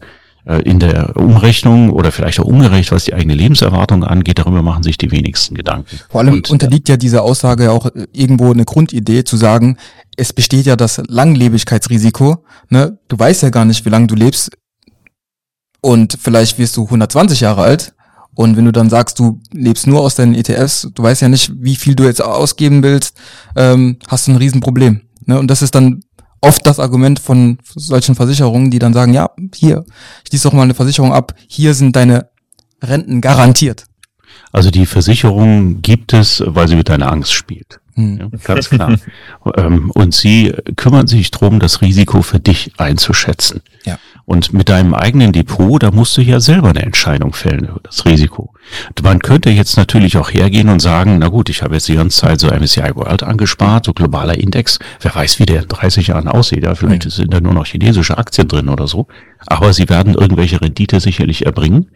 in 0.63 0.79
der 0.79 1.17
Umrechnung 1.17 1.89
oder 1.89 2.11
vielleicht 2.11 2.39
auch 2.39 2.45
ungerecht, 2.45 2.91
was 2.91 3.03
die 3.03 3.13
eigene 3.13 3.33
Lebenserwartung 3.33 4.03
angeht, 4.03 4.39
darüber 4.39 4.61
machen 4.61 4.83
sich 4.83 4.97
die 4.97 5.11
wenigsten 5.11 5.55
Gedanken. 5.55 5.99
Vor 6.09 6.21
allem 6.21 6.35
Und, 6.35 6.49
unterliegt 6.49 6.87
ja 6.87 6.95
diese 6.95 7.21
Aussage 7.21 7.71
auch 7.71 7.89
irgendwo 8.13 8.51
eine 8.51 8.63
Grundidee 8.63 9.23
zu 9.23 9.35
sagen, 9.35 9.77
es 10.15 10.31
besteht 10.31 10.65
ja 10.65 10.75
das 10.75 11.01
Langlebigkeitsrisiko. 11.07 12.45
Ne? 12.69 12.97
Du 13.07 13.19
weißt 13.19 13.43
ja 13.43 13.49
gar 13.49 13.65
nicht, 13.65 13.85
wie 13.85 13.89
lange 13.89 14.07
du 14.07 14.15
lebst 14.15 14.51
und 15.81 16.17
vielleicht 16.19 16.57
wirst 16.59 16.77
du 16.77 16.85
120 16.85 17.41
Jahre 17.41 17.61
alt. 17.61 17.93
Und 18.35 18.55
wenn 18.55 18.65
du 18.65 18.71
dann 18.71 18.89
sagst, 18.89 19.17
du 19.19 19.41
lebst 19.51 19.87
nur 19.87 20.01
aus 20.01 20.15
deinen 20.15 20.35
ETFs, 20.35 20.89
du 20.93 21.01
weißt 21.01 21.23
ja 21.23 21.29
nicht, 21.29 21.51
wie 21.55 21.75
viel 21.75 21.95
du 21.95 22.03
jetzt 22.03 22.21
ausgeben 22.21 22.83
willst, 22.83 23.17
ähm, 23.55 23.97
hast 24.07 24.27
du 24.27 24.31
ein 24.31 24.37
Riesenproblem. 24.37 25.01
Ne? 25.25 25.39
Und 25.39 25.47
das 25.47 25.61
ist 25.61 25.73
dann 25.73 26.01
oft 26.41 26.65
das 26.65 26.79
Argument 26.79 27.19
von 27.19 27.57
solchen 27.75 28.15
Versicherungen, 28.15 28.71
die 28.71 28.79
dann 28.79 28.93
sagen, 28.93 29.13
ja, 29.13 29.29
hier, 29.53 29.85
schließ 30.27 30.43
doch 30.43 30.53
mal 30.53 30.63
eine 30.63 30.73
Versicherung 30.73 31.13
ab, 31.13 31.33
hier 31.47 31.73
sind 31.73 31.95
deine 31.95 32.29
Renten 32.81 33.21
garantiert. 33.21 33.85
Also 34.51 34.71
die 34.71 34.85
Versicherung 34.85 35.81
gibt 35.81 36.13
es, 36.13 36.43
weil 36.45 36.67
sie 36.67 36.75
mit 36.75 36.89
deiner 36.89 37.11
Angst 37.11 37.33
spielt. 37.33 37.79
Hm. 37.95 38.17
Ja, 38.19 38.29
ganz 38.43 38.69
klar. 38.69 38.97
Ähm, 39.55 39.91
und 39.91 40.13
sie 40.13 40.53
kümmern 40.75 41.07
sich 41.07 41.31
drum, 41.31 41.59
das 41.59 41.81
Risiko 41.81 42.21
für 42.21 42.39
dich 42.39 42.73
einzuschätzen. 42.77 43.61
Ja. 43.85 43.97
Und 44.29 44.51
mit 44.51 44.67
deinem 44.67 44.93
eigenen 44.93 45.31
Depot, 45.31 45.81
da 45.81 45.89
musst 45.89 46.17
du 46.17 46.21
ja 46.21 46.41
selber 46.41 46.71
eine 46.71 46.81
Entscheidung 46.81 47.31
fällen 47.31 47.63
über 47.63 47.79
das 47.81 48.03
Risiko. 48.03 48.53
Man 49.01 49.19
könnte 49.19 49.49
jetzt 49.49 49.77
natürlich 49.77 50.17
auch 50.17 50.29
hergehen 50.29 50.67
und 50.67 50.81
sagen, 50.81 51.19
na 51.19 51.29
gut, 51.29 51.47
ich 51.47 51.63
habe 51.63 51.75
jetzt 51.75 51.87
die 51.87 51.95
ganze 51.95 52.19
Zeit 52.19 52.41
so 52.41 52.49
MSCI 52.49 52.93
World 52.95 53.23
angespart, 53.23 53.85
so 53.85 53.93
globaler 53.93 54.37
Index. 54.37 54.79
Wer 54.99 55.15
weiß, 55.15 55.39
wie 55.39 55.45
der 55.45 55.61
in 55.61 55.69
30 55.69 56.07
Jahren 56.07 56.27
aussieht. 56.27 56.65
Ja, 56.65 56.75
vielleicht 56.75 57.05
mhm. 57.05 57.09
sind 57.09 57.33
da 57.33 57.39
nur 57.39 57.53
noch 57.53 57.67
chinesische 57.67 58.17
Aktien 58.17 58.49
drin 58.49 58.67
oder 58.67 58.85
so. 58.85 59.07
Aber 59.45 59.71
sie 59.71 59.87
werden 59.87 60.13
irgendwelche 60.13 60.59
Rendite 60.59 60.99
sicherlich 60.99 61.45
erbringen. 61.45 61.89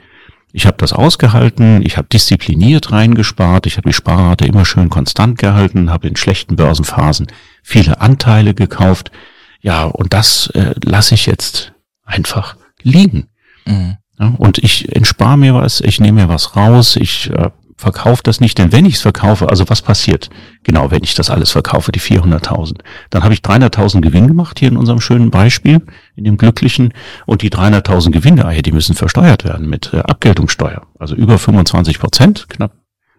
Ich 0.54 0.66
habe 0.66 0.78
das 0.78 0.94
ausgehalten, 0.94 1.86
ich 1.86 1.98
habe 1.98 2.08
diszipliniert 2.08 2.94
reingespart, 2.94 3.68
ich 3.68 3.76
habe 3.76 3.90
die 3.90 3.94
Sparrate 3.94 4.46
immer 4.46 4.64
schön 4.64 4.90
konstant 4.90 5.38
gehalten, 5.38 5.92
habe 5.92 6.08
in 6.08 6.16
schlechten 6.16 6.56
Börsenphasen 6.56 7.28
viele 7.62 8.00
Anteile 8.00 8.54
gekauft. 8.54 9.12
Ja, 9.60 9.84
und 9.84 10.14
das 10.14 10.48
äh, 10.54 10.76
lasse 10.86 11.16
ich 11.16 11.26
jetzt 11.26 11.74
einfach 12.06 12.56
liegen. 12.82 13.28
Mhm. 13.66 13.98
Ja, 14.20 14.34
und 14.38 14.60
ich 14.60 14.96
entspare 14.96 15.38
mir 15.38 15.54
was, 15.56 15.82
ich 15.82 16.00
nehme 16.00 16.22
mir 16.22 16.30
was 16.30 16.56
raus, 16.56 16.96
ich 16.96 17.30
äh, 17.32 17.50
verkaufe 17.82 18.22
das 18.24 18.40
nicht, 18.40 18.60
denn 18.60 18.72
wenn 18.72 18.86
ich 18.86 18.96
es 18.96 19.02
verkaufe, 19.02 19.50
also 19.50 19.68
was 19.68 19.82
passiert? 19.82 20.30
Genau, 20.64 20.92
wenn 20.92 21.04
ich 21.04 21.16
das 21.16 21.32
alles 21.32 21.50
verkaufe, 21.52 21.92
die 21.92 22.00
400.000, 22.00 22.80
dann 23.10 23.24
habe 23.24 23.34
ich 23.34 23.40
300.000 23.40 24.02
Gewinn 24.02 24.28
gemacht 24.28 24.60
hier 24.60 24.70
in 24.70 24.78
unserem 24.78 25.02
schönen 25.02 25.32
Beispiel, 25.32 25.82
in 26.16 26.24
dem 26.24 26.38
glücklichen, 26.38 26.94
und 27.26 27.42
die 27.42 27.50
300.000 27.50 28.12
Gewinne, 28.12 28.62
die 28.62 28.72
müssen 28.72 28.96
versteuert 28.96 29.44
werden 29.44 29.68
mit 29.68 29.92
äh, 29.94 30.00
Abgeltungssteuer, 30.00 30.86
also 31.00 31.16
über 31.16 31.40
25 31.40 31.98
Prozent, 32.00 32.48
knapp, 32.50 32.74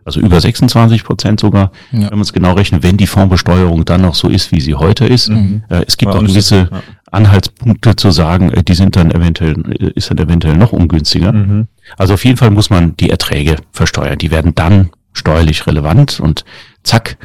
also 0.04 0.20
über 0.20 0.40
26 0.40 1.04
Prozent 1.04 1.40
sogar, 1.40 1.72
ja. 1.92 2.02
wenn 2.02 2.10
man 2.10 2.20
es 2.20 2.32
genau 2.32 2.52
rechnet, 2.52 2.82
wenn 2.82 2.96
die 2.96 3.06
Fondsbesteuerung 3.06 3.84
dann 3.84 4.02
noch 4.02 4.14
so 4.14 4.28
ist, 4.28 4.52
wie 4.52 4.60
sie 4.60 4.74
heute 4.74 5.06
ist. 5.06 5.28
Mhm. 5.28 5.62
Äh, 5.68 5.84
es 5.86 5.96
gibt 5.96 6.12
auch 6.12 6.20
gewisse 6.20 6.68
ja. 6.70 6.82
Anhaltspunkte 7.10 7.96
zu 7.96 8.10
sagen, 8.10 8.50
äh, 8.52 8.62
die 8.62 8.74
sind 8.74 8.96
dann 8.96 9.10
eventuell, 9.10 9.56
äh, 9.78 9.92
ist 9.94 10.10
dann 10.10 10.18
eventuell 10.18 10.56
noch 10.56 10.72
ungünstiger. 10.72 11.32
Mhm. 11.32 11.68
Also 11.96 12.14
auf 12.14 12.24
jeden 12.24 12.36
Fall 12.36 12.50
muss 12.50 12.70
man 12.70 12.96
die 12.96 13.10
Erträge 13.10 13.56
versteuern. 13.70 14.18
Die 14.18 14.30
werden 14.30 14.54
dann 14.54 14.90
steuerlich 15.12 15.66
relevant 15.66 16.20
und 16.20 16.44
zack, 16.82 17.18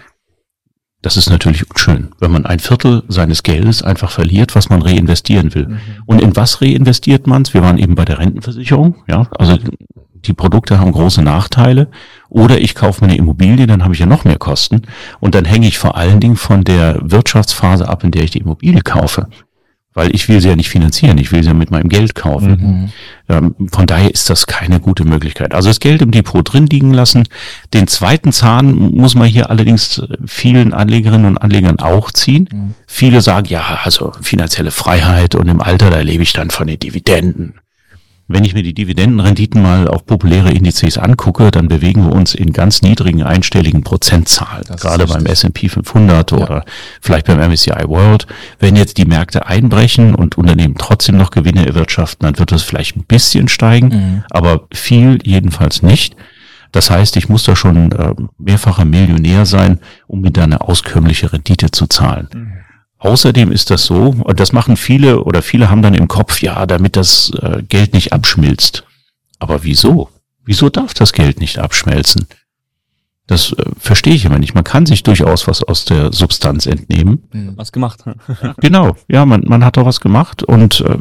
das 1.01 1.15
ist 1.15 1.29
natürlich 1.29 1.69
unschön, 1.69 2.09
wenn 2.19 2.31
man 2.31 2.45
ein 2.45 2.59
Viertel 2.59 3.03
seines 3.07 3.43
Geldes 3.43 3.81
einfach 3.81 4.11
verliert, 4.11 4.55
was 4.55 4.69
man 4.69 4.81
reinvestieren 4.81 5.53
will. 5.55 5.67
Mhm. 5.67 5.79
Und 6.05 6.21
in 6.21 6.35
was 6.35 6.61
reinvestiert 6.61 7.27
man 7.27 7.43
es? 7.43 7.53
Wir 7.53 7.61
waren 7.61 7.77
eben 7.77 7.95
bei 7.95 8.03
der 8.03 8.19
Rentenversicherung, 8.19 9.03
ja, 9.07 9.27
also 9.37 9.57
die 10.25 10.33
Produkte 10.33 10.79
haben 10.79 10.91
große 10.91 11.21
Nachteile. 11.21 11.89
Oder 12.29 12.59
ich 12.59 12.75
kaufe 12.75 13.03
mir 13.03 13.11
eine 13.11 13.17
Immobilie, 13.17 13.67
dann 13.67 13.83
habe 13.83 13.93
ich 13.93 13.99
ja 13.99 14.05
noch 14.05 14.25
mehr 14.25 14.37
Kosten. 14.37 14.81
Und 15.19 15.35
dann 15.35 15.45
hänge 15.45 15.67
ich 15.67 15.77
vor 15.77 15.95
allen 15.95 16.19
Dingen 16.19 16.35
von 16.35 16.63
der 16.63 16.99
Wirtschaftsphase 17.01 17.87
ab, 17.87 18.03
in 18.03 18.11
der 18.11 18.23
ich 18.23 18.31
die 18.31 18.39
Immobilie 18.39 18.81
kaufe 18.81 19.27
weil 19.97 20.13
ich 20.13 20.29
will 20.29 20.39
sie 20.39 20.49
ja 20.49 20.55
nicht 20.55 20.69
finanzieren, 20.69 21.17
ich 21.17 21.31
will 21.31 21.41
sie 21.41 21.49
ja 21.49 21.55
mit 21.55 21.71
meinem 21.71 21.89
Geld 21.89 22.13
kaufen. 22.13 22.51
Mhm. 22.51 22.89
Ähm, 23.29 23.55
von 23.71 23.87
daher 23.87 24.13
ist 24.13 24.29
das 24.29 24.45
keine 24.45 24.79
gute 24.79 25.05
Möglichkeit. 25.05 25.55
Also 25.55 25.69
das 25.69 25.79
Geld 25.79 26.03
im 26.03 26.11
Depot 26.11 26.53
drin 26.53 26.67
liegen 26.67 26.93
lassen. 26.93 27.23
Den 27.73 27.87
zweiten 27.87 28.31
Zahn 28.31 28.75
muss 28.75 29.15
man 29.15 29.27
hier 29.27 29.49
allerdings 29.49 30.03
vielen 30.27 30.71
Anlegerinnen 30.71 31.25
und 31.25 31.39
Anlegern 31.39 31.79
auch 31.79 32.11
ziehen. 32.11 32.47
Mhm. 32.51 32.75
Viele 32.85 33.21
sagen, 33.21 33.47
ja, 33.49 33.79
also 33.83 34.11
finanzielle 34.21 34.69
Freiheit 34.69 35.33
und 35.33 35.47
im 35.47 35.61
Alter, 35.61 35.89
da 35.89 35.99
lebe 36.01 36.21
ich 36.21 36.31
dann 36.31 36.51
von 36.51 36.67
den 36.67 36.77
Dividenden. 36.77 37.55
Wenn 38.29 38.43
ich 38.43 38.53
mir 38.53 38.63
die 38.63 38.73
Dividendenrenditen 38.73 39.61
mal 39.61 39.87
auf 39.87 40.05
populäre 40.05 40.51
Indizes 40.51 40.97
angucke, 40.97 41.49
dann 41.49 41.69
bewegen 41.69 42.05
wir 42.05 42.11
uns 42.11 42.35
in 42.35 42.51
ganz 42.51 42.81
niedrigen 42.81 43.23
einstelligen 43.23 43.83
Prozentzahlen. 43.83 44.65
Das 44.67 44.81
Gerade 44.81 45.07
beim 45.07 45.25
S&P 45.25 45.69
500 45.69 46.31
ja. 46.31 46.37
oder 46.37 46.65
vielleicht 47.01 47.27
beim 47.27 47.39
MSCI 47.39 47.87
World. 47.87 48.27
Wenn 48.59 48.75
jetzt 48.75 48.97
die 48.97 49.05
Märkte 49.05 49.47
einbrechen 49.47 50.13
und 50.13 50.37
Unternehmen 50.37 50.75
trotzdem 50.77 51.15
noch 51.15 51.31
Gewinne 51.31 51.65
erwirtschaften, 51.65 52.25
dann 52.25 52.37
wird 52.37 52.51
das 52.51 52.63
vielleicht 52.63 52.97
ein 52.97 53.05
bisschen 53.05 53.47
steigen, 53.47 53.87
mhm. 53.87 54.23
aber 54.29 54.67
viel 54.73 55.19
jedenfalls 55.23 55.81
nicht. 55.81 56.17
Das 56.73 56.89
heißt, 56.89 57.15
ich 57.15 57.29
muss 57.29 57.43
da 57.43 57.55
schon 57.55 57.93
äh, 57.93 58.13
mehrfacher 58.37 58.83
Millionär 58.83 59.45
sein, 59.45 59.79
um 60.05 60.19
mir 60.19 60.31
da 60.31 60.43
eine 60.43 60.59
auskömmliche 60.59 61.31
Rendite 61.31 61.71
zu 61.71 61.87
zahlen. 61.87 62.27
Mhm. 62.33 62.53
Außerdem 62.99 63.51
ist 63.51 63.69
das 63.69 63.85
so, 63.85 64.15
und 64.23 64.39
das 64.39 64.53
machen 64.53 64.75
viele 64.75 65.23
oder 65.23 65.41
viele 65.41 65.69
haben 65.69 65.81
dann 65.81 65.93
im 65.93 66.07
Kopf, 66.07 66.41
ja, 66.41 66.65
damit 66.65 66.95
das 66.95 67.31
äh, 67.41 67.61
Geld 67.61 67.93
nicht 67.93 68.11
abschmilzt. 68.11 68.85
Aber 69.39 69.63
wieso? 69.63 70.09
Wieso 70.43 70.69
darf 70.69 70.93
das 70.93 71.13
Geld 71.13 71.39
nicht 71.39 71.59
abschmelzen? 71.59 72.27
Das 73.27 73.51
äh, 73.51 73.65
verstehe 73.77 74.15
ich 74.15 74.25
immer 74.25 74.39
nicht. 74.39 74.55
Man 74.55 74.63
kann 74.63 74.85
sich 74.85 75.03
durchaus 75.03 75.47
was 75.47 75.61
aus 75.61 75.85
der 75.85 76.11
Substanz 76.11 76.65
entnehmen. 76.65 77.23
Was 77.55 77.71
gemacht. 77.71 78.03
genau, 78.57 78.95
ja, 79.07 79.25
man, 79.25 79.43
man 79.45 79.63
hat 79.63 79.77
doch 79.77 79.85
was 79.85 79.99
gemacht 79.99 80.41
und 80.41 80.81
äh, 80.81 80.97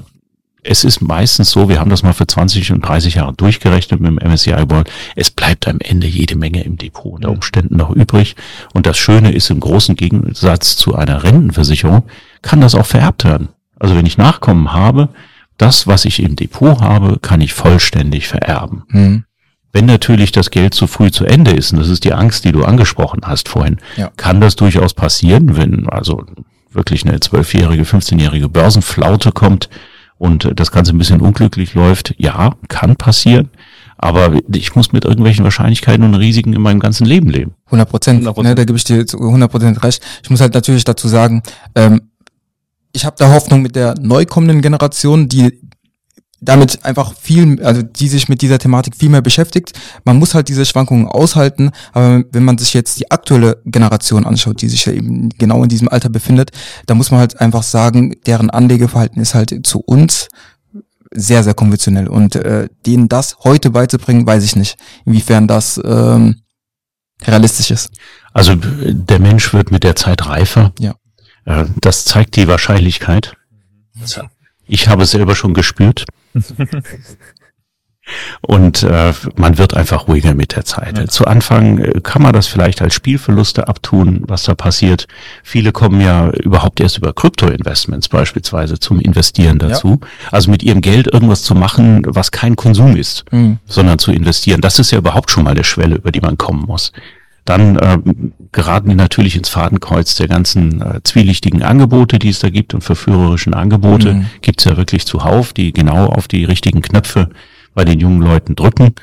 es 0.69 0.85
ist 0.85 1.01
meistens 1.01 1.51
so, 1.51 1.69
wir 1.69 1.79
haben 1.81 1.91
das 1.91 2.03
mal 2.03 2.13
für 2.13 2.27
20 2.27 2.73
und 2.73 2.81
30 2.87 3.15
Jahre 3.17 3.33
durchgerechnet 3.33 4.01
mit 4.01 4.11
dem 4.11 4.31
MSCI 4.31 4.69
World, 4.69 4.91
es 5.15 5.31
bleibt 5.31 5.69
am 5.69 5.79
Ende 5.81 6.07
jede 6.07 6.37
Menge 6.37 6.63
im 6.65 6.77
Depot 6.77 7.13
unter 7.13 7.31
Umständen 7.31 7.77
noch 7.77 7.91
übrig. 7.91 8.37
Und 8.75 8.87
das 8.87 8.99
Schöne 8.99 9.33
ist, 9.33 9.51
im 9.51 9.61
großen 9.61 9.97
Gegensatz 9.97 10.77
zu 10.77 10.95
einer 10.95 11.23
Rentenversicherung, 11.23 12.05
kann 12.43 12.61
das 12.61 12.75
auch 12.75 12.87
vererbt 12.87 13.25
werden. 13.25 13.49
Also 13.79 13.97
wenn 13.97 14.07
ich 14.07 14.19
Nachkommen 14.19 14.73
habe, 14.73 15.11
das, 15.59 15.87
was 15.87 16.05
ich 16.05 16.21
im 16.23 16.37
Depot 16.37 16.81
habe, 16.81 17.19
kann 17.21 17.41
ich 17.41 17.55
vollständig 17.55 18.29
vererben. 18.29 18.83
Mhm. 18.89 19.25
Wenn 19.73 19.87
natürlich 19.87 20.33
das 20.33 20.51
Geld 20.51 20.75
zu 20.75 20.87
früh 20.87 21.11
zu 21.11 21.25
Ende 21.27 21.51
ist, 21.51 21.73
und 21.73 21.79
das 21.79 21.89
ist 21.89 22.05
die 22.05 22.15
Angst, 22.15 22.45
die 22.45 22.53
du 22.53 22.65
angesprochen 22.65 23.21
hast 23.25 23.49
vorhin, 23.49 23.77
Ja. 23.97 24.11
kann 24.17 24.41
das 24.41 24.57
durchaus 24.57 24.95
passieren, 24.95 25.57
wenn 25.57 25.89
also 25.89 26.25
wirklich 26.73 27.07
eine 27.07 27.21
zwölfjährige, 27.21 27.85
15-jährige 27.85 28.49
Börsenflaute 28.49 29.33
kommt 29.33 29.69
und 30.19 30.51
das 30.55 30.73
Ganze 30.73 30.95
ein 30.95 30.99
bisschen 30.99 31.21
unglücklich 31.21 31.75
läuft. 31.75 32.15
Ja, 32.19 32.55
kann 32.69 32.97
passieren, 32.97 33.51
aber 33.99 34.33
ich 34.53 34.75
muss 34.75 34.93
mit 34.93 35.05
irgendwelchen 35.05 35.45
Wahrscheinlichkeiten 35.45 36.05
und 36.05 36.15
Risiken 36.15 36.53
in 36.53 36.63
meinem 36.63 36.81
ganzen 36.81 37.07
Leben 37.07 37.31
leben. 37.31 37.55
100 37.67 37.89
Prozent, 37.89 38.27
100%. 38.27 38.43
ne, 38.43 38.55
da 38.55 38.65
gebe 38.65 38.79
ich 38.79 38.85
dir 38.85 39.07
zu 39.07 39.19
100 39.19 39.51
Prozent 39.51 39.83
recht. 39.83 40.03
Ich 40.23 40.31
muss 40.31 40.41
halt 40.41 40.55
natürlich 40.55 40.85
dazu 40.85 41.09
sagen, 41.09 41.43
ähm, 41.75 42.03
ich 42.93 43.05
habe 43.05 43.17
da 43.19 43.33
Hoffnung 43.33 43.61
mit 43.61 43.77
der 43.77 43.95
neu 44.01 44.25
kommenden 44.25 44.63
Generation, 44.63 45.29
die 45.29 45.61
damit 46.41 46.85
einfach 46.85 47.15
viel, 47.17 47.63
also 47.63 47.83
die 47.83 48.09
sich 48.09 48.29
mit 48.29 48.43
dieser 48.43 48.59
Thematik 48.59 48.97
viel 48.97 49.09
mehr 49.09 49.23
beschäftigt. 49.23 49.73
Man 50.05 50.19
muss 50.19 50.35
halt 50.35 50.49
diese 50.49 50.67
Schwankungen 50.67 51.09
aushalten, 51.09 51.71
aber 51.93 52.25
wenn 52.31 52.45
man 52.45 52.59
sich 52.59 52.75
jetzt 52.75 52.99
die 53.01 53.11
aktuelle 53.11 53.63
Generation 53.65 54.27
anschaut, 54.27 54.61
die 54.61 54.69
sich 54.69 54.85
ja 54.85 54.93
eben 54.93 55.31
genau 55.31 55.63
in 55.63 55.69
diesem 55.69 55.89
Alter 55.89 56.09
befindet, 56.09 56.51
da 56.87 56.95
muss 56.95 57.11
man 57.11 57.21
halt 57.21 57.41
einfach 57.41 57.63
sagen, 57.63 58.15
deren 58.27 58.51
Anlegeverhalten 58.51 59.21
ist 59.21 59.35
halt 59.35 59.67
zu 59.67 59.81
uns 59.81 60.29
sehr, 61.15 61.43
sehr 61.43 61.55
konventionell. 61.55 62.09
Und 62.09 62.37
äh, 62.37 62.69
denen 62.85 63.09
das 63.09 63.39
heute 63.45 63.71
beizubringen, 63.71 64.27
weiß 64.27 64.45
ich 64.45 64.57
nicht, 64.57 64.77
inwiefern 65.05 65.49
das 65.49 65.81
ähm, 65.85 66.43
realistisch 67.23 67.71
ist. 67.71 67.91
Also 68.33 68.55
der 68.55 69.19
Mensch 69.19 69.55
wird 69.55 69.71
mit 69.71 69.83
der 69.85 69.97
Zeit 69.97 70.27
reifer. 70.27 70.73
Ja. 70.79 70.95
Äh, 71.47 71.65
Das 71.81 72.05
zeigt 72.05 72.37
die 72.37 72.49
Wahrscheinlichkeit. 72.49 73.35
Ich 74.67 74.89
habe 74.89 75.05
es 75.05 75.11
selber 75.13 75.35
schon 75.35 75.55
gespürt. 75.55 76.05
Und 78.41 78.85
äh, 78.85 79.13
man 79.35 79.59
wird 79.59 79.75
einfach 79.75 80.07
ruhiger 80.07 80.35
mit 80.35 80.55
der 80.55 80.65
Zeit. 80.65 81.11
Zu 81.11 81.27
Anfang 81.27 81.79
äh, 81.79 82.01
kann 82.01 82.23
man 82.23 82.33
das 82.33 82.47
vielleicht 82.47 82.81
als 82.81 82.95
Spielverluste 82.95 83.67
abtun, 83.67 84.23
was 84.29 84.45
da 84.45 84.55
passiert. 84.55 85.09
Viele 85.43 85.73
kommen 85.73 86.01
ja 86.01 86.31
überhaupt 86.31 86.79
erst 86.79 86.99
über 86.99 87.13
Krypto-Investments 87.13 88.09
beispielsweise 88.09 88.79
zum 88.79 89.01
Investieren 89.01 89.59
dazu. 89.59 89.99
Also 90.31 90.53
mit 90.53 90.63
ihrem 90.63 90.83
Geld 90.83 91.13
irgendwas 91.13 91.43
zu 91.43 91.57
machen, 91.57 92.03
was 92.07 92.31
kein 92.31 92.55
Konsum 92.55 92.95
ist, 92.95 93.25
Mhm. 93.33 93.59
sondern 93.67 93.99
zu 93.99 94.13
investieren. 94.13 94.61
Das 94.61 94.79
ist 94.79 94.93
ja 94.93 94.99
überhaupt 94.99 95.33
schon 95.33 95.43
mal 95.43 95.51
eine 95.51 95.65
Schwelle, 95.65 95.97
über 95.97 96.13
die 96.13 96.21
man 96.21 96.39
kommen 96.39 96.65
muss. 96.65 96.93
Dann 97.47 97.79
ähm, 97.81 98.33
geraten 98.51 98.91
die 98.91 98.97
natürlich 98.97 99.37
ins 99.37 99.49
Fadenkreuz 99.49 100.17
der 100.17 100.27
ganzen 100.27 100.83
äh, 100.83 101.01
zwielichtigen 101.05 101.63
Angebote, 101.63 102.19
die 102.19 102.29
es 102.29 102.41
da 102.41 102.51
gibt 102.51 102.75
und 102.75 102.83
verführerischen 102.83 103.55
Angebote. 103.55 104.15
Mhm. 104.15 104.27
Gibt's 104.43 104.65
ja 104.65 104.77
wirklich 104.77 105.07
zuhauf, 105.07 105.53
die 105.53 105.73
genau 105.73 106.07
auf 106.07 106.29
die 106.29 106.45
richtigen 106.45 106.83
Knöpfe 106.83 107.31
bei 107.73 107.85
den 107.85 108.01
jungen 108.01 108.21
Leuten 108.21 108.57
drücken. 108.57 108.95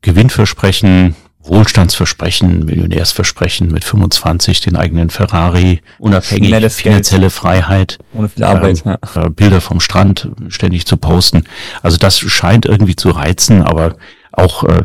Gewinnversprechen, 0.00 1.14
Wohlstandsversprechen, 1.44 2.64
Millionärsversprechen 2.64 3.68
mit 3.68 3.84
25, 3.84 4.60
den 4.60 4.74
eigenen 4.74 5.10
Ferrari, 5.10 5.80
unabhängig, 6.00 6.72
finanzielle 6.72 7.30
Freiheit 7.30 7.98
Ohne 8.14 8.28
viel 8.28 8.42
Arbeit. 8.42 8.84
ja. 8.84 8.98
äh, 9.14 9.30
Bilder 9.30 9.60
vom 9.60 9.78
Strand 9.78 10.28
ständig 10.48 10.86
zu 10.86 10.96
posten. 10.96 11.44
Also 11.82 11.98
das 11.98 12.18
scheint 12.18 12.66
irgendwie 12.66 12.96
zu 12.96 13.10
reizen, 13.10 13.62
aber 13.62 13.96
auch 14.32 14.64
äh, 14.64 14.84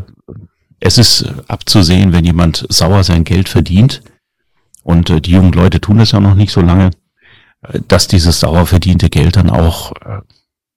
es 0.79 0.97
ist 0.97 1.25
abzusehen, 1.47 2.13
wenn 2.13 2.25
jemand 2.25 2.65
sauer 2.69 3.03
sein 3.03 3.23
Geld 3.23 3.49
verdient 3.49 4.01
und 4.83 5.09
äh, 5.09 5.21
die 5.21 5.31
jungen 5.31 5.53
Leute 5.53 5.81
tun 5.81 5.97
das 5.97 6.11
ja 6.11 6.19
noch 6.19 6.35
nicht 6.35 6.51
so 6.51 6.61
lange, 6.61 6.91
äh, 7.63 7.79
dass 7.87 8.07
dieses 8.07 8.39
sauer 8.39 8.65
verdiente 8.65 9.09
Geld 9.09 9.35
dann 9.35 9.49
auch 9.49 9.91
äh, 9.93 10.21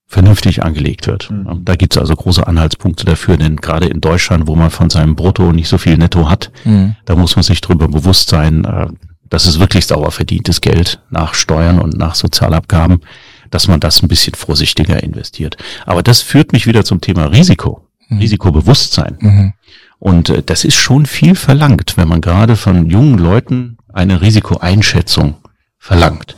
vernünftig 0.07 0.64
angelegt 0.64 1.07
wird. 1.07 1.30
Mhm. 1.30 1.64
Da 1.64 1.76
gibt 1.76 1.94
es 1.94 1.98
also 2.01 2.16
große 2.16 2.46
Anhaltspunkte 2.46 3.05
dafür, 3.05 3.36
denn 3.36 3.57
gerade 3.57 3.86
in 3.86 4.01
Deutschland, 4.01 4.48
wo 4.48 4.57
man 4.57 4.70
von 4.70 4.90
seinem 4.90 5.14
Brutto 5.14 5.53
nicht 5.53 5.68
so 5.68 5.78
viel 5.78 5.96
Netto 5.96 6.28
hat, 6.28 6.51
Mhm. 6.64 6.96
da 7.05 7.14
muss 7.14 7.36
man 7.36 7.44
sich 7.44 7.61
darüber 7.61 7.86
bewusst 7.86 8.28
sein, 8.28 8.64
äh, 8.64 8.88
das 9.28 9.46
ist 9.46 9.61
wirklich 9.61 9.86
sauer 9.86 10.11
verdientes 10.11 10.61
Geld 10.61 11.01
nach 11.11 11.34
Steuern 11.34 11.78
und 11.78 11.96
nach 11.96 12.16
Sozialabgaben, 12.16 13.03
dass 13.51 13.68
man 13.68 13.78
das 13.78 14.03
ein 14.03 14.09
bisschen 14.09 14.34
vorsichtiger 14.34 15.01
investiert. 15.03 15.57
Aber 15.86 16.03
das 16.03 16.20
führt 16.22 16.53
mich 16.53 16.66
wieder 16.66 16.84
zum 16.84 17.01
Thema 17.01 17.26
Risiko, 17.26 17.86
Risikobewusstsein. 18.11 19.55
Und 20.01 20.28
äh, 20.30 20.42
das 20.42 20.64
ist 20.64 20.74
schon 20.74 21.07
viel 21.07 21.36
verlangt, 21.36 21.96
wenn 21.96 22.09
man 22.09 22.20
gerade 22.20 22.57
von 22.57 22.90
jungen 22.90 23.18
Leuten 23.18 23.76
eine 23.92 24.20
Risikoeinschätzung 24.22 25.36
verlangt. 25.78 26.36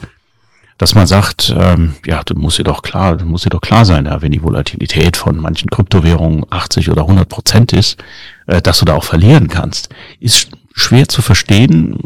Dass 0.79 0.95
man 0.97 1.07
sagt, 1.07 1.55
ähm, 1.57 1.95
ja, 2.05 2.23
du 2.25 2.35
musst 2.35 2.59
dir 2.59 2.65
doch 2.65 2.83
klar, 2.83 3.17
du 3.17 3.25
musst 3.25 3.45
dir 3.47 3.51
doch 3.51 3.61
klar 3.61 3.85
sein, 3.85 4.07
ja, 4.07 4.21
wenn 4.21 4.33
die 4.33 4.43
Volatilität 4.43 5.17
von 5.17 5.37
manchen 5.39 5.71
Kryptowährungen 5.71 6.45
80 6.51 6.91
oder 6.91 7.03
100 7.03 7.29
Prozent 7.29 7.73
ist, 7.73 8.03
äh, 8.49 8.61
dass 8.61 8.81
du 8.81 8.85
da 8.85 8.95
auch 8.95 9.05
verlieren 9.05 9.47
kannst, 9.49 9.91
ist 10.19 10.37
sch- 10.49 10.53
schwer 10.75 11.07
zu 11.09 11.23
verstehen. 11.23 11.99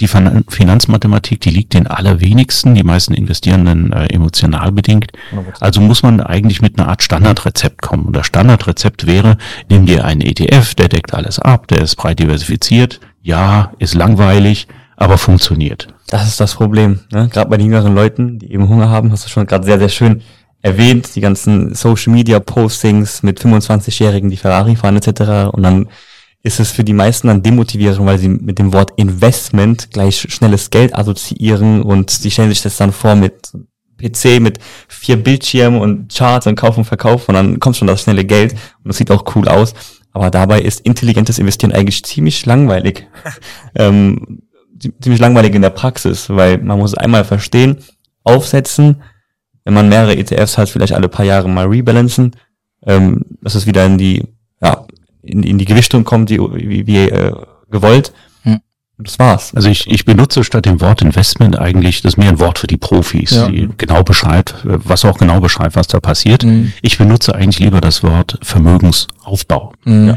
Die 0.00 0.08
Fin- 0.08 0.44
Finanzmathematik, 0.48 1.40
die 1.40 1.50
liegt 1.50 1.72
den 1.74 1.86
allerwenigsten, 1.86 2.74
die 2.74 2.82
meisten 2.82 3.14
Investierenden 3.14 3.92
äh, 3.92 4.06
emotional 4.12 4.70
bedingt. 4.72 5.12
Also 5.60 5.80
muss 5.80 6.02
man 6.02 6.20
eigentlich 6.20 6.60
mit 6.60 6.78
einer 6.78 6.88
Art 6.88 7.02
Standardrezept 7.02 7.80
kommen. 7.80 8.04
Und 8.06 8.12
das 8.16 8.26
Standardrezept 8.26 9.06
wäre, 9.06 9.38
nimm 9.70 9.86
dir 9.86 10.04
einen 10.04 10.20
ETF, 10.20 10.74
der 10.74 10.88
deckt 10.88 11.14
alles 11.14 11.38
ab, 11.38 11.66
der 11.68 11.80
ist 11.80 11.96
breit 11.96 12.18
diversifiziert. 12.18 13.00
Ja, 13.22 13.72
ist 13.78 13.94
langweilig, 13.94 14.68
aber 14.96 15.16
funktioniert. 15.18 15.88
Das 16.08 16.28
ist 16.28 16.40
das 16.40 16.54
Problem. 16.54 17.00
Ne? 17.10 17.28
Gerade 17.32 17.50
bei 17.50 17.56
den 17.56 17.66
jüngeren 17.66 17.94
Leuten, 17.94 18.38
die 18.38 18.52
eben 18.52 18.68
Hunger 18.68 18.90
haben, 18.90 19.10
hast 19.12 19.24
du 19.24 19.28
schon 19.30 19.46
gerade 19.46 19.64
sehr, 19.64 19.78
sehr 19.78 19.88
schön 19.88 20.22
erwähnt, 20.62 21.14
die 21.16 21.20
ganzen 21.20 21.74
Social 21.74 22.12
Media 22.12 22.38
Postings 22.38 23.22
mit 23.22 23.40
25-Jährigen, 23.40 24.30
die 24.30 24.36
Ferrari 24.36 24.76
fahren 24.76 24.96
etc. 24.96 25.52
Und 25.52 25.62
dann 25.62 25.88
ist 26.46 26.60
es 26.60 26.70
für 26.70 26.84
die 26.84 26.92
meisten 26.92 27.26
dann 27.26 27.42
demotivierend, 27.42 28.06
weil 28.06 28.18
sie 28.18 28.28
mit 28.28 28.58
dem 28.58 28.72
Wort 28.72 28.92
Investment 28.96 29.90
gleich 29.90 30.26
schnelles 30.28 30.70
Geld 30.70 30.94
assoziieren 30.94 31.82
und 31.82 32.08
sie 32.10 32.30
stellen 32.30 32.50
sich 32.50 32.62
das 32.62 32.76
dann 32.76 32.92
vor 32.92 33.16
mit 33.16 33.50
PC 33.98 34.40
mit 34.40 34.58
vier 34.88 35.16
Bildschirmen 35.16 35.80
und 35.80 36.14
Charts 36.14 36.46
und 36.46 36.54
Kauf 36.54 36.78
und 36.78 36.84
Verkauf 36.84 37.28
und 37.28 37.34
dann 37.34 37.58
kommt 37.58 37.76
schon 37.76 37.88
das 37.88 38.02
schnelle 38.02 38.24
Geld 38.24 38.52
und 38.52 38.86
das 38.88 38.96
sieht 38.98 39.10
auch 39.10 39.34
cool 39.34 39.48
aus. 39.48 39.74
Aber 40.12 40.30
dabei 40.30 40.60
ist 40.62 40.80
intelligentes 40.80 41.38
Investieren 41.38 41.72
eigentlich 41.72 42.04
ziemlich 42.04 42.46
langweilig. 42.46 43.06
ähm, 43.74 44.42
zie- 44.78 44.92
ziemlich 45.00 45.20
langweilig 45.20 45.54
in 45.54 45.62
der 45.62 45.70
Praxis, 45.70 46.30
weil 46.30 46.58
man 46.58 46.78
muss 46.78 46.92
es 46.92 46.98
einmal 46.98 47.24
verstehen, 47.24 47.78
aufsetzen, 48.22 49.02
wenn 49.64 49.74
man 49.74 49.88
mehrere 49.88 50.16
ETFs 50.16 50.58
hat, 50.58 50.68
vielleicht 50.68 50.92
alle 50.94 51.08
paar 51.08 51.24
Jahre 51.26 51.48
mal 51.48 51.66
rebalancen, 51.66 52.36
ähm, 52.86 53.22
dass 53.42 53.56
es 53.56 53.66
wieder 53.66 53.84
in 53.84 53.98
die, 53.98 54.24
in, 55.26 55.42
in 55.42 55.58
die 55.58 55.64
Gewichtung 55.64 56.04
kommt, 56.04 56.30
die, 56.30 56.38
wie, 56.38 56.86
wie 56.86 57.08
äh, 57.08 57.32
gewollt. 57.70 58.12
Hm. 58.42 58.60
Und 58.98 59.08
das 59.08 59.18
war's. 59.18 59.54
Also 59.54 59.68
ich, 59.68 59.86
ich 59.90 60.04
benutze 60.04 60.42
statt 60.44 60.64
dem 60.66 60.80
Wort 60.80 61.02
Investment 61.02 61.58
eigentlich, 61.58 62.02
das 62.02 62.14
ist 62.14 62.16
mehr 62.16 62.30
ein 62.30 62.38
Wort 62.40 62.58
für 62.58 62.66
die 62.66 62.78
Profis, 62.78 63.30
Ja. 63.32 63.48
die 63.48 63.68
genau 63.76 64.02
beschreibt, 64.02 64.54
was 64.64 65.04
auch 65.04 65.18
genau 65.18 65.40
beschreibt, 65.40 65.76
was 65.76 65.86
da 65.88 66.00
passiert. 66.00 66.44
Mhm. 66.44 66.72
Ich 66.82 66.96
benutze 66.98 67.34
eigentlich 67.34 67.58
lieber 67.58 67.80
das 67.80 68.02
Wort 68.02 68.38
Vermögensaufbau. 68.42 69.72
Mhm. 69.84 70.16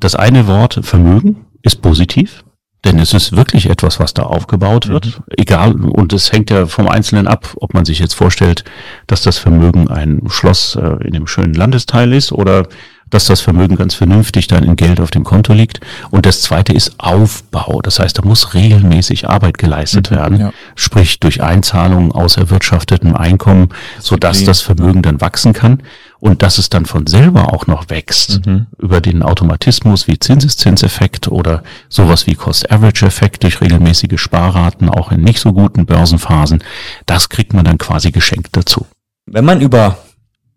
Das 0.00 0.14
eine 0.14 0.46
Wort 0.46 0.80
Vermögen 0.82 1.46
ist 1.62 1.82
positiv, 1.82 2.44
denn 2.84 2.98
es 2.98 3.12
ist 3.12 3.34
wirklich 3.36 3.68
etwas, 3.68 3.98
was 3.98 4.14
da 4.14 4.22
aufgebaut 4.24 4.88
wird. 4.88 5.20
Egal, 5.36 5.74
und 5.74 6.12
es 6.12 6.32
hängt 6.32 6.50
ja 6.50 6.66
vom 6.66 6.88
Einzelnen 6.88 7.26
ab, 7.26 7.54
ob 7.56 7.74
man 7.74 7.84
sich 7.84 7.98
jetzt 7.98 8.14
vorstellt, 8.14 8.64
dass 9.08 9.22
das 9.22 9.38
Vermögen 9.38 9.88
ein 9.88 10.22
Schloss 10.28 10.76
äh, 10.76 11.04
in 11.04 11.12
dem 11.12 11.26
schönen 11.26 11.54
Landesteil 11.54 12.12
ist 12.12 12.30
oder 12.32 12.68
dass 13.10 13.24
das 13.24 13.40
Vermögen 13.40 13.76
ganz 13.76 13.94
vernünftig 13.94 14.48
dann 14.48 14.64
in 14.64 14.76
Geld 14.76 15.00
auf 15.00 15.10
dem 15.10 15.24
Konto 15.24 15.52
liegt. 15.52 15.80
Und 16.10 16.26
das 16.26 16.42
zweite 16.42 16.72
ist 16.72 16.94
Aufbau. 16.98 17.80
Das 17.82 17.98
heißt, 17.98 18.18
da 18.18 18.22
muss 18.26 18.54
regelmäßig 18.54 19.28
Arbeit 19.28 19.58
geleistet 19.58 20.10
werden, 20.10 20.40
ja. 20.40 20.52
sprich 20.74 21.20
durch 21.20 21.42
Einzahlungen 21.42 22.12
aus 22.12 22.36
erwirtschaftetem 22.36 23.14
Einkommen, 23.16 23.68
sodass 24.00 24.44
das 24.44 24.60
Vermögen 24.60 25.02
dann 25.02 25.20
wachsen 25.20 25.52
kann 25.52 25.82
und 26.18 26.42
dass 26.42 26.58
es 26.58 26.68
dann 26.68 26.86
von 26.86 27.06
selber 27.06 27.52
auch 27.52 27.66
noch 27.66 27.88
wächst 27.88 28.40
über 28.78 29.00
den 29.00 29.22
Automatismus 29.22 30.08
wie 30.08 30.18
Zinseszinseffekt 30.18 31.28
oder 31.28 31.62
sowas 31.88 32.26
wie 32.26 32.34
Cost-Average-Effekt 32.34 33.42
durch 33.42 33.60
regelmäßige 33.60 34.20
Sparraten 34.20 34.88
auch 34.88 35.12
in 35.12 35.22
nicht 35.22 35.40
so 35.40 35.52
guten 35.52 35.86
Börsenphasen. 35.86 36.64
Das 37.06 37.28
kriegt 37.28 37.52
man 37.52 37.64
dann 37.64 37.78
quasi 37.78 38.10
geschenkt 38.10 38.56
dazu. 38.56 38.86
Wenn 39.26 39.44
man 39.44 39.60
über 39.60 39.98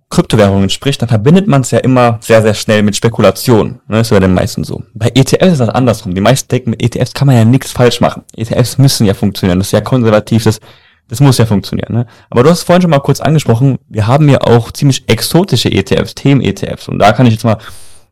Kryptowährungen 0.10 0.70
spricht, 0.70 1.02
dann 1.02 1.10
verbindet 1.10 1.48
man 1.48 1.62
es 1.62 1.72
ja 1.72 1.80
immer 1.80 2.18
sehr, 2.22 2.42
sehr 2.42 2.56
schnell 2.56 2.82
mit 2.82 2.96
Spekulation. 2.96 3.80
Ne? 3.88 4.00
Ist 4.00 4.10
bei 4.10 4.20
den 4.20 4.34
meisten 4.34 4.64
so. 4.64 4.82
Bei 4.96 5.12
ETFs 5.14 5.54
ist 5.54 5.60
das 5.60 5.70
andersrum. 5.70 6.16
Die 6.16 6.22
meisten 6.22 6.48
denken, 6.48 6.72
mit 6.72 6.82
ETFs 6.82 7.14
kann 7.14 7.28
man 7.28 7.36
ja 7.36 7.46
nichts 7.46 7.72
falsch 7.72 8.02
machen. 8.02 8.24
ETFs 8.36 8.80
müssen 8.80 9.06
ja 9.06 9.14
funktionieren. 9.14 9.60
Das 9.60 9.68
ist 9.68 9.72
ja 9.72 9.82
konservativ, 9.82 10.44
das, 10.44 10.60
das 11.08 11.20
muss 11.20 11.38
ja 11.38 11.46
funktionieren. 11.46 11.94
Ne? 11.94 12.06
Aber 12.32 12.42
du 12.42 12.50
hast 12.50 12.64
vorhin 12.64 12.82
schon 12.82 12.90
mal 12.90 13.00
kurz 13.00 13.20
angesprochen, 13.20 13.78
wir 13.88 14.08
haben 14.08 14.28
ja 14.30 14.42
auch 14.42 14.72
ziemlich 14.72 15.08
exotische 15.08 15.72
ETFs, 15.72 16.16
Themen-ETFs. 16.16 16.88
Und 16.88 16.98
da 16.98 17.12
kann 17.12 17.28
ich 17.28 17.34
jetzt 17.34 17.46
mal 17.46 17.60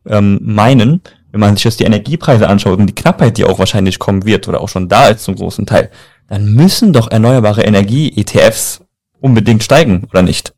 ähm, 0.06 0.38
meinen, 0.42 1.02
wenn 1.32 1.40
man 1.40 1.56
sich 1.56 1.64
jetzt 1.64 1.80
die 1.80 1.84
Energiepreise 1.84 2.48
anschaut 2.48 2.78
und 2.78 2.86
die 2.86 2.94
Knappheit, 2.94 3.36
die 3.38 3.44
auch 3.44 3.58
wahrscheinlich 3.58 3.98
kommen 3.98 4.24
wird 4.24 4.46
oder 4.46 4.60
auch 4.60 4.68
schon 4.68 4.88
da 4.88 5.08
ist 5.08 5.24
zum 5.24 5.34
großen 5.34 5.66
Teil, 5.66 5.90
dann 6.28 6.52
müssen 6.52 6.92
doch 6.92 7.10
erneuerbare 7.10 7.62
Energie-ETFs 7.62 8.82
unbedingt 9.20 9.64
steigen, 9.64 10.06
oder 10.10 10.22
nicht? 10.22 10.54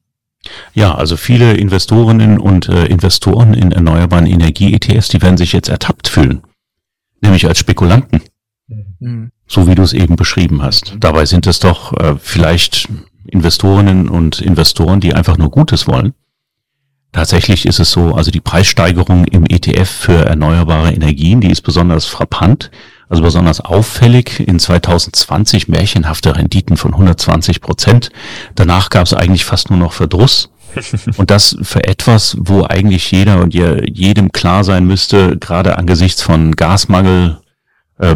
Ja, 0.73 0.95
also 0.95 1.17
viele 1.17 1.55
Investorinnen 1.55 2.39
und 2.39 2.69
äh, 2.69 2.87
Investoren 2.87 3.55
in 3.55 3.73
erneuerbaren 3.73 4.27
Energie-ETFs, 4.27 5.09
die 5.09 5.21
werden 5.23 5.37
sich 5.37 5.53
jetzt 5.53 5.69
ertappt 5.69 6.09
fühlen. 6.09 6.43
Nämlich 7.21 7.47
als 7.47 7.59
Spekulanten. 7.59 8.23
Mhm. 8.99 9.33
So 9.47 9.67
wie 9.67 9.75
du 9.75 9.83
es 9.83 9.93
eben 9.93 10.17
beschrieben 10.17 10.63
hast. 10.63 10.97
Dabei 10.99 11.27
sind 11.27 11.47
es 11.47 11.59
doch 11.59 11.93
äh, 11.95 12.17
vielleicht 12.19 12.89
Investorinnen 13.27 14.09
und 14.09 14.41
Investoren, 14.41 15.01
die 15.01 15.15
einfach 15.15 15.37
nur 15.37 15.51
Gutes 15.51 15.87
wollen. 15.87 16.15
Tatsächlich 17.13 17.67
ist 17.67 17.81
es 17.81 17.91
so, 17.91 18.15
also 18.15 18.31
die 18.31 18.41
Preissteigerung 18.41 19.25
im 19.25 19.45
ETF 19.45 19.91
für 19.91 20.25
erneuerbare 20.25 20.93
Energien, 20.93 21.41
die 21.41 21.51
ist 21.51 21.63
besonders 21.63 22.07
frappant, 22.07 22.71
also 23.11 23.23
besonders 23.23 23.61
auffällig. 23.61 24.41
In 24.41 24.59
2020 24.59 25.69
märchenhafte 25.69 26.37
Renditen 26.37 26.77
von 26.79 26.93
120 26.93 27.61
Prozent. 27.61 28.11
Danach 28.55 28.89
gab 28.89 29.05
es 29.05 29.13
eigentlich 29.13 29.45
fast 29.45 29.69
nur 29.69 29.79
noch 29.79 29.93
Verdruss. 29.93 30.51
Und 31.17 31.31
das 31.31 31.57
für 31.63 31.85
etwas, 31.85 32.37
wo 32.39 32.65
eigentlich 32.65 33.11
jeder 33.11 33.43
und 33.43 33.53
jedem 33.53 34.31
klar 34.31 34.63
sein 34.63 34.87
müsste, 34.87 35.37
gerade 35.37 35.77
angesichts 35.77 36.23
von 36.23 36.55
Gasmangel, 36.55 37.41
äh, 37.99 38.15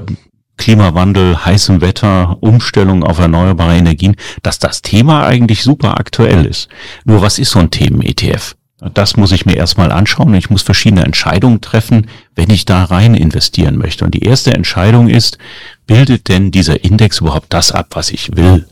Klimawandel, 0.56 1.44
heißem 1.44 1.80
Wetter, 1.80 2.36
Umstellung 2.40 3.02
auf 3.02 3.18
erneuerbare 3.18 3.76
Energien, 3.76 4.14
dass 4.44 4.60
das 4.60 4.82
Thema 4.82 5.26
eigentlich 5.26 5.64
super 5.64 5.98
aktuell 5.98 6.46
ist. 6.46 6.68
Nur 7.04 7.22
was 7.22 7.40
ist 7.40 7.50
so 7.50 7.58
ein 7.58 7.72
Themen-ETF? 7.72 8.54
Das 8.92 9.16
muss 9.16 9.32
ich 9.32 9.46
mir 9.46 9.56
erstmal 9.56 9.90
anschauen. 9.90 10.34
Ich 10.34 10.50
muss 10.50 10.62
verschiedene 10.62 11.04
Entscheidungen 11.04 11.60
treffen, 11.60 12.08
wenn 12.34 12.50
ich 12.50 12.66
da 12.66 12.84
rein 12.84 13.14
investieren 13.14 13.78
möchte. 13.78 14.04
Und 14.04 14.12
die 14.12 14.24
erste 14.24 14.52
Entscheidung 14.52 15.08
ist, 15.08 15.38
bildet 15.86 16.28
denn 16.28 16.50
dieser 16.50 16.84
Index 16.84 17.20
überhaupt 17.20 17.52
das 17.52 17.72
ab, 17.72 17.88
was 17.90 18.10
ich 18.10 18.36
will? 18.36 18.66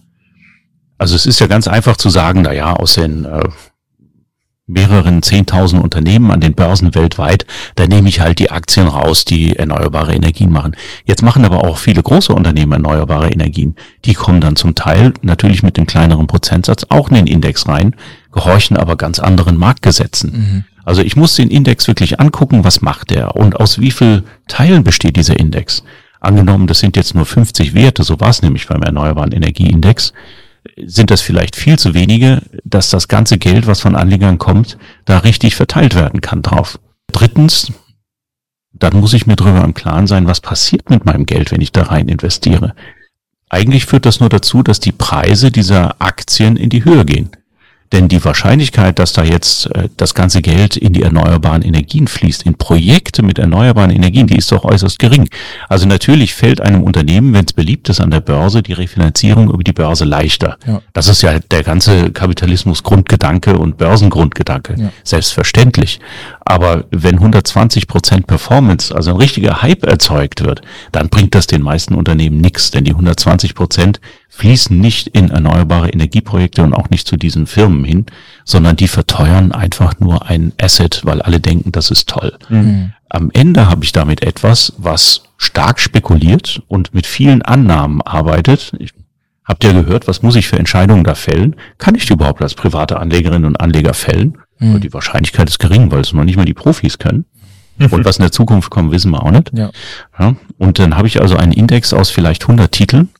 Also 0.99 1.17
es 1.17 1.27
ist 1.27 1.41
ja 1.41 1.47
ganz 1.47 1.67
einfach 1.67 1.97
zu 1.97 2.11
sagen, 2.11 2.43
na 2.43 2.53
ja, 2.53 2.75
aus 2.75 2.95
den 2.95 3.25
äh, 3.25 3.49
mehreren 4.73 5.23
zehntausend 5.23 5.83
Unternehmen 5.83 6.31
an 6.31 6.41
den 6.41 6.55
Börsen 6.55 6.95
weltweit, 6.95 7.47
da 7.77 7.87
nehme 7.87 8.09
ich 8.09 8.21
halt 8.21 8.39
die 8.39 8.51
Aktien 8.51 8.89
raus, 8.89 9.25
die 9.25 9.57
erneuerbare 9.57 10.15
Energien 10.15 10.51
machen. 10.51 10.77
Jetzt 11.05 11.23
machen 11.23 11.45
aber 11.45 11.65
auch 11.65 11.79
viele 11.79 12.03
große 12.03 12.33
Unternehmen 12.33 12.73
erneuerbare 12.73 13.31
Energien. 13.31 13.77
Die 14.05 14.15
kommen 14.15 14.41
dann 14.41 14.57
zum 14.57 14.75
Teil 14.75 15.13
natürlich 15.23 15.63
mit 15.63 15.77
dem 15.77 15.87
kleineren 15.87 16.27
Prozentsatz 16.27 16.87
auch 16.89 17.09
in 17.11 17.17
den 17.17 17.27
Index 17.27 17.69
rein, 17.69 17.95
gehorchen 18.33 18.77
aber 18.77 18.97
ganz 18.97 19.19
anderen 19.19 19.57
Marktgesetzen. 19.57 20.33
Mhm. 20.33 20.65
Also 20.85 21.03
ich 21.03 21.17
muss 21.17 21.37
den 21.37 21.51
Index 21.51 21.87
wirklich 21.87 22.19
angucken, 22.19 22.65
was 22.65 22.83
macht 22.83 23.11
der 23.11 23.37
und 23.37 23.61
aus 23.61 23.79
wie 23.79 23.91
viel 23.91 24.25
Teilen 24.49 24.83
besteht 24.85 25.17
dieser 25.17 25.39
Index. 25.39 25.85
Angenommen, 26.21 26.67
das 26.67 26.79
sind 26.79 26.97
jetzt 26.97 27.15
nur 27.15 27.27
50 27.27 27.75
Werte, 27.75 28.05
so 28.05 28.21
war 28.21 28.31
es 28.31 28.43
nämlich 28.43 28.69
beim 28.69 28.83
Erneuerbaren 28.83 29.33
Energieindex, 29.33 30.13
sind 30.85 31.11
das 31.11 31.21
vielleicht 31.21 31.57
viel 31.57 31.79
zu 31.79 31.95
wenige, 31.95 32.43
dass 32.65 32.91
das 32.91 33.09
ganze 33.09 33.39
Geld, 33.39 33.67
was 33.67 33.81
von 33.81 33.97
Anlegern 33.97 34.39
kommt, 34.39 34.79
da 35.05 35.19
richtig 35.19 35.57
verteilt 35.57 35.95
werden 35.95 36.21
kann 36.21 36.43
drauf. 36.43 36.79
Drittens, 37.11 37.73
dann 38.73 38.99
muss 38.99 39.13
ich 39.13 39.27
mir 39.27 39.37
darüber 39.37 39.65
im 39.65 39.75
Klaren 39.75 40.07
sein, 40.07 40.27
was 40.27 40.41
passiert 40.41 40.91
mit 40.91 41.05
meinem 41.05 41.27
Geld, 41.27 41.51
wenn 41.51 41.61
ich 41.61 41.73
da 41.73 41.85
rein 41.85 42.09
investiere. 42.09 42.75
Eigentlich 43.49 43.85
führt 43.85 44.07
das 44.07 44.21
nur 44.21 44.29
dazu, 44.29 44.63
dass 44.63 44.81
die 44.81 44.93
Preise 44.93 45.51
dieser 45.51 46.01
Aktien 46.01 46.57
in 46.57 46.71
die 46.71 46.85
Höhe 46.85 47.05
gehen. 47.05 47.31
Denn 47.93 48.09
die 48.09 48.25
Wahrscheinlichkeit, 48.25 48.99
dass 48.99 49.13
da 49.13 49.23
jetzt 49.23 49.67
äh, 49.75 49.89
das 49.97 50.15
ganze 50.15 50.41
Geld 50.41 50.77
in 50.77 50.95
die 50.95 51.03
erneuerbaren 51.03 51.63
Energien 51.63 52.09
fließt, 52.09 52.45
in 52.45 52.55
Projekte 52.55 53.23
mit 53.23 53.39
erneuerbaren 53.39 53.91
Energien, 53.91 54.27
die 54.27 54.37
ist 54.37 54.51
doch 54.51 54.65
äußerst 54.65 54.99
gering. 54.99 55.29
Also 55.69 55.87
natürlich 55.87 56.35
fällt 56.35 56.61
einem 56.61 56.83
Unternehmen, 56.83 57.35
wenn 57.35 57.45
es 57.45 57.53
beliebt 57.53 57.89
ist 57.91 58.01
an 58.01 58.11
der 58.11 58.21
Börse, 58.21 58.63
die 58.63 58.73
Refinanzierung 58.73 59.51
über 59.51 59.63
die 59.63 59.73
Börse 59.73 60.05
leichter. 60.05 60.57
Ja. 60.67 60.81
Das 60.95 61.09
ist 61.09 61.23
ja 61.23 61.39
der 61.39 61.63
ganze 61.63 62.11
Kapitalismus-Grundgedanke 62.11 63.59
und 63.59 63.77
Börsengrundgedanke. 63.77 64.75
Ja. 64.79 64.93
Selbstverständlich. 65.05 66.01
Aber 66.41 66.85
wenn 66.91 67.17
120 67.17 67.87
Prozent 67.87 68.27
Performance, 68.27 68.95
also 68.95 69.11
ein 69.11 69.17
richtiger 69.17 69.63
Hype 69.63 69.85
erzeugt 69.85 70.45
wird, 70.45 70.63
dann 70.93 71.09
bringt 71.09 71.35
das 71.35 71.47
den 71.47 71.63
meisten 71.63 71.95
Unternehmen 71.95 72.39
nichts, 72.39 72.71
denn 72.71 72.85
die 72.85 72.93
120 72.93 73.55
Prozent 73.55 74.01
fließen 74.35 74.79
nicht 74.79 75.09
in 75.09 75.31
erneuerbare 75.31 75.91
Energieprojekte 75.91 76.63
und 76.63 76.73
auch 76.73 76.89
nicht 76.89 77.07
zu 77.07 77.17
diesen 77.17 77.47
Firmen 77.47 77.85
hin, 77.85 78.07
sondern 78.47 78.77
die 78.77 78.89
verteuern 78.89 79.53
einfach 79.53 80.01
nur 80.01 80.27
ein 80.27 80.53
Asset, 80.59 81.03
weil 81.05 81.21
alle 81.21 81.39
denken, 81.39 81.71
das 81.71 81.91
ist 81.91 82.09
toll. 82.09 82.39
Mhm. 82.49 82.93
Am 83.11 83.31
Ende 83.35 83.69
habe 83.69 83.85
ich 83.85 83.93
damit 83.93 84.23
etwas, 84.23 84.73
was 84.79 85.25
stark 85.37 85.81
spekuliert 85.81 86.63
und 86.67 86.95
mit 86.95 87.07
vielen 87.07 87.43
Annahmen 87.43 88.01
arbeitet. 88.01 88.73
Ich, 88.79 88.95
habt 89.45 89.65
ihr 89.65 89.75
gehört, 89.75 90.09
was 90.09 90.23
muss 90.23 90.35
ich 90.35 90.49
für 90.49 90.59
Entscheidungen 90.59 91.05
da 91.05 91.15
fällen? 91.15 91.55
Kann 91.77 91.95
ich 91.95 92.07
die 92.07 92.15
überhaupt 92.15 92.41
als 92.41 92.55
private 92.55 92.99
Anlegerinnen 92.99 93.45
und 93.45 93.61
Anleger 93.61 93.93
fällen? 93.93 94.39
Mhm. 94.59 94.81
Die 94.81 94.95
Wahrscheinlichkeit 94.95 95.51
ist 95.51 95.59
gering, 95.59 95.91
weil 95.91 96.01
es 96.01 96.15
noch 96.15 96.25
nicht 96.25 96.37
mal 96.37 96.47
die 96.47 96.55
Profis 96.55 96.97
können. 96.97 97.27
Und 97.79 98.05
was 98.05 98.17
in 98.17 98.23
der 98.23 98.33
Zukunft 98.33 98.71
kommt, 98.71 98.93
wissen 98.93 99.11
wir 99.11 99.23
auch 99.23 99.31
nicht. 99.31 99.51
Ja. 99.53 99.71
ja. 100.19 100.37
Und 100.59 100.79
dann 100.79 100.97
habe 100.97 101.07
ich 101.07 101.21
also 101.21 101.37
einen 101.37 101.53
Index 101.53 101.93
aus 101.93 102.11
vielleicht 102.11 102.43
100 102.45 102.73
Titeln 102.73 103.11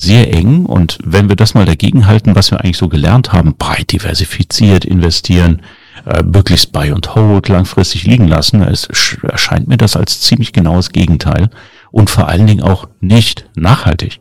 sehr 0.00 0.32
eng. 0.32 0.64
Und 0.66 0.98
wenn 1.04 1.28
wir 1.28 1.36
das 1.36 1.54
mal 1.54 1.66
dagegen 1.66 2.06
halten, 2.06 2.34
was 2.34 2.50
wir 2.50 2.60
eigentlich 2.60 2.78
so 2.78 2.88
gelernt 2.88 3.32
haben, 3.32 3.54
breit 3.56 3.92
diversifiziert 3.92 4.84
investieren, 4.84 5.62
äh, 6.06 6.22
möglichst 6.22 6.72
buy 6.72 6.92
und 6.92 7.14
hold 7.14 7.48
langfristig 7.48 8.04
liegen 8.04 8.26
lassen, 8.26 8.62
es 8.62 8.88
erscheint 9.22 9.68
mir 9.68 9.76
das 9.76 9.96
als 9.96 10.20
ziemlich 10.20 10.52
genaues 10.52 10.90
Gegenteil 10.90 11.50
und 11.90 12.08
vor 12.08 12.28
allen 12.28 12.46
Dingen 12.46 12.62
auch 12.62 12.88
nicht 13.00 13.50
nachhaltig. 13.54 14.20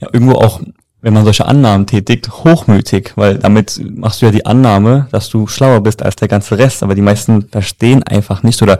Ja, 0.00 0.08
irgendwo 0.12 0.36
auch, 0.36 0.60
wenn 1.02 1.12
man 1.12 1.24
solche 1.24 1.44
Annahmen 1.44 1.86
tätigt, 1.86 2.30
hochmütig, 2.44 3.12
weil 3.16 3.38
damit 3.38 3.80
machst 3.96 4.22
du 4.22 4.26
ja 4.26 4.32
die 4.32 4.46
Annahme, 4.46 5.08
dass 5.12 5.28
du 5.28 5.46
schlauer 5.46 5.82
bist 5.82 6.02
als 6.02 6.16
der 6.16 6.28
ganze 6.28 6.56
Rest, 6.56 6.82
aber 6.82 6.94
die 6.94 7.02
meisten 7.02 7.48
verstehen 7.48 8.02
einfach 8.02 8.42
nicht 8.42 8.62
oder 8.62 8.78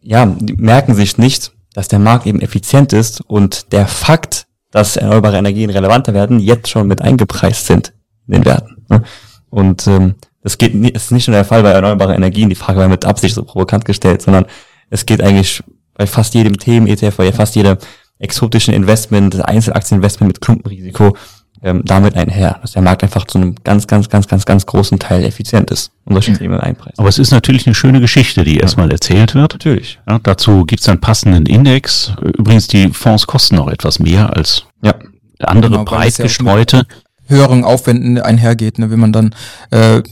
ja, 0.00 0.24
merken 0.56 0.94
sich 0.94 1.18
nicht, 1.18 1.52
dass 1.74 1.88
der 1.88 1.98
Markt 1.98 2.26
eben 2.26 2.40
effizient 2.40 2.94
ist 2.94 3.20
und 3.20 3.72
der 3.72 3.86
Fakt, 3.86 4.46
dass 4.70 4.96
erneuerbare 4.96 5.38
Energien 5.38 5.70
relevanter 5.70 6.14
werden, 6.14 6.38
jetzt 6.40 6.68
schon 6.68 6.86
mit 6.86 7.02
eingepreist 7.02 7.66
sind 7.66 7.92
in 8.26 8.34
den 8.34 8.44
Werten. 8.44 8.84
Ne? 8.88 9.02
Und 9.50 9.86
ähm, 9.86 10.14
das 10.42 10.58
geht 10.58 10.74
nicht, 10.74 10.96
ist 10.96 11.12
nicht 11.12 11.28
nur 11.28 11.34
der 11.34 11.44
Fall 11.44 11.62
bei 11.62 11.70
erneuerbaren 11.70 12.14
Energien, 12.14 12.48
die 12.48 12.54
Frage 12.54 12.78
war 12.78 12.88
mit 12.88 13.04
Absicht 13.04 13.34
so 13.34 13.42
provokant 13.42 13.84
gestellt, 13.84 14.22
sondern 14.22 14.46
es 14.88 15.06
geht 15.06 15.22
eigentlich 15.22 15.62
bei 15.94 16.06
fast 16.06 16.34
jedem 16.34 16.58
Themen-ETF, 16.58 17.16
bei 17.16 17.32
fast 17.32 17.56
jedem 17.56 17.76
exotischen 18.18 18.74
Investment, 18.74 19.44
Einzelaktieninvestment 19.44 20.28
mit 20.32 20.40
Klumpenrisiko, 20.40 21.16
ähm, 21.62 21.82
damit 21.84 22.16
einher, 22.16 22.58
dass 22.62 22.72
der 22.72 22.82
Markt 22.82 23.02
einfach 23.02 23.26
zu 23.26 23.38
einem 23.38 23.54
ganz, 23.64 23.86
ganz, 23.86 24.08
ganz, 24.08 24.26
ganz, 24.28 24.46
ganz 24.46 24.66
großen 24.66 24.98
Teil 24.98 25.24
effizient 25.24 25.70
ist 25.70 25.92
und 26.04 26.14
solche 26.14 26.32
Themen 26.32 26.58
einpreist. 26.58 26.98
Aber 26.98 27.08
es 27.08 27.18
ist 27.18 27.30
natürlich 27.30 27.66
eine 27.66 27.74
schöne 27.74 28.00
Geschichte, 28.00 28.44
die 28.44 28.56
ja. 28.56 28.62
erstmal 28.62 28.90
erzählt 28.90 29.34
wird. 29.34 29.52
Natürlich. 29.52 29.98
Ja, 30.08 30.18
dazu 30.22 30.64
gibt's 30.64 30.88
einen 30.88 31.00
passenden 31.00 31.46
Index. 31.46 32.12
Übrigens, 32.38 32.66
die 32.68 32.88
Fonds 32.90 33.26
kosten 33.26 33.58
auch 33.58 33.68
etwas 33.68 33.98
mehr 33.98 34.34
als 34.34 34.64
ja. 34.82 34.94
andere 35.40 35.70
genau, 35.70 35.84
breit 35.84 36.16
gestreute. 36.16 36.86
Höheren 37.26 37.62
Aufwänden 37.62 38.18
einhergeht, 38.20 38.78
ne, 38.78 38.90
wenn 38.90 38.98
man 38.98 39.12
dann 39.12 39.34
äh, 39.70 40.02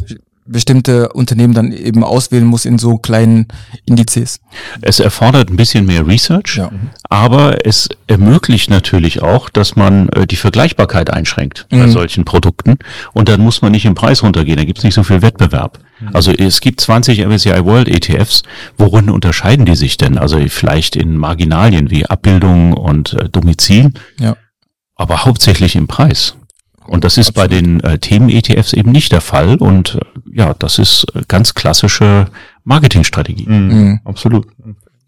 bestimmte 0.49 1.11
Unternehmen 1.11 1.55
dann 1.55 1.73
eben 1.73 2.03
auswählen 2.03 2.45
muss 2.45 2.65
in 2.65 2.79
so 2.79 2.99
kleinen 2.99 3.47
Indizes. 3.85 4.41
Es 4.81 4.99
erfordert 4.99 5.51
ein 5.51 5.57
bisschen 5.57 5.87
mehr 5.87 6.07
Research, 6.07 6.57
ja. 6.57 6.71
aber 7.09 7.67
es 7.67 7.89
ermöglicht 8.07 8.71
natürlich 8.71 9.23
auch, 9.23 9.51
dass 9.51 9.77
man 9.77 10.09
äh, 10.11 10.27
die 10.27 10.37
Vergleichbarkeit 10.37 11.11
einschränkt 11.11 11.67
mhm. 11.71 11.81
bei 11.81 11.89
solchen 11.89 12.25
Produkten 12.25 12.79
und 13.13 13.29
dann 13.29 13.41
muss 13.41 13.63
man 13.63 13.73
nicht 13.73 13.85
im 13.85 13.95
Preis 13.95 14.23
runtergehen, 14.23 14.57
da 14.57 14.65
gibt 14.65 14.79
es 14.79 14.85
nicht 14.85 14.95
so 14.95 15.03
viel 15.03 15.23
Wettbewerb. 15.23 15.79
Mhm. 16.01 16.09
Also 16.15 16.33
es 16.33 16.61
gibt 16.61 16.81
20 16.81 17.27
MSCI 17.27 17.65
World 17.65 17.89
ETFs, 17.89 18.43
worin 18.79 19.11
unterscheiden 19.11 19.67
die 19.67 19.77
sich 19.77 19.99
denn? 19.99 20.17
Also 20.17 20.41
vielleicht 20.49 20.97
in 20.97 21.17
Marginalien 21.17 21.91
wie 21.91 22.07
Abbildung 22.07 22.73
und 22.73 23.13
äh, 23.13 23.29
Domizil, 23.29 23.93
ja. 24.19 24.37
aber 24.97 25.25
hauptsächlich 25.25 25.77
im 25.77 25.87
Preis. 25.87 26.38
Und 26.89 27.05
das 27.05 27.19
ist 27.19 27.29
Absolut. 27.29 27.51
bei 27.51 27.57
den 27.57 27.81
äh, 27.81 27.99
Themen-ETFs 27.99 28.73
eben 28.73 28.91
nicht 28.93 29.13
der 29.13 29.21
Fall. 29.21 29.57
Und 29.57 29.97
äh, 29.97 30.39
ja, 30.39 30.55
das 30.59 30.79
ist 30.79 31.07
äh, 31.15 31.23
ganz 31.29 31.55
klassische 31.55 32.27
Marketingstrategie. 32.65 33.47
Mhm. 33.49 33.69
Mhm. 33.69 34.01
Absolut. 34.05 34.47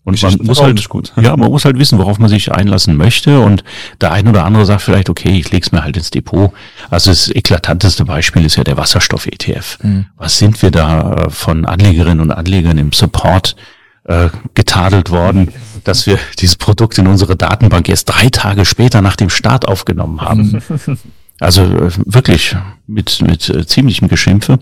Und 0.02 0.22
man 0.22 0.38
muss 0.42 0.62
halt, 0.62 0.88
gut. 0.88 1.12
ja, 1.20 1.36
man 1.36 1.50
muss 1.50 1.64
halt 1.64 1.78
wissen, 1.78 1.98
worauf 1.98 2.18
man 2.18 2.30
sich 2.30 2.50
einlassen 2.50 2.96
möchte. 2.96 3.40
Und 3.40 3.64
der 4.00 4.12
ein 4.12 4.26
oder 4.28 4.44
andere 4.44 4.64
sagt 4.64 4.82
vielleicht, 4.82 5.10
okay, 5.10 5.38
ich 5.38 5.50
leg's 5.52 5.72
mir 5.72 5.82
halt 5.84 5.96
ins 5.96 6.10
Depot. 6.10 6.52
Also 6.90 7.10
das 7.10 7.28
eklatanteste 7.28 8.04
Beispiel 8.04 8.44
ist 8.44 8.56
ja 8.56 8.64
der 8.64 8.76
Wasserstoff-ETF. 8.76 9.78
Mhm. 9.82 10.06
Was 10.16 10.38
sind 10.38 10.60
wir 10.62 10.70
da 10.70 11.14
äh, 11.14 11.30
von 11.30 11.64
Anlegerinnen 11.66 12.20
und 12.20 12.32
Anlegern 12.32 12.78
im 12.78 12.92
Support 12.92 13.56
äh, 14.04 14.30
getadelt 14.54 15.10
worden, 15.10 15.48
dass 15.84 16.06
wir 16.06 16.18
dieses 16.38 16.56
Produkt 16.56 16.98
in 16.98 17.06
unsere 17.06 17.36
Datenbank 17.36 17.88
erst 17.88 18.08
drei 18.08 18.30
Tage 18.30 18.64
später 18.64 19.02
nach 19.02 19.16
dem 19.16 19.30
Start 19.30 19.68
aufgenommen 19.68 20.20
haben. 20.22 20.62
Also 21.40 21.62
äh, 21.62 21.90
wirklich 22.04 22.54
mit, 22.86 23.20
mit 23.22 23.48
äh, 23.48 23.66
ziemlichem 23.66 24.08
Geschimpfe. 24.08 24.58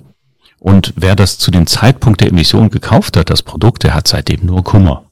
Und 0.61 0.95
wer 0.97 1.15
das 1.15 1.39
zu 1.39 1.51
dem 1.51 1.67
Zeitpunkt 1.67 2.21
der 2.21 2.29
Emission 2.29 2.71
gekauft 2.71 3.17
hat, 3.17 3.31
das 3.31 3.43
Produkt, 3.43 3.85
der 3.85 3.95
hat 3.95 4.09
seitdem 4.09 4.47
nur 4.47 4.65
Kummer. 4.65 5.05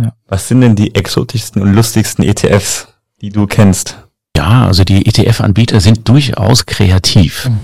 Ja. 0.00 0.12
Was 0.26 0.48
sind 0.48 0.62
denn 0.62 0.74
die 0.74 0.94
exotischsten 0.94 1.62
und 1.62 1.74
lustigsten 1.74 2.24
ETFs, 2.24 2.88
die 3.20 3.30
du 3.30 3.46
kennst? 3.46 3.98
Ja, 4.36 4.66
also 4.66 4.84
die 4.84 5.06
ETF-Anbieter 5.06 5.80
sind 5.80 6.08
durchaus 6.08 6.66
kreativ. 6.66 7.48
Mhm. 7.48 7.58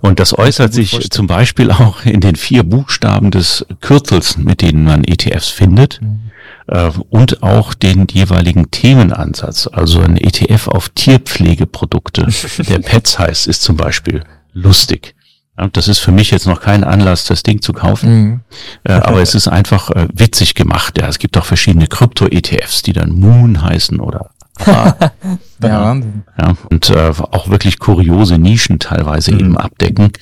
Und 0.00 0.20
das 0.20 0.38
äußert 0.38 0.72
sich 0.72 0.90
vorstellen. 0.90 1.10
zum 1.10 1.26
Beispiel 1.26 1.70
auch 1.70 2.04
in 2.04 2.20
den 2.20 2.36
vier 2.36 2.62
Buchstaben 2.62 3.30
des 3.30 3.66
Kürzels, 3.80 4.36
mit 4.36 4.62
denen 4.62 4.84
man 4.84 5.04
ETFs 5.04 5.48
findet. 5.48 6.00
Mhm. 6.00 6.23
Äh, 6.66 6.90
und 7.10 7.42
auch 7.42 7.74
den 7.74 8.06
jeweiligen 8.10 8.70
Themenansatz. 8.70 9.68
Also 9.70 10.00
ein 10.00 10.16
ETF 10.16 10.68
auf 10.68 10.88
Tierpflegeprodukte, 10.90 12.28
der 12.68 12.78
Pets 12.78 13.18
heißt, 13.18 13.46
ist 13.46 13.62
zum 13.62 13.76
Beispiel 13.76 14.24
lustig. 14.52 15.14
Das 15.72 15.86
ist 15.86 16.00
für 16.00 16.10
mich 16.10 16.32
jetzt 16.32 16.48
noch 16.48 16.60
kein 16.60 16.82
Anlass, 16.82 17.26
das 17.26 17.44
Ding 17.44 17.62
zu 17.62 17.72
kaufen. 17.72 18.14
Mhm. 18.14 18.40
Äh, 18.82 18.94
aber 18.94 19.22
es 19.22 19.36
ist 19.36 19.46
einfach 19.46 19.90
äh, 19.90 20.08
witzig 20.12 20.56
gemacht. 20.56 20.98
Ja, 20.98 21.06
es 21.06 21.20
gibt 21.20 21.36
auch 21.38 21.44
verschiedene 21.44 21.86
Krypto-ETFs, 21.86 22.82
die 22.82 22.92
dann 22.92 23.12
Moon 23.12 23.62
heißen 23.62 24.00
oder 24.00 24.30
ja, 24.66 24.96
Wahnsinn. 25.60 26.24
Ja, 26.38 26.56
und 26.70 26.90
äh, 26.90 27.12
auch 27.30 27.48
wirklich 27.50 27.78
kuriose 27.78 28.38
Nischen 28.38 28.80
teilweise 28.80 29.32
mhm. 29.32 29.40
eben 29.40 29.56
abdecken 29.56 30.12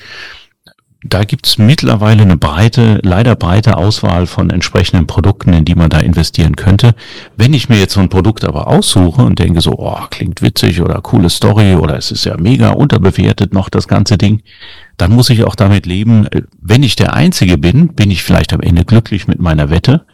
da 1.03 1.23
gibt's 1.25 1.57
mittlerweile 1.57 2.23
eine 2.23 2.37
breite, 2.37 2.99
leider 3.03 3.35
breite 3.35 3.77
Auswahl 3.77 4.25
von 4.25 4.49
entsprechenden 4.49 5.05
Produkten, 5.05 5.53
in 5.53 5.65
die 5.65 5.75
man 5.75 5.89
da 5.89 5.99
investieren 5.99 6.55
könnte. 6.55 6.95
Wenn 7.35 7.53
ich 7.53 7.69
mir 7.69 7.77
jetzt 7.77 7.93
so 7.93 7.99
ein 7.99 8.09
Produkt 8.09 8.45
aber 8.45 8.67
aussuche 8.67 9.21
und 9.21 9.39
denke 9.39 9.61
so, 9.61 9.73
oh, 9.77 9.99
klingt 10.09 10.41
witzig 10.41 10.81
oder 10.81 11.01
coole 11.01 11.29
Story 11.29 11.75
oder 11.75 11.97
es 11.97 12.11
ist 12.11 12.25
ja 12.25 12.37
mega 12.37 12.69
unterbewertet 12.71 13.53
noch 13.53 13.69
das 13.69 13.87
ganze 13.87 14.17
Ding, 14.17 14.41
dann 14.97 15.11
muss 15.11 15.29
ich 15.29 15.43
auch 15.43 15.55
damit 15.55 15.85
leben, 15.85 16.27
äh, 16.27 16.43
wenn 16.61 16.83
ich 16.83 16.95
der 16.95 17.13
Einzige 17.13 17.57
bin, 17.57 17.89
bin 17.89 18.09
ich 18.09 18.23
vielleicht 18.23 18.53
am 18.53 18.61
Ende 18.61 18.85
glücklich 18.85 19.27
mit 19.27 19.39
meiner 19.39 19.69
Wette. 19.69 20.05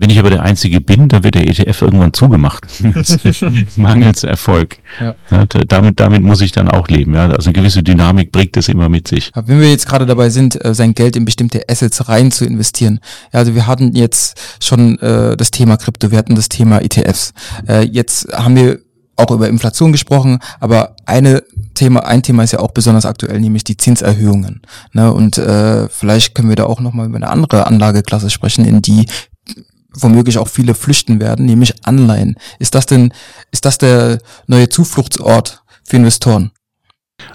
Wenn 0.00 0.10
ich 0.10 0.18
aber 0.18 0.30
der 0.30 0.42
Einzige 0.42 0.80
bin, 0.80 1.08
dann 1.08 1.24
wird 1.24 1.34
der 1.34 1.48
ETF 1.48 1.82
irgendwann 1.82 2.12
zugemacht. 2.12 2.64
Mangels 3.76 4.22
Erfolg. 4.22 4.78
Ja. 5.00 5.14
Ja, 5.30 5.44
damit, 5.46 5.98
damit 5.98 6.22
muss 6.22 6.40
ich 6.40 6.52
dann 6.52 6.68
auch 6.68 6.86
leben. 6.88 7.14
Ja. 7.14 7.28
Also 7.28 7.50
eine 7.50 7.54
gewisse 7.54 7.82
Dynamik 7.82 8.30
bringt 8.30 8.56
es 8.56 8.68
immer 8.68 8.88
mit 8.88 9.08
sich. 9.08 9.32
Wenn 9.34 9.60
wir 9.60 9.70
jetzt 9.70 9.88
gerade 9.88 10.06
dabei 10.06 10.30
sind, 10.30 10.64
äh, 10.64 10.72
sein 10.72 10.94
Geld 10.94 11.16
in 11.16 11.24
bestimmte 11.24 11.68
Assets 11.68 12.08
rein 12.08 12.30
zu 12.30 12.44
investieren. 12.44 13.00
Ja, 13.32 13.40
also 13.40 13.56
wir 13.56 13.66
hatten 13.66 13.94
jetzt 13.96 14.40
schon 14.62 14.98
äh, 15.00 15.36
das 15.36 15.50
Thema 15.50 15.76
Krypto, 15.76 16.12
wir 16.12 16.18
hatten 16.18 16.36
das 16.36 16.48
Thema 16.48 16.80
ETFs. 16.80 17.32
Äh, 17.66 17.82
jetzt 17.82 18.32
haben 18.32 18.54
wir 18.54 18.78
auch 19.16 19.30
über 19.32 19.48
Inflation 19.48 19.90
gesprochen, 19.90 20.38
aber 20.60 20.94
eine 21.04 21.42
Thema, 21.74 22.06
ein 22.06 22.22
Thema 22.22 22.44
ist 22.44 22.52
ja 22.52 22.60
auch 22.60 22.70
besonders 22.70 23.04
aktuell, 23.04 23.40
nämlich 23.40 23.64
die 23.64 23.76
Zinserhöhungen. 23.76 24.62
Ne? 24.92 25.12
Und 25.12 25.38
äh, 25.38 25.88
vielleicht 25.88 26.34
können 26.34 26.48
wir 26.48 26.56
da 26.56 26.64
auch 26.64 26.80
nochmal 26.80 27.06
über 27.06 27.16
eine 27.16 27.28
andere 27.28 27.66
Anlageklasse 27.66 28.30
sprechen, 28.30 28.64
in 28.64 28.80
die 28.80 29.06
womöglich 29.94 30.38
auch 30.38 30.48
viele 30.48 30.74
flüchten 30.74 31.20
werden, 31.20 31.46
nämlich 31.46 31.74
Anleihen. 31.84 32.36
Ist 32.58 32.74
das 32.74 32.86
denn, 32.86 33.12
ist 33.50 33.64
das 33.64 33.78
der 33.78 34.18
neue 34.46 34.68
Zufluchtsort 34.68 35.62
für 35.84 35.96
Investoren? 35.96 36.50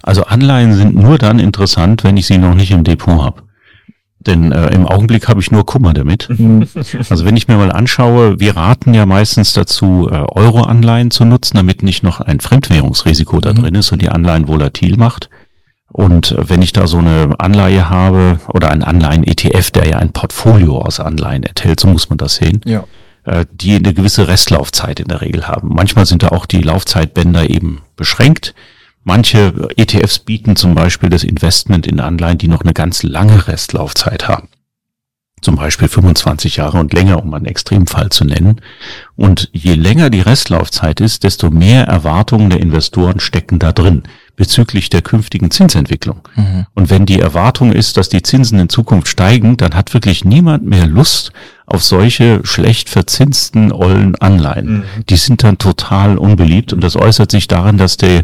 Also 0.01 0.23
Anleihen 0.25 0.75
sind 0.75 0.95
nur 0.95 1.17
dann 1.17 1.39
interessant, 1.39 2.03
wenn 2.03 2.17
ich 2.17 2.27
sie 2.27 2.37
noch 2.37 2.55
nicht 2.55 2.71
im 2.71 2.83
Depot 2.83 3.21
habe. 3.21 3.43
Denn 4.25 4.53
äh, 4.53 4.73
im 4.73 4.87
Augenblick 4.87 5.27
habe 5.27 5.41
ich 5.41 5.51
nur 5.51 5.65
Kummer 5.65 5.93
damit. 5.93 6.29
Mhm. 6.29 6.67
Also 7.09 7.25
wenn 7.25 7.35
ich 7.35 7.47
mir 7.47 7.57
mal 7.57 7.71
anschaue, 7.71 8.39
wir 8.39 8.55
raten 8.55 8.93
ja 8.93 9.05
meistens 9.05 9.53
dazu, 9.53 10.07
äh, 10.09 10.15
Euro-Anleihen 10.15 11.11
zu 11.11 11.25
nutzen, 11.25 11.57
damit 11.57 11.83
nicht 11.83 12.03
noch 12.03 12.21
ein 12.21 12.39
Fremdwährungsrisiko 12.39 13.41
da 13.41 13.51
mhm. 13.51 13.57
drin 13.57 13.75
ist 13.75 13.91
und 13.91 14.01
die 14.01 14.09
Anleihen 14.09 14.47
volatil 14.47 14.97
macht. 14.97 15.29
Und 15.91 16.35
wenn 16.37 16.61
ich 16.61 16.73
da 16.73 16.87
so 16.87 16.97
eine 16.97 17.35
Anleihe 17.37 17.89
habe 17.89 18.39
oder 18.47 18.71
ein 18.71 18.83
Anleihen-ETF, 18.83 19.71
der 19.71 19.87
ja 19.87 19.97
ein 19.99 20.11
Portfolio 20.11 20.79
aus 20.79 20.99
Anleihen 20.99 21.43
enthält, 21.43 21.79
so 21.79 21.87
muss 21.87 22.09
man 22.09 22.17
das 22.17 22.35
sehen, 22.35 22.61
ja. 22.65 22.85
Äh, 23.25 23.45
die 23.51 23.75
eine 23.75 23.93
gewisse 23.93 24.27
Restlaufzeit 24.27 24.99
in 24.99 25.07
der 25.07 25.21
Regel 25.21 25.47
haben. 25.47 25.69
Manchmal 25.69 26.05
sind 26.05 26.23
da 26.23 26.29
auch 26.29 26.45
die 26.45 26.61
Laufzeitbänder 26.61 27.49
eben 27.49 27.81
beschränkt. 27.95 28.53
Manche 29.03 29.69
ETFs 29.75 30.19
bieten 30.19 30.55
zum 30.55 30.75
Beispiel 30.75 31.09
das 31.09 31.23
Investment 31.23 31.87
in 31.87 31.99
Anleihen, 31.99 32.37
die 32.37 32.47
noch 32.47 32.61
eine 32.61 32.73
ganz 32.73 33.03
lange 33.03 33.47
Restlaufzeit 33.47 34.27
haben. 34.27 34.47
Zum 35.41 35.57
Beispiel 35.57 35.89
25 35.89 36.55
Jahre 36.55 36.79
und 36.79 36.93
länger, 36.93 37.21
um 37.21 37.33
einen 37.33 37.45
Extremfall 37.45 38.09
zu 38.09 38.23
nennen. 38.23 38.61
Und 39.17 39.49
je 39.51 39.73
länger 39.73 40.09
die 40.09 40.21
Restlaufzeit 40.21 41.01
ist, 41.01 41.25
desto 41.25 41.49
mehr 41.49 41.83
Erwartungen 41.85 42.49
der 42.49 42.61
Investoren 42.61 43.19
stecken 43.19 43.59
da 43.59 43.73
drin 43.73 44.03
bezüglich 44.35 44.89
der 44.89 45.01
künftigen 45.01 45.51
Zinsentwicklung. 45.51 46.27
Mhm. 46.35 46.65
Und 46.73 46.89
wenn 46.89 47.05
die 47.05 47.19
Erwartung 47.19 47.71
ist, 47.71 47.97
dass 47.97 48.09
die 48.09 48.23
Zinsen 48.23 48.59
in 48.59 48.69
Zukunft 48.69 49.07
steigen, 49.07 49.57
dann 49.57 49.75
hat 49.75 49.93
wirklich 49.93 50.25
niemand 50.25 50.65
mehr 50.65 50.87
Lust 50.87 51.31
auf 51.65 51.83
solche 51.83 52.41
schlecht 52.43 52.89
verzinsten 52.89 53.71
ollen 53.71 54.15
Anleihen. 54.15 54.77
Mhm. 54.77 54.83
Die 55.09 55.17
sind 55.17 55.43
dann 55.43 55.57
total 55.59 56.17
unbeliebt 56.17 56.73
und 56.73 56.83
das 56.83 56.95
äußert 56.95 57.31
sich 57.31 57.47
darin, 57.47 57.77
dass 57.77 57.97
die 57.97 58.21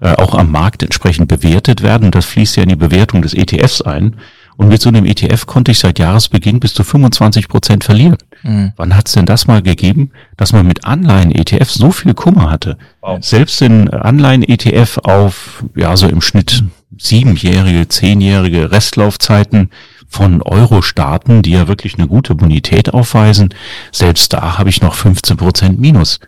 äh, 0.00 0.14
auch 0.16 0.34
am 0.34 0.50
Markt 0.50 0.82
entsprechend 0.82 1.28
bewertet 1.28 1.82
werden. 1.82 2.10
Das 2.10 2.24
fließt 2.24 2.56
ja 2.56 2.64
in 2.64 2.70
die 2.70 2.76
Bewertung 2.76 3.22
des 3.22 3.34
ETFs 3.34 3.82
ein. 3.82 4.16
Und 4.56 4.68
mit 4.68 4.82
so 4.82 4.88
einem 4.88 5.06
ETF 5.06 5.46
konnte 5.46 5.70
ich 5.70 5.78
seit 5.78 5.98
Jahresbeginn 5.98 6.60
bis 6.60 6.74
zu 6.74 6.84
25 6.84 7.48
Prozent 7.48 7.84
verlieren. 7.84 8.18
Mhm. 8.42 8.72
Wann 8.76 8.96
hat 8.96 9.08
es 9.08 9.14
denn 9.14 9.26
das 9.26 9.46
mal 9.46 9.62
gegeben, 9.62 10.10
dass 10.36 10.52
man 10.52 10.66
mit 10.66 10.84
Anleihen-ETF 10.84 11.70
so 11.70 11.90
viel 11.90 12.14
Kummer 12.14 12.50
hatte? 12.50 12.76
Wow. 13.00 13.18
Selbst 13.22 13.62
in 13.62 13.88
Anleihen-ETF 13.88 14.98
auf, 15.04 15.64
ja, 15.74 15.96
so 15.96 16.06
im 16.06 16.20
Schnitt 16.20 16.64
siebenjährige, 16.98 17.88
zehnjährige 17.88 18.70
Restlaufzeiten 18.70 19.70
von 20.08 20.42
Euro-Staaten, 20.42 21.42
die 21.42 21.52
ja 21.52 21.68
wirklich 21.68 21.98
eine 21.98 22.06
gute 22.06 22.34
Bonität 22.34 22.92
aufweisen, 22.92 23.54
selbst 23.92 24.32
da 24.34 24.58
habe 24.58 24.68
ich 24.68 24.82
noch 24.82 24.94
15 24.94 25.38
Prozent 25.38 25.80
Minus. 25.80 26.20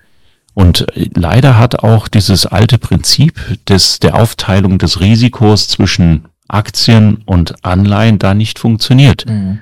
Und 0.54 0.86
leider 0.94 1.58
hat 1.58 1.80
auch 1.80 2.08
dieses 2.08 2.46
alte 2.46 2.78
Prinzip 2.78 3.58
des, 3.68 3.98
der 3.98 4.14
Aufteilung 4.14 4.78
des 4.78 5.00
Risikos 5.00 5.68
zwischen 5.68 6.26
Aktien 6.48 7.22
und 7.24 7.64
Anleihen 7.64 8.18
da 8.18 8.34
nicht 8.34 8.58
funktioniert. 8.58 9.26
Mhm. 9.26 9.60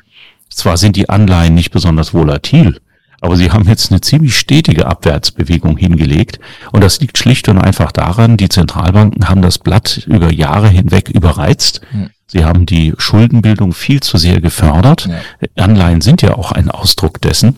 Zwar 0.48 0.76
sind 0.76 0.96
die 0.96 1.08
Anleihen 1.08 1.54
nicht 1.54 1.70
besonders 1.70 2.12
volatil, 2.12 2.80
aber 3.20 3.36
sie 3.36 3.50
haben 3.50 3.66
jetzt 3.68 3.90
eine 3.90 4.00
ziemlich 4.00 4.36
stetige 4.36 4.86
Abwärtsbewegung 4.86 5.76
hingelegt. 5.76 6.40
Und 6.72 6.82
das 6.82 7.00
liegt 7.00 7.16
schlicht 7.18 7.48
und 7.48 7.58
einfach 7.58 7.92
daran, 7.92 8.36
die 8.36 8.48
Zentralbanken 8.48 9.28
haben 9.28 9.42
das 9.42 9.58
Blatt 9.58 10.04
über 10.06 10.32
Jahre 10.32 10.68
hinweg 10.68 11.08
überreizt. 11.08 11.80
Mhm. 11.92 12.10
Sie 12.26 12.44
haben 12.44 12.66
die 12.66 12.94
Schuldenbildung 12.98 13.72
viel 13.72 14.00
zu 14.00 14.18
sehr 14.18 14.40
gefördert. 14.40 15.06
Ja. 15.06 15.64
Anleihen 15.64 16.00
sind 16.00 16.22
ja 16.22 16.34
auch 16.34 16.50
ein 16.50 16.70
Ausdruck 16.70 17.20
dessen 17.20 17.56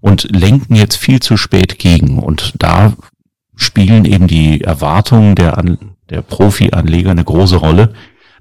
und 0.00 0.28
lenken 0.34 0.76
jetzt 0.76 0.96
viel 0.96 1.20
zu 1.20 1.36
spät 1.36 1.78
gegen. 1.78 2.18
Und 2.18 2.54
da 2.58 2.92
spielen 3.56 4.04
eben 4.04 4.28
die 4.28 4.62
Erwartungen 4.62 5.34
der, 5.34 5.58
An 5.58 5.78
der 6.08 6.22
Profi-Anleger 6.22 7.10
eine 7.10 7.24
große 7.24 7.56
Rolle 7.56 7.92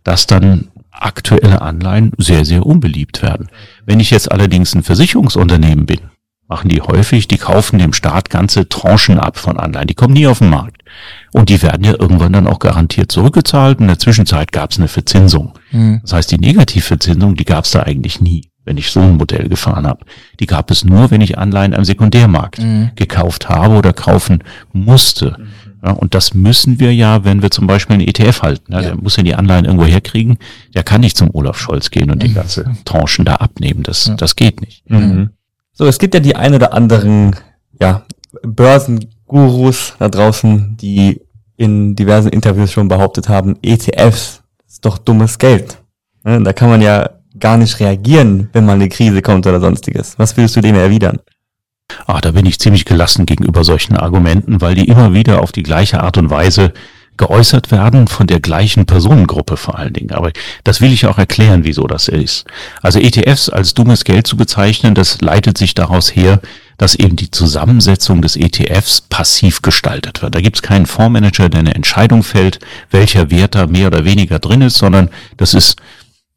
dass 0.05 0.27
dann 0.27 0.69
aktuelle 0.91 1.61
Anleihen 1.61 2.13
sehr, 2.17 2.45
sehr 2.45 2.65
unbeliebt 2.65 3.21
werden. 3.21 3.49
Wenn 3.85 3.99
ich 3.99 4.11
jetzt 4.11 4.31
allerdings 4.31 4.73
ein 4.73 4.83
Versicherungsunternehmen 4.83 5.85
bin, 5.85 5.99
machen 6.47 6.69
die 6.69 6.81
häufig, 6.81 7.27
die 7.27 7.37
kaufen 7.37 7.79
dem 7.79 7.91
Staat 7.91 8.29
ganze 8.29 8.69
Tranchen 8.69 9.19
ab 9.19 9.37
von 9.37 9.57
Anleihen. 9.57 9.87
Die 9.87 9.95
kommen 9.95 10.13
nie 10.13 10.27
auf 10.27 10.39
den 10.39 10.51
Markt. 10.51 10.83
Und 11.33 11.49
die 11.49 11.61
werden 11.61 11.83
ja 11.83 11.93
irgendwann 11.99 12.33
dann 12.33 12.47
auch 12.47 12.59
garantiert 12.59 13.11
zurückgezahlt. 13.11 13.79
In 13.79 13.87
der 13.87 13.99
Zwischenzeit 13.99 14.51
gab 14.51 14.71
es 14.71 14.77
eine 14.77 14.87
Verzinsung. 14.87 15.53
Mhm. 15.71 15.99
Das 16.03 16.13
heißt, 16.13 16.31
die 16.31 16.37
Negativverzinsung, 16.37 17.35
die 17.35 17.45
gab 17.45 17.65
es 17.65 17.71
da 17.71 17.81
eigentlich 17.81 18.21
nie, 18.21 18.51
wenn 18.63 18.77
ich 18.77 18.91
so 18.91 19.01
ein 19.01 19.17
Modell 19.17 19.49
gefahren 19.49 19.87
habe. 19.87 20.05
Die 20.39 20.45
gab 20.45 20.71
es 20.71 20.85
nur, 20.85 21.11
wenn 21.11 21.21
ich 21.21 21.37
Anleihen 21.37 21.73
am 21.73 21.83
Sekundärmarkt 21.83 22.59
mhm. 22.59 22.91
gekauft 22.95 23.49
habe 23.49 23.75
oder 23.75 23.91
kaufen 23.91 24.43
musste. 24.71 25.35
Mhm. 25.39 25.47
Ja, 25.83 25.91
und 25.91 26.13
das 26.13 26.33
müssen 26.33 26.79
wir 26.79 26.93
ja, 26.93 27.23
wenn 27.23 27.41
wir 27.41 27.51
zum 27.51 27.67
Beispiel 27.67 27.95
einen 27.95 28.07
ETF 28.07 28.41
halten. 28.41 28.71
Ja, 28.71 28.81
ja. 28.81 28.87
Der 28.89 28.95
muss 28.95 29.15
ja 29.17 29.23
die 29.23 29.35
Anleihen 29.35 29.65
irgendwo 29.65 29.85
herkriegen. 29.85 30.37
Der 30.73 30.83
kann 30.83 31.01
nicht 31.01 31.17
zum 31.17 31.29
Olaf 31.33 31.57
Scholz 31.57 31.91
gehen 31.91 32.11
und 32.11 32.23
die 32.23 32.33
ganze 32.33 32.65
Tranchen 32.85 33.25
da 33.25 33.35
abnehmen. 33.35 33.83
Das, 33.83 34.07
ja. 34.07 34.15
das 34.15 34.35
geht 34.35 34.61
nicht. 34.61 34.89
Mhm. 34.89 35.29
So, 35.73 35.85
es 35.85 35.99
gibt 35.99 36.13
ja 36.13 36.19
die 36.19 36.35
ein 36.35 36.53
oder 36.55 36.73
anderen, 36.73 37.35
ja, 37.79 38.05
Börsengurus 38.43 39.95
da 39.99 40.09
draußen, 40.09 40.77
die 40.77 41.21
in 41.57 41.95
diversen 41.95 42.29
Interviews 42.29 42.71
schon 42.71 42.87
behauptet 42.87 43.29
haben, 43.29 43.57
ETFs 43.61 44.41
ist 44.67 44.85
doch 44.85 44.97
dummes 44.97 45.37
Geld. 45.37 45.81
Da 46.23 46.53
kann 46.53 46.69
man 46.69 46.81
ja 46.81 47.09
gar 47.39 47.57
nicht 47.57 47.79
reagieren, 47.79 48.49
wenn 48.53 48.65
mal 48.65 48.73
eine 48.73 48.89
Krise 48.89 49.21
kommt 49.21 49.45
oder 49.45 49.59
sonstiges? 49.59 50.17
Was 50.17 50.35
willst 50.37 50.55
du 50.55 50.61
dem 50.61 50.75
erwidern? 50.75 51.19
Ah, 52.07 52.21
da 52.21 52.31
bin 52.31 52.45
ich 52.45 52.59
ziemlich 52.59 52.85
gelassen 52.85 53.25
gegenüber 53.25 53.63
solchen 53.63 53.95
Argumenten, 53.95 54.61
weil 54.61 54.75
die 54.75 54.87
immer 54.87 55.13
wieder 55.13 55.41
auf 55.41 55.51
die 55.51 55.63
gleiche 55.63 56.01
Art 56.01 56.17
und 56.17 56.29
Weise 56.29 56.73
geäußert 57.17 57.71
werden 57.71 58.07
von 58.07 58.27
der 58.27 58.39
gleichen 58.39 58.85
Personengruppe 58.85 59.55
vor 59.55 59.77
allen 59.79 59.93
Dingen. 59.93 60.11
Aber 60.11 60.31
das 60.63 60.81
will 60.81 60.91
ich 60.91 61.05
auch 61.05 61.17
erklären, 61.17 61.63
wieso 61.63 61.87
das 61.87 62.07
ist. 62.07 62.45
Also 62.81 62.99
ETFs 62.99 63.49
als 63.49 63.73
dummes 63.73 64.03
Geld 64.03 64.27
zu 64.27 64.35
bezeichnen, 64.35 64.95
das 64.95 65.21
leitet 65.21 65.57
sich 65.57 65.73
daraus 65.73 66.13
her, 66.13 66.41
dass 66.77 66.95
eben 66.95 67.15
die 67.15 67.31
Zusammensetzung 67.31 68.21
des 68.21 68.35
ETFs 68.35 68.99
passiv 68.99 69.61
gestaltet 69.61 70.21
wird. 70.21 70.35
Da 70.35 70.41
gibt 70.41 70.57
es 70.57 70.61
keinen 70.61 70.85
Fondsmanager, 70.85 71.47
der 71.47 71.61
eine 71.61 71.75
Entscheidung 71.75 72.21
fällt, 72.21 72.59
welcher 72.91 73.31
Wert 73.31 73.55
da 73.55 73.67
mehr 73.67 73.87
oder 73.87 74.03
weniger 74.03 74.39
drin 74.39 74.61
ist, 74.61 74.77
sondern 74.77 75.09
das 75.37 75.53
ist 75.53 75.77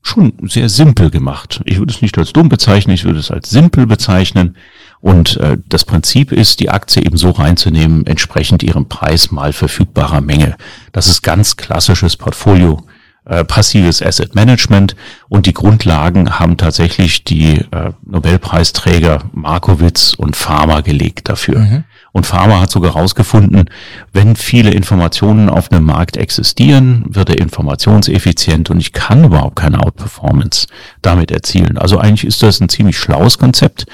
schon 0.02 0.32
sehr 0.42 0.68
simpel 0.68 1.10
gemacht. 1.10 1.60
Ich 1.64 1.78
würde 1.78 1.92
es 1.92 2.02
nicht 2.02 2.16
als 2.18 2.32
dumm 2.32 2.48
bezeichnen, 2.48 2.94
ich 2.94 3.04
würde 3.04 3.18
es 3.18 3.32
als 3.32 3.50
simpel 3.50 3.86
bezeichnen. 3.86 4.56
Und 5.00 5.36
äh, 5.36 5.58
das 5.68 5.84
Prinzip 5.84 6.32
ist, 6.32 6.60
die 6.60 6.70
Aktie 6.70 7.04
eben 7.04 7.16
so 7.16 7.30
reinzunehmen, 7.30 8.06
entsprechend 8.06 8.62
ihrem 8.62 8.88
Preis 8.88 9.30
mal 9.30 9.52
verfügbarer 9.52 10.20
Menge. 10.20 10.56
Das 10.92 11.06
ist 11.06 11.22
ganz 11.22 11.56
klassisches 11.56 12.16
Portfolio 12.16 12.82
äh, 13.28 13.44
passives 13.44 14.02
Asset 14.02 14.34
Management 14.34 14.96
und 15.28 15.46
die 15.46 15.52
Grundlagen 15.52 16.38
haben 16.38 16.56
tatsächlich 16.56 17.24
die 17.24 17.58
äh, 17.58 17.92
Nobelpreisträger 18.06 19.24
Markowitz 19.32 20.14
und 20.14 20.34
Pharma 20.34 20.80
gelegt 20.80 21.28
dafür. 21.28 21.58
Mhm. 21.58 21.84
Und 22.12 22.26
Pharma 22.26 22.60
hat 22.60 22.70
sogar 22.70 22.94
herausgefunden, 22.94 23.68
wenn 24.12 24.34
viele 24.34 24.70
Informationen 24.70 25.48
auf 25.48 25.70
einem 25.70 25.84
Markt 25.84 26.16
existieren, 26.16 27.04
wird 27.08 27.30
er 27.30 27.38
informationseffizient 27.38 28.70
und 28.70 28.80
ich 28.80 28.92
kann 28.92 29.24
überhaupt 29.24 29.56
keine 29.56 29.80
Outperformance 29.80 30.66
damit 31.02 31.30
erzielen. 31.30 31.78
Also 31.78 31.98
eigentlich 31.98 32.24
ist 32.24 32.42
das 32.42 32.60
ein 32.60 32.68
ziemlich 32.68 32.98
schlaues 32.98 33.38
Konzept. 33.38 33.86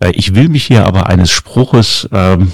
Äh, 0.00 0.10
ich 0.12 0.34
will 0.34 0.48
mich 0.48 0.64
hier 0.64 0.86
aber 0.86 1.06
eines 1.08 1.30
Spruches 1.30 2.08
ähm, 2.12 2.52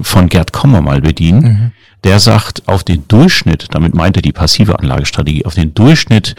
von 0.00 0.28
Gerd 0.28 0.52
Kommer 0.52 0.80
mal 0.80 1.00
bedienen. 1.00 1.42
Mhm 1.42 1.72
der 2.04 2.20
sagt, 2.20 2.68
auf 2.68 2.84
den 2.84 3.06
Durchschnitt, 3.08 3.66
damit 3.72 3.94
meint 3.94 4.16
er 4.16 4.22
die 4.22 4.32
passive 4.32 4.78
Anlagestrategie, 4.78 5.44
auf 5.44 5.54
den 5.54 5.74
Durchschnitt 5.74 6.36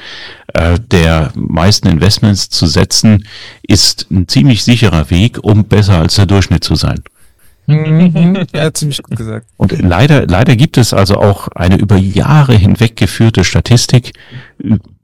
äh, 0.53 0.80
der 0.80 1.32
meisten 1.36 1.88
Investments 1.88 2.49
zu 2.49 2.65
setzen, 2.65 3.26
ist 3.63 4.07
ein 4.09 4.28
ziemlich 4.28 4.63
sicherer 4.63 5.09
Weg, 5.09 5.39
um 5.43 5.65
besser 5.65 5.97
als 5.99 6.15
der 6.15 6.26
Durchschnitt 6.26 6.63
zu 6.63 6.76
sein. 6.76 7.01
Mhm. 7.70 8.45
ja, 8.53 8.74
ziemlich 8.74 9.01
gut 9.03 9.17
gesagt. 9.17 9.47
Und 9.57 9.80
leider, 9.82 10.26
leider 10.28 10.55
gibt 10.55 10.78
es 10.78 10.93
also 10.93 11.15
auch 11.15 11.47
eine 11.49 11.78
über 11.78 11.97
Jahre 11.97 12.55
hinweg 12.55 12.95
geführte 12.95 13.43
Statistik 13.43 14.13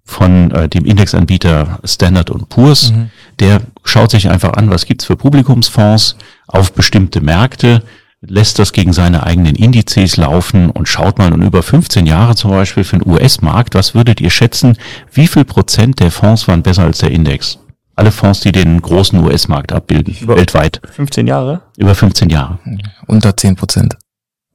von 0.03 0.51
äh, 0.51 0.70
dem 0.70 0.86
Indexanbieter 0.86 1.80
Standard 1.84 2.32
Poor's. 2.49 2.91
Mhm. 2.91 3.09
Der 3.39 3.61
schaut 3.84 4.11
sich 4.11 4.30
einfach 4.30 4.53
an, 4.53 4.70
was 4.70 4.86
gibt's 4.86 5.05
für 5.05 5.16
Publikumsfonds 5.16 6.18
auf 6.47 6.74
bestimmte 6.74 7.22
Märkte 7.22 7.84
lässt 8.28 8.59
das 8.59 8.74
gegen 8.74 8.93
seine 8.93 9.24
eigenen 9.24 9.55
Indizes 9.55 10.18
laufen 10.18 10.70
und 10.70 10.88
schaut 10.88 11.18
mal 11.18 11.34
und 11.34 11.41
über 11.41 11.63
15 11.63 12.05
Jahre 12.05 12.36
zum 12.36 12.51
Beispiel 12.51 12.84
für 12.84 12.97
den 12.97 13.09
US-Markt, 13.09 13.76
was 13.76 13.93
würdet 13.93 14.22
ihr 14.22 14.30
schätzen, 14.30 14.78
wie 15.11 15.28
viel 15.28 15.45
Prozent 15.45 15.99
der 15.99 16.11
Fonds 16.11 16.47
waren 16.47 16.63
besser 16.63 16.84
als 16.84 16.99
der 16.99 17.11
Index? 17.11 17.59
Alle 17.95 18.11
Fonds, 18.11 18.41
die 18.41 18.51
den 18.51 18.81
großen 18.81 19.17
US-Markt 19.23 19.71
abbilden, 19.71 20.15
über 20.19 20.35
weltweit. 20.35 20.81
15 20.91 21.27
Jahre? 21.27 21.61
Über 21.77 21.95
15 21.95 22.29
Jahre. 22.29 22.59
Unter 23.07 23.35
10 23.35 23.55
Prozent. 23.55 23.97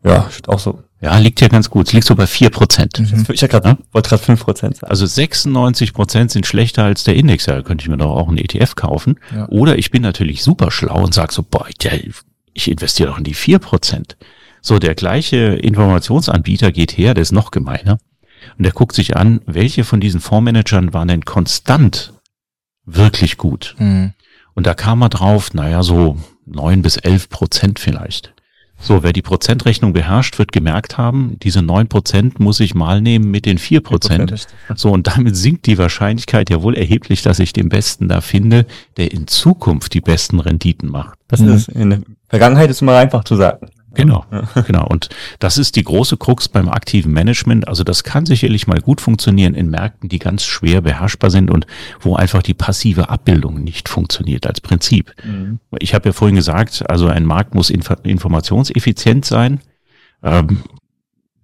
Ja, 0.05 0.29
auch 0.47 0.59
so. 0.59 0.83
Ja, 1.03 1.17
liegt 1.17 1.41
ja 1.41 1.49
ganz 1.49 1.71
gut. 1.71 1.89
Es 1.89 1.93
liegt 1.95 2.07
so 2.07 2.15
bei 2.15 2.27
4 2.27 2.51
Prozent. 2.51 2.99
Mhm. 2.99 3.25
Ich 3.33 3.41
grad, 3.41 3.65
ja? 3.65 3.79
wollte 3.93 4.11
gerade 4.11 4.23
5 4.23 4.45
Prozent 4.45 4.77
sagen. 4.77 4.91
Also 4.91 5.07
96 5.07 5.95
Prozent 5.95 6.31
sind 6.31 6.47
schlechter 6.47 6.85
als 6.85 7.05
der 7.05 7.17
Index. 7.17 7.47
Ja, 7.47 7.55
da 7.57 7.63
könnte 7.63 7.83
ich 7.83 7.89
mir 7.89 7.97
doch 7.97 8.11
auch 8.11 8.29
einen 8.29 8.37
ETF 8.37 8.75
kaufen. 8.75 9.19
Ja. 9.35 9.49
Oder 9.49 9.79
ich 9.79 9.91
bin 9.91 10.03
natürlich 10.03 10.43
super 10.43 10.71
schlau 10.71 11.03
und 11.03 11.15
sage 11.15 11.33
so, 11.33 11.43
boah, 11.43 11.67
der 11.83 11.99
ich 12.53 12.71
investiere 12.71 13.11
doch 13.11 13.19
in 13.19 13.25
die 13.25 13.35
vier 13.35 13.59
Prozent. 13.59 14.19
So, 14.61 14.79
der 14.79 14.95
gleiche 14.95 15.37
Informationsanbieter 15.37 16.73
geht 16.73 16.99
her, 16.99 17.15
der 17.15 17.23
ist 17.23 17.33
noch 17.33 17.51
gemeiner. 17.51 17.99
Und 18.59 18.65
der 18.65 18.73
guckt 18.73 18.95
sich 18.95 19.17
an, 19.17 19.41
welche 19.47 19.85
von 19.85 20.01
diesen 20.01 20.21
Fondsmanagern 20.21 20.93
waren 20.93 21.09
denn 21.09 21.25
konstant 21.25 22.13
wirklich 22.85 23.37
gut. 23.37 23.75
Mhm. 23.79 24.13
Und 24.55 24.67
da 24.67 24.75
kam 24.75 25.03
er 25.03 25.09
drauf, 25.09 25.55
naja, 25.55 25.83
so 25.83 26.17
neun 26.47 26.83
bis 26.83 26.97
elf 26.97 27.29
Prozent 27.29 27.79
vielleicht. 27.79 28.35
So, 28.83 29.03
wer 29.03 29.13
die 29.13 29.21
Prozentrechnung 29.21 29.93
beherrscht, 29.93 30.39
wird 30.39 30.53
gemerkt 30.53 30.97
haben, 30.97 31.37
diese 31.43 31.61
neun 31.61 31.89
Prozent 31.89 32.41
muss 32.41 32.61
ich 32.61 32.75
mal 32.75 33.03
nehmen 33.03 33.31
mit 33.31 33.45
den 33.45 33.59
vier 33.59 33.83
Prozent. 33.83 34.47
So, 34.75 34.91
und 34.91 35.07
damit 35.07 35.37
sinkt 35.37 35.67
die 35.67 35.77
Wahrscheinlichkeit 35.77 36.49
ja 36.49 36.63
wohl 36.63 36.75
erheblich, 36.75 37.21
dass 37.21 37.39
ich 37.41 37.53
den 37.53 37.69
Besten 37.69 38.09
da 38.09 38.23
finde, 38.23 38.65
der 38.97 39.13
in 39.13 39.27
Zukunft 39.27 39.93
die 39.93 40.01
besten 40.01 40.41
Renditen 40.41 40.89
macht. 40.91 41.19
Das 41.29 41.41
mhm. 41.41 41.53
ist 41.53 41.69
in 41.69 41.91
der 41.91 42.01
Vergangenheit 42.29 42.71
ist 42.71 42.81
immer 42.81 42.97
einfach 42.97 43.25
zu 43.25 43.37
sagen. 43.37 43.69
Genau, 43.95 44.25
ja. 44.31 44.63
genau. 44.67 44.87
Und 44.87 45.09
das 45.39 45.59
ist 45.59 45.77
die 45.77 45.83
große 45.83 46.17
Krux 46.17 46.49
beim 46.49 46.69
aktiven 46.69 47.13
Management. 47.13 47.67
Also 47.67 47.85
das 47.85 48.05
kann 48.05 48.27
sicherlich 48.27 48.67
mal 48.67 48.81
gut 48.81 49.01
funktionieren 49.01 49.55
in 49.55 49.69
Märkten, 49.71 50.09
die 50.09 50.19
ganz 50.19 50.45
schwer 50.45 50.81
beherrschbar 50.81 51.31
sind 51.31 51.51
und 51.51 51.67
wo 52.01 52.17
einfach 52.17 52.43
die 52.43 52.55
passive 52.55 53.09
Abbildung 53.09 53.63
nicht 53.63 53.89
funktioniert 53.89 54.47
als 54.47 54.61
Prinzip. 54.61 55.15
Mhm. 55.25 55.59
Ich 55.79 55.95
habe 55.95 56.09
ja 56.09 56.13
vorhin 56.13 56.37
gesagt, 56.37 56.89
also 56.89 57.09
ein 57.09 57.25
Markt 57.25 57.55
muss 57.55 57.71
inf 57.71 57.91
informationseffizient 58.05 59.25
sein. 59.25 59.61
Ähm, 60.23 60.63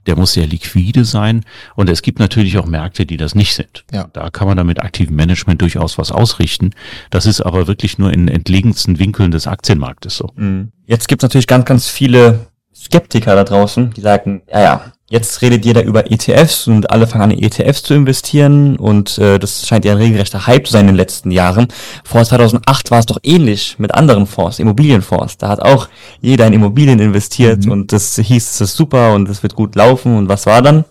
der 0.07 0.17
muss 0.17 0.33
sehr 0.33 0.47
liquide 0.47 1.05
sein. 1.05 1.45
Und 1.75 1.89
es 1.89 2.03
gibt 2.03 2.19
natürlich 2.19 2.59
auch 2.59 2.67
Märkte, 2.67 3.07
die 3.07 3.17
das 3.17 3.35
nicht 3.35 3.55
sind. 3.55 3.85
Ja. 3.93 4.09
Da 4.13 4.31
kann 4.31 4.49
man 4.49 4.57
dann 4.57 4.67
mit 4.67 4.81
aktivem 4.81 5.17
Management 5.17 5.63
durchaus 5.63 5.99
was 5.99 6.13
ausrichten. 6.13 6.71
Das 7.11 7.27
ist 7.27 7.41
aber 7.41 7.67
wirklich 7.67 7.99
nur 7.99 8.13
in 8.13 8.29
entlegensten 8.29 8.99
Winkeln 8.99 9.31
des 9.31 9.47
Aktienmarktes 9.47 10.17
so. 10.17 10.31
Mhm. 10.37 10.73
Jetzt 10.87 11.09
gibt 11.09 11.23
es 11.23 11.29
natürlich 11.29 11.47
ganz, 11.47 11.65
ganz 11.65 11.89
viele 11.89 12.47
Skeptiker 12.75 13.35
da 13.35 13.45
draußen, 13.45 13.93
die 13.93 14.01
sagen, 14.01 14.43
ja, 14.51 14.61
ja, 14.61 14.93
Jetzt 15.09 15.41
redet 15.41 15.65
jeder 15.65 15.85
über 15.85 16.11
ETFs 16.11 16.67
und 16.67 16.91
alle 16.91 17.07
fangen 17.07 17.23
an, 17.23 17.31
in 17.31 17.41
ETFs 17.45 17.85
zu 17.85 17.95
investieren 17.95 18.77
und 18.77 19.19
äh, 19.19 19.39
das 19.39 19.65
scheint 19.65 19.85
ja 19.85 19.93
ein 19.93 19.99
regelrechter 19.99 20.49
Hype 20.49 20.67
zu 20.67 20.73
sein 20.73 20.83
in 20.83 20.87
den 20.89 20.97
letzten 20.97 21.31
Jahren. 21.31 21.69
Vor 22.03 22.25
2008 22.25 22.91
war 22.91 22.99
es 22.99 23.07
doch 23.07 23.19
ähnlich 23.23 23.79
mit 23.79 23.95
anderen 23.95 24.27
Fonds, 24.27 24.59
Immobilienfonds. 24.59 25.39
Da 25.39 25.49
hat 25.49 25.61
auch 25.61 25.89
jeder 26.21 26.49
in 26.49 26.55
Immobilien 26.55 26.99
investiert 26.99 27.67
mhm. 27.67 27.73
und 27.73 27.93
das 27.93 28.17
hieß, 28.17 28.51
es 28.51 28.61
ist 28.61 28.77
super 28.77 29.15
und 29.15 29.29
es 29.29 29.45
wird 29.45 29.55
gut 29.55 29.77
laufen 29.77 30.17
und 30.17 30.29
was 30.29 30.45
war 30.47 30.61
dann? 30.61 30.85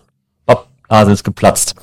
Hopp, 0.47 0.67
Blase 0.87 1.11
ist 1.11 1.25
geplatzt. 1.25 1.75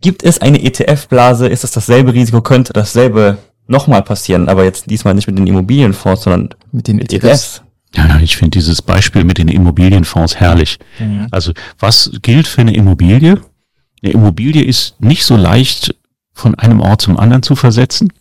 Gibt 0.00 0.24
es 0.24 0.40
eine 0.40 0.60
ETF-Blase? 0.60 1.46
Ist 1.46 1.62
das 1.62 1.70
dasselbe 1.70 2.14
Risiko? 2.14 2.40
Könnte 2.40 2.72
dasselbe 2.72 3.38
nochmal 3.68 4.02
passieren? 4.02 4.48
Aber 4.48 4.64
jetzt 4.64 4.90
diesmal 4.90 5.14
nicht 5.14 5.28
mit 5.28 5.38
den 5.38 5.46
Immobilienfonds, 5.46 6.24
sondern 6.24 6.50
mit 6.72 6.88
den 6.88 7.00
ETFs. 7.00 7.24
ETFs. 7.24 7.62
Ja, 7.94 8.20
ich 8.20 8.36
finde 8.36 8.58
dieses 8.58 8.82
Beispiel 8.82 9.24
mit 9.24 9.38
den 9.38 9.48
Immobilienfonds 9.48 10.36
herrlich. 10.36 10.78
Mhm. 10.98 11.28
Also 11.30 11.52
was 11.78 12.10
gilt 12.22 12.46
für 12.46 12.60
eine 12.60 12.74
Immobilie? 12.74 13.40
Eine 14.02 14.12
Immobilie 14.12 14.62
ist 14.62 15.00
nicht 15.00 15.24
so 15.24 15.36
leicht 15.36 15.94
von 16.32 16.54
einem 16.54 16.80
Ort 16.80 17.02
zum 17.02 17.18
anderen 17.18 17.42
zu 17.42 17.56
versetzen. 17.56 18.12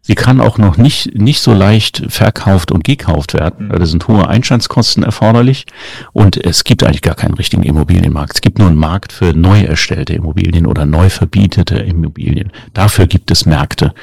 Sie 0.00 0.14
kann 0.14 0.40
auch 0.40 0.56
noch 0.56 0.76
nicht, 0.76 1.18
nicht 1.18 1.40
so 1.40 1.52
leicht 1.52 2.04
verkauft 2.08 2.70
und 2.70 2.84
gekauft 2.84 3.34
werden. 3.34 3.66
Mhm. 3.66 3.72
Da 3.72 3.86
sind 3.86 4.06
hohe 4.06 4.28
Einstandskosten 4.28 5.02
erforderlich. 5.02 5.66
Und 6.12 6.36
es 6.36 6.62
gibt 6.62 6.84
eigentlich 6.84 7.02
gar 7.02 7.16
keinen 7.16 7.34
richtigen 7.34 7.64
Immobilienmarkt. 7.64 8.36
Es 8.36 8.40
gibt 8.40 8.60
nur 8.60 8.68
einen 8.68 8.78
Markt 8.78 9.12
für 9.12 9.32
neu 9.34 9.62
erstellte 9.62 10.12
Immobilien 10.12 10.66
oder 10.66 10.86
neu 10.86 11.10
verbietete 11.10 11.78
Immobilien. 11.78 12.52
Dafür 12.72 13.08
gibt 13.08 13.32
es 13.32 13.46
Märkte. 13.46 13.94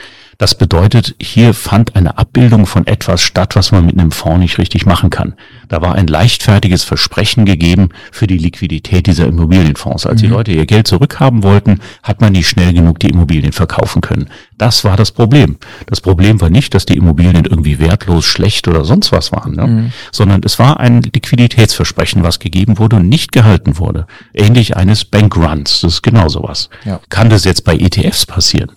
Das 0.44 0.56
bedeutet, 0.56 1.16
hier 1.22 1.54
fand 1.54 1.96
eine 1.96 2.18
Abbildung 2.18 2.66
von 2.66 2.86
etwas 2.86 3.22
statt, 3.22 3.56
was 3.56 3.72
man 3.72 3.86
mit 3.86 3.98
einem 3.98 4.12
Fonds 4.12 4.39
nicht 4.41 4.58
richtig 4.58 4.86
machen 4.86 5.10
kann. 5.10 5.36
Da 5.70 5.82
war 5.82 5.96
ein 5.96 6.06
leichtfertiges 6.06 6.84
Versprechen 6.84 7.46
gegeben 7.46 7.91
für 8.12 8.28
die 8.28 8.38
Liquidität 8.38 9.08
dieser 9.08 9.26
Immobilienfonds. 9.26 10.06
Als 10.06 10.22
mhm. 10.22 10.26
die 10.26 10.32
Leute 10.34 10.52
ihr 10.52 10.66
Geld 10.66 10.86
zurückhaben 10.86 11.44
wollten, 11.44 11.80
hat 12.04 12.20
man 12.20 12.34
nicht 12.34 12.50
schnell 12.50 12.74
genug 12.74 13.00
die 13.00 13.08
Immobilien 13.08 13.54
verkaufen 13.54 14.02
können. 14.02 14.28
Das 14.58 14.84
war 14.84 14.98
das 14.98 15.14
Problem. 15.14 15.60
Das 15.86 16.02
Problem 16.02 16.41
war 16.41 16.50
nicht, 16.50 16.74
dass 16.74 16.86
die 16.86 16.98
Immobilien 16.98 17.46
irgendwie 17.46 17.80
wertlos, 17.80 18.26
schlecht 18.26 18.68
oder 18.68 18.84
sonst 18.84 19.14
was 19.14 19.32
waren, 19.32 19.54
ne? 19.54 19.66
mhm. 19.66 19.94
sondern 20.12 20.41
es 20.44 20.60
war 20.60 20.78
ein 20.78 21.04
Liquiditätsversprechen, 21.04 22.22
was 22.22 22.39
gegeben 22.39 22.80
wurde 22.80 22.98
und 22.98 23.08
nicht 23.08 23.32
gehalten 23.32 23.78
wurde. 23.78 24.08
Ähnlich 24.34 24.76
eines 24.76 25.06
Bankruns. 25.06 25.80
Das 25.80 25.94
ist 25.94 26.02
genau 26.02 26.28
sowas. 26.28 26.70
Ja. 26.84 27.00
Kann 27.08 27.30
das 27.30 27.46
jetzt 27.46 27.64
bei 27.64 27.78
ETFs 27.78 28.26
passieren? 28.26 28.74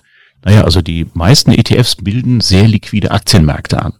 Naja, 0.46 0.62
also 0.62 0.80
die 0.80 1.08
meisten 1.12 1.50
ETFs 1.50 1.96
bilden 1.96 2.40
sehr 2.40 2.68
liquide 2.68 3.10
Aktienmärkte 3.10 3.82
an. 3.82 3.94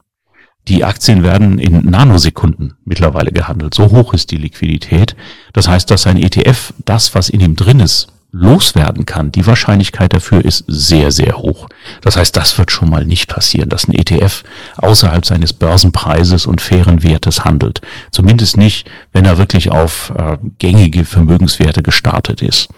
Die 0.69 0.85
Aktien 0.85 1.25
werden 1.25 1.59
in 1.59 1.85
Nanosekunden 1.91 2.75
mittlerweile 2.85 3.33
gehandelt. 3.33 3.75
So 3.75 3.91
hoch 3.91 4.15
ist 4.15 4.31
die 4.31 4.37
Liquidität. 4.37 5.17
Das 5.53 5.67
heißt, 5.67 5.91
dass 5.91 6.07
ein 6.07 6.23
ETF 6.23 6.73
das, 6.85 7.17
was 7.17 7.31
in 7.31 7.41
ihm 7.41 7.57
drin 7.57 7.81
ist, 7.81 8.13
loswerden 8.31 9.07
kann. 9.07 9.33
Die 9.33 9.45
Wahrscheinlichkeit 9.45 10.13
dafür 10.13 10.45
ist 10.45 10.63
sehr, 10.69 11.11
sehr 11.11 11.37
hoch. 11.37 11.69
Das 12.01 12.17
heißt, 12.17 12.37
das 12.37 12.57
wird 12.59 12.71
schon 12.71 12.91
mal 12.91 13.05
nicht 13.05 13.27
passieren, 13.27 13.69
dass 13.69 13.89
ein 13.89 13.95
ETF 13.95 14.45
außerhalb 14.77 15.27
seines 15.27 15.53
Börsenpreises 15.53 16.47
und 16.47 16.61
fairen 16.61 17.03
Wertes 17.03 17.45
handelt. 17.45 17.81
Zumindest 18.13 18.57
nicht, 18.57 18.89
wenn 19.13 19.25
er 19.25 19.39
wirklich 19.39 19.73
auf 19.73 20.13
äh, 20.17 20.39
gängige 20.59 21.05
Vermögenswerte 21.05 21.83
gestartet 21.83 22.41
ist 22.41 22.69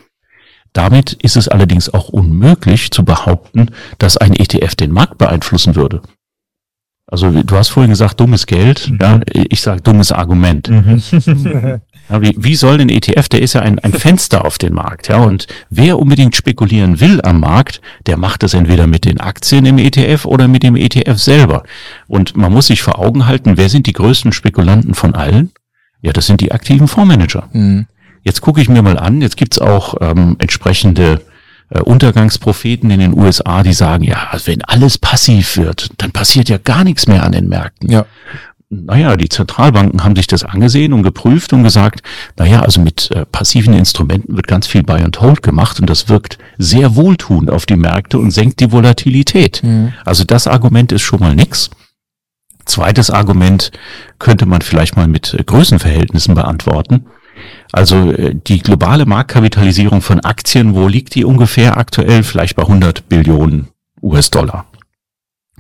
Damit 0.79 1.15
ist 1.15 1.37
es 1.37 1.49
allerdings 1.49 1.93
auch 1.93 2.09
unmöglich 2.09 2.93
zu 2.93 3.05
behaupten, 3.05 3.73
dass 3.99 4.17
ein 4.17 4.33
ETF 4.33 4.77
den 4.77 4.93
Markt 4.93 5.19
beeinflussen 5.19 5.75
würde. 5.75 6.03
Also 7.05 7.33
du 7.33 7.57
hast 7.57 7.71
vorhin 7.71 7.91
gesagt, 7.91 8.21
dummes 8.21 8.47
Geld, 8.47 8.89
mhm. 8.89 8.99
ja, 9.01 9.21
ich 9.33 9.61
sage 9.61 9.83
dummes 9.83 10.13
Argument. 10.13 10.71
Mhm. 10.71 11.03
ja, 12.09 12.23
wie, 12.23 12.37
wie 12.39 12.55
soll 12.55 12.81
ein 12.81 12.91
ETF, 12.91 13.29
der 13.29 13.43
ist 13.43 13.55
ja 13.55 13.63
ein, 13.63 13.81
ein 13.81 13.93
Fenster 13.93 14.45
auf 14.45 14.57
den 14.57 14.73
Markt, 14.73 15.09
ja, 15.09 15.17
und 15.17 15.49
wer 15.69 15.99
unbedingt 15.99 16.37
spekulieren 16.37 17.01
will 17.01 17.21
am 17.23 17.41
Markt, 17.41 17.81
der 18.07 18.17
macht 18.17 18.45
es 18.45 18.55
entweder 18.55 18.87
mit 18.87 19.05
den 19.05 19.19
Aktien 19.19 19.67
im 19.67 19.79
ETF 19.79 20.27
oder 20.27 20.47
mit 20.47 20.63
dem 20.63 20.77
ETF 20.77 21.19
selber. 21.19 21.65
Und 22.07 22.37
man 22.37 22.53
muss 22.53 22.69
sich 22.69 22.83
vor 22.83 23.01
Augen 23.01 23.27
halten, 23.27 23.57
wer 23.57 23.69
sind 23.69 23.89
die 23.89 23.95
größten 23.95 24.31
Spekulanten 24.31 24.95
von 24.95 25.17
allen? 25.17 25.51
Ja, 26.03 26.13
das 26.13 26.27
sind 26.27 26.41
die 26.41 26.53
aktiven 26.53 26.87
Fondsmanager. 26.87 27.49
Mhm. 27.53 27.87
Jetzt 28.23 28.41
gucke 28.41 28.61
ich 28.61 28.69
mir 28.69 28.83
mal 28.83 28.99
an, 28.99 29.23
jetzt 29.23 29.37
gibt's 29.37 29.59
auch 29.59 29.95
ähm, 30.01 30.37
entsprechende 30.39 31.21
äh, 31.71 31.81
Untergangspropheten 31.81 32.91
in 32.91 33.01
den 33.01 33.19
USA, 33.19 33.63
die 33.63 33.73
sagen, 33.73 34.05
ja, 34.05 34.31
wenn 34.45 34.65
alles 34.65 34.99
passiv 34.99 35.57
wird, 35.57 35.91
dann 35.99 36.13
passiert 36.13 36.49
ja 36.49 36.59
gar 36.59 36.85
nichts 36.85 37.07
mehr 37.07 37.25
an 37.25 37.33
den 37.33 37.49
Märkten. 37.49 37.91
Ja. 37.91 38.07
Naja, 38.71 39.17
die 39.17 39.31
Zentralbanken 39.31 40.05
haben 40.05 40.15
sich 40.15 40.27
das 40.27 40.45
angesehen 40.45 40.93
und 40.93 41.03
geprüft 41.03 41.55
und 41.55 41.63
gesagt, 41.63 42.03
naja, 42.37 42.61
also 42.61 42.83
mit 42.83 43.11
äh, 43.13 43.25
passiven 43.25 43.73
Instrumenten 43.73 44.37
wird 44.37 44.47
ganz 44.47 44.67
viel 44.67 44.83
Buy 44.83 45.03
and 45.03 45.19
Hold 45.23 45.43
gemacht 45.43 45.81
und 45.81 45.89
das 45.89 46.11
wirkt 46.11 46.37
sehr 46.59 46.95
wohltuend 46.95 47.51
auf 47.51 47.65
die 47.65 47.77
Märkte 47.77 48.19
und 48.19 48.31
senkt 48.31 48.61
die 48.61 48.71
Volatilität. 48.71 49.63
Mhm. 49.63 49.95
Also 50.05 50.25
das 50.25 50.47
Argument 50.47 50.93
ist 50.93 51.01
schon 51.01 51.21
mal 51.21 51.35
nix. 51.35 51.71
Zweites 52.67 53.09
Argument 53.09 53.73
könnte 54.19 54.45
man 54.45 54.61
vielleicht 54.61 54.97
mal 54.97 55.09
mit 55.09 55.33
äh, 55.33 55.43
Größenverhältnissen 55.43 56.35
beantworten. 56.35 57.07
Also 57.73 58.13
äh, 58.13 58.35
die 58.35 58.61
globale 58.61 59.07
Marktkapitalisierung 59.07 60.03
von 60.03 60.21
Aktien, 60.21 60.75
wo 60.75 60.89
liegt 60.89 61.15
die 61.15 61.25
ungefähr 61.25 61.77
aktuell? 61.77 62.23
Vielleicht 62.23 62.57
bei 62.57 62.63
100 62.63 63.09
Billionen 63.09 63.69
US-Dollar. 64.03 64.67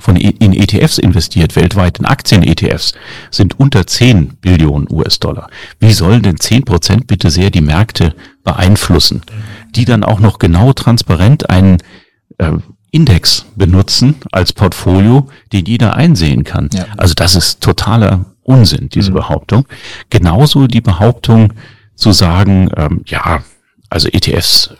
Von 0.00 0.14
in 0.14 0.52
ETFs 0.52 0.98
investiert, 0.98 1.56
weltweit 1.56 1.98
in 1.98 2.06
Aktien-ETFs, 2.06 2.92
sind 3.32 3.58
unter 3.58 3.84
10 3.84 4.36
Billionen 4.40 4.86
US-Dollar. 4.88 5.50
Wie 5.80 5.92
sollen 5.92 6.22
denn 6.22 6.38
10 6.38 6.64
Prozent 6.64 7.08
bitte 7.08 7.30
sehr 7.30 7.50
die 7.50 7.60
Märkte 7.60 8.14
beeinflussen, 8.44 9.22
die 9.74 9.84
dann 9.84 10.04
auch 10.04 10.20
noch 10.20 10.38
genau 10.38 10.72
transparent 10.72 11.50
einen 11.50 11.78
äh, 12.38 12.52
Index 12.92 13.46
benutzen 13.56 14.14
als 14.30 14.52
Portfolio, 14.52 15.28
den 15.52 15.66
jeder 15.66 15.96
einsehen 15.96 16.44
kann? 16.44 16.70
Ja. 16.72 16.86
Also 16.96 17.14
das 17.14 17.34
ist 17.34 17.60
totaler 17.60 18.24
Unsinn, 18.44 18.88
diese 18.90 19.10
mhm. 19.10 19.16
Behauptung. 19.16 19.66
Genauso 20.10 20.68
die 20.68 20.80
Behauptung, 20.80 21.52
zu 21.98 22.12
sagen, 22.12 22.70
ähm, 22.76 23.02
ja, 23.06 23.42
also 23.90 24.08
ETFs, 24.08 24.70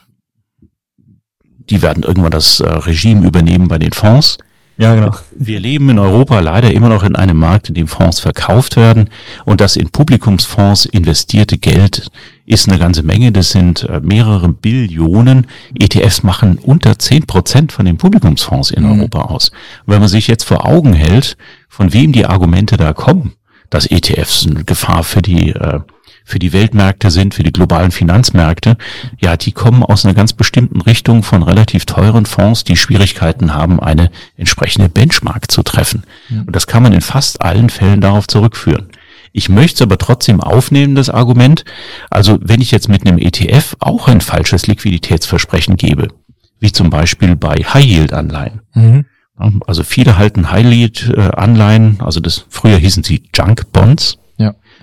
die 1.69 1.83
werden 1.83 2.05
irgendwann 2.05 2.31
das 2.31 2.61
äh, 2.61 2.69
Regime 2.69 3.27
übernehmen 3.27 3.69
bei 3.69 3.79
den 3.79 3.93
Fonds. 3.93 4.39
Ja, 4.79 4.95
genau. 4.95 5.11
Wir 5.35 5.59
leben 5.59 5.91
in 5.91 5.99
Europa 5.99 6.39
leider 6.39 6.73
immer 6.73 6.89
noch 6.89 7.03
in 7.03 7.17
einem 7.17 7.37
Markt, 7.37 7.69
in 7.69 7.75
dem 7.75 7.89
Fonds 7.89 8.21
verkauft 8.21 8.77
werden 8.77 9.11
und 9.45 9.61
das 9.61 9.75
in 9.75 9.91
Publikumsfonds 9.91 10.87
investierte 10.87 11.59
Geld 11.59 12.09
ist 12.47 12.69
eine 12.69 12.79
ganze 12.79 13.03
Menge. 13.03 13.33
Das 13.33 13.51
sind 13.51 13.83
äh, 13.83 13.99
mehrere 14.01 14.49
Billionen. 14.49 15.49
ETFs 15.75 16.23
machen 16.23 16.59
unter 16.59 16.97
zehn 16.97 17.27
Prozent 17.27 17.73
von 17.73 17.87
den 17.87 17.97
Publikumsfonds 17.97 18.71
in 18.71 18.85
mhm. 18.85 19.01
Europa 19.01 19.23
aus. 19.23 19.51
wenn 19.87 19.99
man 19.99 20.09
sich 20.09 20.29
jetzt 20.29 20.45
vor 20.45 20.65
Augen 20.65 20.93
hält, 20.93 21.37
von 21.69 21.93
wem 21.93 22.13
die 22.13 22.27
Argumente 22.27 22.77
da 22.77 22.93
kommen, 22.93 23.33
dass 23.71 23.87
ETFs 23.87 24.47
eine 24.47 24.63
Gefahr 24.63 25.03
für 25.03 25.23
die 25.23 25.51
äh, 25.51 25.81
für 26.29 26.39
die 26.39 26.53
Weltmärkte 26.53 27.11
sind, 27.11 27.35
für 27.35 27.43
die 27.43 27.53
globalen 27.53 27.91
Finanzmärkte, 27.91 28.77
ja, 29.19 29.39
die 29.39 29.53
kommen 29.53 29.83
aus 29.83 30.05
einer 30.05 30.13
ganz 30.13 30.35
bestimmten 30.35 30.83
Richtung 30.83 31.23
von 31.23 31.43
relativ 31.43 31.87
teuren 31.87 32.27
Fonds, 32.27 32.65
die 32.65 32.77
Schwierigkeiten 32.77 33.55
haben, 33.55 33.81
eine 33.81 34.11
entsprechende 34.37 34.91
Benchmark 34.91 35.51
zu 35.51 35.63
treffen. 35.63 36.05
Und 36.47 36.55
das 36.55 36.67
kann 36.67 36.83
man 36.83 36.93
in 36.93 37.01
fast 37.01 37.41
allen 37.41 37.71
Fällen 37.71 38.03
darauf 38.03 38.29
zurückführen. 38.29 38.89
Ich 39.33 39.49
möchte 39.49 39.77
es 39.77 39.83
aber 39.83 39.97
trotzdem 39.97 40.43
aufnehmen, 40.43 40.95
das 40.95 41.09
Argument. 41.09 41.65
Also 42.11 42.39
wenn 42.43 42.61
ich 42.61 42.73
jetzt 42.73 42.91
mit 42.91 43.07
einem 43.07 43.19
ETF 43.19 43.77
auch 43.79 44.07
ein 44.09 44.21
falsches 44.21 44.67
Liquiditätsversprechen 44.67 45.77
gebe, 45.77 46.09
wie 46.61 46.73
zum 46.73 46.91
Beispiel 46.91 47.37
bei 47.37 47.55
High-Yield-Anleihen. 47.55 48.61
Mhm. 48.75 49.07
Also 49.67 49.83
viele 49.83 50.19
halten 50.19 50.51
High-Yield-Anleihen, 50.51 52.01
also 52.01 52.21
das 52.21 52.45
früher 52.51 52.77
hießen 52.77 53.03
sie 53.03 53.23
Junk-Bonds. 53.35 54.19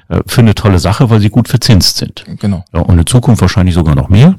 Äh, 0.07 0.21
für 0.27 0.41
eine 0.41 0.55
tolle 0.55 0.79
Sache, 0.79 1.09
weil 1.09 1.19
sie 1.19 1.29
gut 1.29 1.47
verzinst 1.47 1.97
sind. 1.97 2.25
Genau. 2.39 2.63
Ja, 2.73 2.81
und 2.81 2.97
in 2.97 3.05
Zukunft 3.05 3.41
wahrscheinlich 3.41 3.75
sogar 3.75 3.95
noch 3.95 4.09
mehr. 4.09 4.35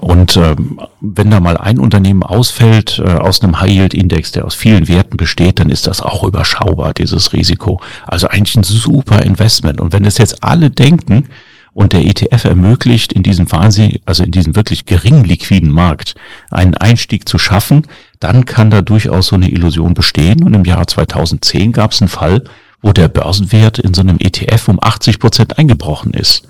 Und 0.00 0.36
äh, 0.36 0.54
wenn 1.00 1.30
da 1.30 1.40
mal 1.40 1.56
ein 1.56 1.78
Unternehmen 1.78 2.22
ausfällt 2.22 3.00
äh, 3.04 3.10
aus 3.10 3.42
einem 3.42 3.60
High-Yield-Index, 3.60 4.30
der 4.32 4.44
aus 4.44 4.54
vielen 4.54 4.86
Werten 4.86 5.16
besteht, 5.16 5.58
dann 5.58 5.70
ist 5.70 5.88
das 5.88 6.00
auch 6.00 6.22
überschaubar, 6.22 6.94
dieses 6.94 7.32
Risiko. 7.32 7.80
Also 8.06 8.28
eigentlich 8.28 8.56
ein 8.56 8.62
super 8.62 9.22
Investment. 9.22 9.80
Und 9.80 9.92
wenn 9.92 10.04
das 10.04 10.18
jetzt 10.18 10.44
alle 10.44 10.70
denken 10.70 11.28
und 11.72 11.94
der 11.94 12.04
ETF 12.04 12.44
ermöglicht, 12.44 13.12
in 13.12 13.24
diesem 13.24 13.50
wahnsinnig, 13.50 14.02
also 14.04 14.22
in 14.22 14.30
diesem 14.30 14.54
wirklich 14.54 14.86
gering 14.86 15.24
liquiden 15.24 15.70
Markt 15.70 16.14
einen 16.50 16.74
Einstieg 16.76 17.28
zu 17.28 17.38
schaffen, 17.38 17.86
dann 18.20 18.44
kann 18.44 18.70
da 18.70 18.82
durchaus 18.82 19.28
so 19.28 19.36
eine 19.36 19.50
Illusion 19.50 19.94
bestehen. 19.94 20.44
Und 20.44 20.54
im 20.54 20.64
Jahr 20.64 20.86
2010 20.86 21.72
gab 21.72 21.90
es 21.90 22.00
einen 22.00 22.08
Fall, 22.08 22.44
wo 22.82 22.92
der 22.92 23.08
Börsenwert 23.08 23.78
in 23.78 23.94
so 23.94 24.02
einem 24.02 24.18
ETF 24.18 24.68
um 24.68 24.78
80 24.82 25.18
Prozent 25.18 25.58
eingebrochen 25.58 26.12
ist. 26.12 26.48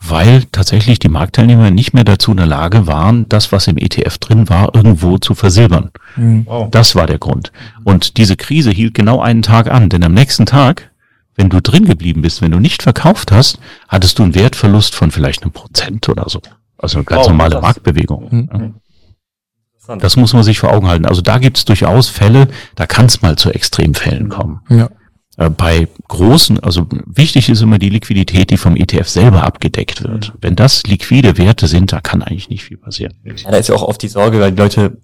Weil 0.00 0.44
tatsächlich 0.44 0.98
die 0.98 1.08
Marktteilnehmer 1.08 1.70
nicht 1.70 1.94
mehr 1.94 2.04
dazu 2.04 2.30
in 2.30 2.38
der 2.38 2.46
Lage 2.46 2.86
waren, 2.86 3.28
das, 3.28 3.52
was 3.52 3.68
im 3.68 3.78
ETF 3.78 4.18
drin 4.18 4.48
war, 4.48 4.74
irgendwo 4.74 5.18
zu 5.18 5.34
versilbern. 5.34 5.90
Mhm. 6.16 6.46
Wow. 6.46 6.70
Das 6.70 6.94
war 6.94 7.06
der 7.06 7.18
Grund. 7.18 7.52
Und 7.84 8.16
diese 8.16 8.36
Krise 8.36 8.70
hielt 8.70 8.94
genau 8.94 9.20
einen 9.20 9.42
Tag 9.42 9.70
an, 9.70 9.88
denn 9.88 10.02
am 10.02 10.14
nächsten 10.14 10.46
Tag, 10.46 10.90
wenn 11.36 11.50
du 11.50 11.60
drin 11.60 11.84
geblieben 11.84 12.22
bist, 12.22 12.42
wenn 12.42 12.52
du 12.52 12.60
nicht 12.60 12.82
verkauft 12.82 13.30
hast, 13.30 13.58
hattest 13.88 14.18
du 14.18 14.22
einen 14.22 14.34
Wertverlust 14.34 14.94
von 14.94 15.10
vielleicht 15.10 15.42
einem 15.42 15.52
Prozent 15.52 16.08
oder 16.08 16.28
so. 16.28 16.40
Also 16.78 16.98
eine 16.98 17.04
ganz 17.04 17.22
wow, 17.22 17.28
normale 17.28 17.60
Marktbewegung. 17.60 18.28
Mhm. 18.30 18.74
Das 19.98 20.16
muss 20.16 20.32
man 20.32 20.42
sich 20.42 20.58
vor 20.58 20.72
Augen 20.72 20.88
halten. 20.88 21.06
Also 21.06 21.20
da 21.20 21.38
gibt 21.38 21.58
es 21.58 21.64
durchaus 21.64 22.08
Fälle, 22.08 22.48
da 22.74 22.86
kann 22.86 23.06
es 23.06 23.22
mal 23.22 23.36
zu 23.36 23.50
Extremfällen 23.50 24.28
kommen. 24.28 24.60
Ja. 24.68 24.88
Äh, 25.36 25.50
bei 25.50 25.88
großen, 26.08 26.60
also 26.60 26.86
wichtig 27.06 27.48
ist 27.48 27.60
immer 27.60 27.78
die 27.78 27.90
Liquidität, 27.90 28.50
die 28.50 28.56
vom 28.56 28.76
ETF 28.76 29.08
selber 29.08 29.42
abgedeckt 29.42 30.04
wird. 30.04 30.28
Mhm. 30.28 30.38
Wenn 30.40 30.56
das 30.56 30.84
liquide 30.84 31.38
Werte 31.38 31.66
sind, 31.66 31.92
da 31.92 32.00
kann 32.00 32.22
eigentlich 32.22 32.48
nicht 32.48 32.64
viel 32.64 32.76
passieren. 32.76 33.14
Ja, 33.24 33.50
da 33.50 33.56
ist 33.56 33.68
ja 33.68 33.74
auch 33.74 33.82
oft 33.82 34.02
die 34.02 34.08
Sorge, 34.08 34.40
weil 34.40 34.52
die 34.52 34.60
Leute 34.60 34.98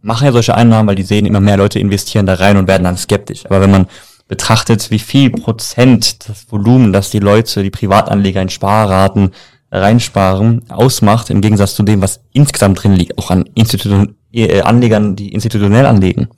machen 0.00 0.24
ja 0.24 0.32
solche 0.32 0.54
Einnahmen, 0.54 0.88
weil 0.88 0.94
die 0.94 1.02
sehen, 1.02 1.26
immer 1.26 1.40
mehr 1.40 1.56
Leute 1.56 1.78
investieren 1.78 2.26
da 2.26 2.34
rein 2.34 2.56
und 2.56 2.68
werden 2.68 2.84
dann 2.84 2.96
skeptisch. 2.96 3.44
Aber 3.46 3.60
wenn 3.60 3.70
man 3.70 3.86
betrachtet, 4.28 4.90
wie 4.90 4.98
viel 4.98 5.30
Prozent 5.30 6.28
das 6.28 6.50
Volumen, 6.50 6.92
das 6.92 7.10
die 7.10 7.18
Leute, 7.18 7.62
die 7.62 7.70
Privatanleger 7.70 8.42
in 8.42 8.50
Sparraten 8.50 9.32
reinsparen 9.70 10.68
ausmacht, 10.70 11.30
im 11.30 11.40
Gegensatz 11.40 11.74
zu 11.74 11.82
dem, 11.82 12.00
was 12.00 12.20
insgesamt 12.32 12.82
drin 12.82 12.94
liegt, 12.94 13.18
auch 13.18 13.30
an 13.30 13.44
Institu 13.54 14.06
äh, 14.32 14.62
Anlegern, 14.62 15.16
die 15.16 15.32
institutionell 15.32 15.86
anlegen, 15.86 16.28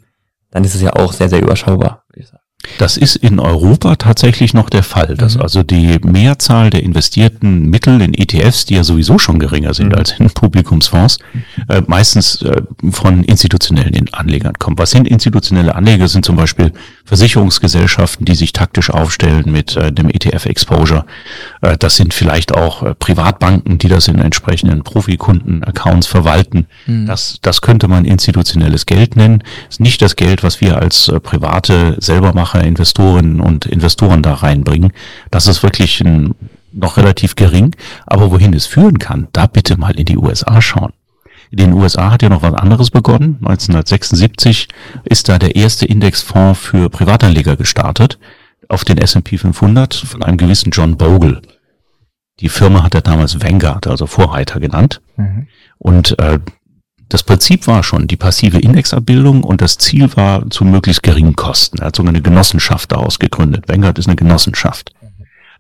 dann 0.51 0.65
ist 0.65 0.75
es 0.75 0.83
ja 0.83 0.95
auch 0.95 1.13
sehr, 1.13 1.29
sehr 1.29 1.43
überschaubar, 1.43 2.05
würde 2.09 2.21
ich 2.21 2.29
sagen. 2.29 2.40
Das 2.79 2.97
ist 2.97 3.17
in 3.17 3.41
Europa 3.41 3.97
tatsächlich 3.97 4.55
noch 4.55 4.71
der 4.71 4.83
Fall, 4.83 5.17
dass 5.17 5.37
mhm. 5.37 5.43
also 5.43 5.63
die 5.63 5.99
Mehrzahl 6.05 6.71
der 6.71 6.83
investierten 6.83 7.69
Mittel 7.71 8.01
in 8.01 8.15
ETFs, 8.15 8.67
die 8.67 8.75
ja 8.75 8.85
sowieso 8.85 9.19
schon 9.19 9.39
geringer 9.39 9.75
sind 9.75 9.89
mhm. 9.89 9.95
als 9.95 10.13
in 10.19 10.31
Publikumsfonds, 10.31 11.19
äh, 11.69 11.83
meistens 11.87 12.43
äh, 12.43 12.63
von 12.91 13.25
institutionellen 13.25 14.13
Anlegern 14.13 14.55
kommt. 14.59 14.79
Was 14.79 14.91
sind 14.91 15.09
institutionelle 15.09 15.75
Anleger? 15.75 16.09
Sind 16.09 16.25
zum 16.25 16.37
Beispiel 16.37 16.73
Versicherungsgesellschaften, 17.05 18.25
die 18.27 18.35
sich 18.35 18.53
taktisch 18.53 18.91
aufstellen 18.91 19.51
mit 19.51 19.77
äh, 19.77 19.93
dem 19.93 20.11
ETF-Exposure. 20.11 21.07
Äh, 21.63 21.77
das 21.79 21.97
sind 21.97 22.15
vielleicht 22.15 22.55
auch 22.55 22.83
äh, 22.83 22.95
Privatbanken, 22.95 23.79
die 23.79 23.89
das 23.89 24.09
in 24.09 24.19
entsprechenden 24.19 24.85
Profikunden-Accounts 24.85 26.07
verwalten. 26.07 26.67
Mhm. 26.87 27.07
Das, 27.07 27.39
das 27.43 27.63
könnte 27.63 27.89
man 27.89 28.05
institutionelles 28.05 28.87
Geld 28.87 29.17
nennen. 29.17 29.43
Das 29.67 29.77
ist 29.77 29.81
nicht 29.81 30.03
das 30.03 30.17
Geld, 30.17 30.43
was 30.43 30.61
wir 30.61 30.79
als 30.79 31.09
äh, 31.09 31.21
Private 31.21 31.97
selber 32.01 32.35
machen 32.35 32.50
Macher, 32.51 32.65
Investorinnen 32.65 33.41
und 33.41 33.67
Investoren 33.67 34.23
da 34.23 34.35
reinbringen. 34.35 34.93
Das 35.31 35.47
ist 35.47 35.63
wirklich 35.63 36.01
ein, 36.01 36.35
noch 36.73 36.97
relativ 36.97 37.37
gering. 37.37 37.75
Aber 38.07 38.31
wohin 38.31 38.53
es 38.55 38.67
führen 38.67 38.99
kann, 38.99 39.29
da 39.33 39.47
bitte 39.47 39.79
mal 39.79 39.99
in 39.99 40.05
die 40.05 40.17
USA 40.17 40.61
schauen. 40.61 40.93
In 41.51 41.59
den 41.59 41.73
USA 41.73 42.13
hat 42.13 42.23
ja 42.23 42.29
noch 42.29 42.43
was 42.43 42.55
anderes 42.55 42.91
begonnen. 42.91 43.39
1976 43.41 44.69
ist 45.05 45.29
da 45.29 45.39
der 45.39 45.57
erste 45.57 45.87
Indexfonds 45.87 46.61
für 46.61 46.89
Privatanleger 46.89 47.57
gestartet 47.57 48.19
auf 48.69 48.85
den 48.85 48.99
S&P 48.99 49.37
500 49.37 49.95
von 49.95 50.23
einem 50.23 50.37
gewissen 50.37 50.71
John 50.71 50.97
Bogle. 50.97 51.43
Die 52.39 52.49
Firma 52.49 52.85
hat 52.85 52.95
er 52.95 53.03
damals 53.03 53.43
Vanguard, 53.43 53.87
also 53.87 54.07
Vorreiter 54.07 54.61
genannt. 54.61 55.01
Mhm. 55.17 55.49
Und 55.79 56.19
äh, 56.21 56.39
das 57.11 57.25
Prinzip 57.25 57.67
war 57.67 57.83
schon 57.83 58.07
die 58.07 58.17
passive 58.17 58.59
Indexabbildung 58.59 59.43
und 59.43 59.61
das 59.61 59.79
Ziel 59.79 60.09
war 60.17 60.49
zu 60.49 60.65
möglichst 60.65 61.03
geringen 61.03 61.35
Kosten. 61.35 61.79
Er 61.79 61.87
hat 61.87 61.97
sogar 61.97 62.11
eine 62.11 62.23
Genossenschaft 62.23 62.93
daraus 62.93 63.19
gegründet. 63.19 63.69
Vanguard 63.69 63.99
ist 63.99 64.07
eine 64.07 64.17
Genossenschaft. 64.17 64.93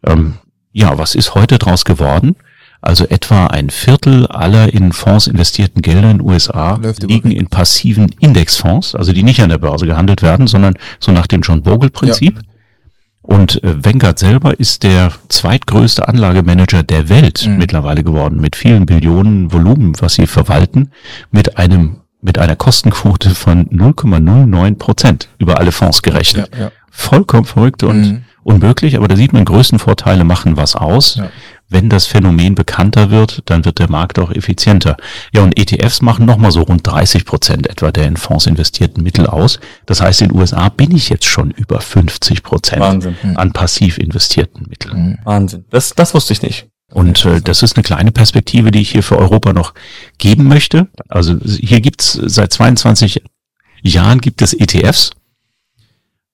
Ähm, 0.07 0.34
ja, 0.72 0.96
was 0.96 1.16
ist 1.16 1.34
heute 1.34 1.59
daraus 1.59 1.84
geworden? 1.84 2.36
Also 2.80 3.05
etwa 3.07 3.48
ein 3.48 3.68
Viertel 3.68 4.26
aller 4.28 4.72
in 4.72 4.92
Fonds 4.92 5.26
investierten 5.26 5.82
Gelder 5.82 6.12
in 6.12 6.18
den 6.18 6.26
USA 6.26 6.80
liegen 7.03 7.32
in 7.32 7.48
passiven 7.48 8.14
Indexfonds, 8.20 8.94
also 8.94 9.12
die 9.12 9.24
nicht 9.24 9.42
an 9.42 9.51
der 9.51 9.59
Börse 9.59 9.86
gehandelt 9.86 10.22
werden, 10.22 10.46
sondern 10.46 10.74
so 11.01 11.11
nach 11.11 11.26
dem 11.26 11.42
John 11.42 11.62
Bogle-Prinzip. 11.62 12.38
Und 13.31 13.62
äh, 13.62 13.85
Vanguard 13.85 14.18
selber 14.18 14.59
ist 14.59 14.83
der 14.83 15.12
zweitgrößte 15.28 16.09
Anlagemanager 16.09 16.83
der 16.83 17.09
Welt 17.09 17.47
Mhm. 17.47 17.59
mittlerweile 17.59 18.03
geworden, 18.03 18.41
mit 18.41 18.57
vielen 18.57 18.87
Billionen 18.87 19.53
Volumen, 19.53 19.95
was 20.01 20.14
sie 20.14 20.26
verwalten, 20.26 20.91
mit 21.31 21.57
einem 21.57 21.97
mit 22.22 22.37
einer 22.39 22.55
Kostenquote 22.57 23.31
von 23.35 23.66
0,09 23.70 24.74
Prozent 24.76 25.28
über 25.39 25.59
alle 25.59 25.72
Fonds 25.72 26.03
gerechnet. 26.03 26.51
Ja, 26.55 26.64
ja. 26.64 26.72
Vollkommen 26.91 27.47
verrückt 27.47 27.83
und 27.83 28.01
Mhm. 28.01 28.22
unmöglich, 28.43 28.97
aber 28.99 29.09
da 29.09 29.16
sieht 29.16 29.33
man, 29.33 29.45
Größenvorteile 29.47 30.24
machen 30.24 30.57
was 30.59 30.74
aus. 30.76 31.14
Ja. 31.14 31.31
Wenn 31.70 31.88
das 31.88 32.06
Phänomen 32.06 32.56
bekannter 32.56 33.10
wird, 33.10 33.42
dann 33.46 33.64
wird 33.64 33.78
der 33.78 33.88
Markt 33.88 34.18
auch 34.18 34.30
effizienter. 34.32 34.96
Ja, 35.32 35.42
und 35.42 35.56
ETFs 35.58 36.02
machen 36.02 36.26
nochmal 36.26 36.50
so 36.50 36.62
rund 36.62 36.84
30 36.86 37.24
Prozent 37.24 37.68
etwa 37.68 37.92
der 37.92 38.06
in 38.06 38.16
Fonds 38.16 38.46
investierten 38.46 39.02
Mittel 39.02 39.26
aus. 39.26 39.60
Das 39.86 40.00
heißt, 40.00 40.22
in 40.22 40.28
den 40.28 40.38
USA 40.38 40.68
bin 40.68 40.94
ich 40.94 41.08
jetzt 41.08 41.26
schon 41.26 41.52
über 41.52 41.80
50 41.80 42.42
Prozent 42.42 42.82
Wahnsinn. 42.82 43.16
an 43.36 43.52
passiv 43.52 43.98
investierten 43.98 44.66
Mitteln. 44.68 45.18
Wahnsinn. 45.24 45.64
Das, 45.70 45.94
das 45.94 46.12
wusste 46.12 46.32
ich 46.32 46.42
nicht. 46.42 46.66
Und 46.92 47.24
äh, 47.24 47.40
das 47.40 47.62
ist 47.62 47.76
eine 47.76 47.84
kleine 47.84 48.10
Perspektive, 48.10 48.72
die 48.72 48.80
ich 48.80 48.90
hier 48.90 49.04
für 49.04 49.18
Europa 49.18 49.52
noch 49.52 49.74
geben 50.18 50.48
möchte. 50.48 50.88
Also 51.08 51.38
hier 51.44 51.80
gibt's 51.80 52.18
seit 52.20 52.52
22 52.52 53.22
Jahren 53.82 54.20
gibt 54.20 54.42
es 54.42 54.52
ETFs. 54.54 55.12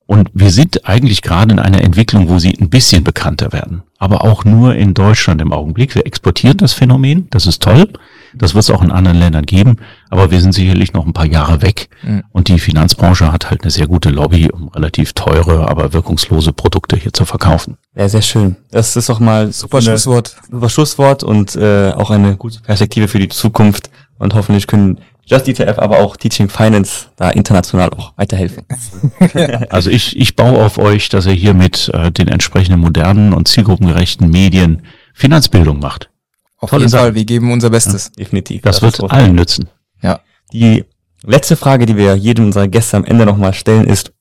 Und 0.07 0.31
wir 0.35 0.51
sind 0.51 0.87
eigentlich 0.89 1.21
gerade 1.21 1.53
in 1.53 1.59
einer 1.59 1.83
Entwicklung, 1.83 2.29
wo 2.29 2.39
sie 2.39 2.57
ein 2.61 2.71
bisschen 2.71 3.03
bekannter 3.03 3.53
werden. 3.53 3.83
Aber 3.99 4.23
auch 4.23 4.45
nur 4.45 4.77
in 4.77 4.95
Deutschland 4.95 5.41
im 5.41 5.53
Augenblick. 5.53 5.97
Wir 5.97 6.07
exportieren 6.07 6.59
das 6.59 6.75
Phänomen. 6.75 7.27
Das 7.31 7.47
ist 7.47 7.61
toll. 7.61 7.89
Das 8.33 8.55
wird 8.55 8.63
es 8.63 8.71
auch 8.71 8.83
in 8.83 8.93
anderen 8.93 9.19
Ländern 9.19 9.45
geben. 9.47 9.79
Aber 10.09 10.31
wir 10.31 10.41
sind 10.41 10.53
sicherlich 10.53 10.93
noch 10.93 11.07
ein 11.07 11.13
paar 11.13 11.27
Jahre 11.27 11.61
weg. 11.61 11.89
Mhm. 12.03 12.23
Und 12.31 12.47
die 12.47 12.61
Finanzbranche 12.61 13.33
hat 13.33 13.51
halt 13.51 13.63
eine 13.63 13.71
sehr 13.73 13.89
gute 13.89 14.11
Lobby, 14.11 14.49
um 14.53 14.69
relativ 14.69 15.13
teure, 15.13 15.69
aber 15.69 15.93
wirkungslose 15.93 16.53
Produkte 16.53 16.97
hier 16.97 17.13
zu 17.13 17.25
verkaufen. 17.25 17.77
Ja, 17.97 18.09
sehr 18.09 18.23
schön. 18.23 18.55
Das 18.71 18.95
ist 18.95 19.09
doch 19.09 19.19
mal 19.19 19.51
Super 19.53 19.83
Schlusswort. 19.83 20.37
super 20.49 20.69
Schlusswort 20.69 21.25
und 21.25 21.57
äh, 21.57 21.91
auch 21.91 22.11
eine 22.11 22.37
gute 22.37 22.61
Perspektive 22.61 23.09
für 23.09 23.19
die 23.19 23.29
Zukunft. 23.29 23.91
Und 24.19 24.35
hoffentlich 24.35 24.67
können 24.69 24.99
Just 25.29 25.49
ETF, 25.49 25.79
aber 25.79 25.99
auch 25.99 26.17
Teaching 26.17 26.49
Finance 26.49 27.07
da 27.17 27.31
international 27.31 27.91
auch 27.91 28.13
weiterhelfen. 28.17 28.65
Also 29.71 29.91
ich, 29.91 30.17
ich 30.17 30.37
baue 30.37 30.65
auf 30.65 30.79
euch, 30.79 31.09
dass 31.09 31.27
ihr 31.27 31.33
hier 31.33 31.53
mit 31.53 31.91
äh, 31.93 32.13
den 32.13 32.29
entsprechenden 32.29 32.81
modernen 32.81 33.33
und 33.33 33.49
zielgruppengerechten 33.49 34.31
Medien 34.31 34.83
Finanzbildung 35.15 35.81
macht. 35.81 36.11
Auf 36.59 36.71
Tolle 36.71 36.83
jeden 36.83 36.91
Sache. 36.91 37.03
Fall, 37.03 37.15
wir 37.17 37.25
geben 37.25 37.53
unser 37.53 37.71
Bestes. 37.71 38.13
Definitiv. 38.13 38.63
Das, 38.63 38.83
wird 38.83 38.95
ist 38.95 39.01
groß. 39.01 39.11
allen 39.11 39.35
nützen. 39.35 39.69
Ja. 40.01 40.21
Die 40.53 40.85
letzte 41.23 41.57
Frage, 41.57 41.87
die 41.87 41.97
wir 41.97 42.15
jedem 42.15 42.47
unserer 42.47 42.69
Gäste 42.69 42.97
am 42.97 43.05
Ende 43.05 43.27
nochmal 43.27 43.53
stellen, 43.53 43.87
ist, 43.87 44.13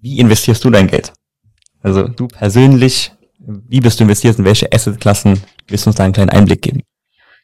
wie 0.00 0.18
investierst 0.18 0.62
du 0.64 0.70
dein 0.70 0.86
Geld? 0.86 1.12
Also 1.82 2.08
du 2.08 2.28
persönlich, 2.28 3.12
wie 3.38 3.80
bist 3.80 3.98
du 3.98 4.04
investiert, 4.04 4.38
in 4.38 4.44
welche 4.44 4.70
Assetklassen? 4.70 5.40
Willst 5.66 5.86
du 5.86 5.90
uns 5.90 5.96
da 5.96 6.04
einen 6.04 6.12
kleinen 6.12 6.30
Einblick 6.30 6.62
geben? 6.62 6.82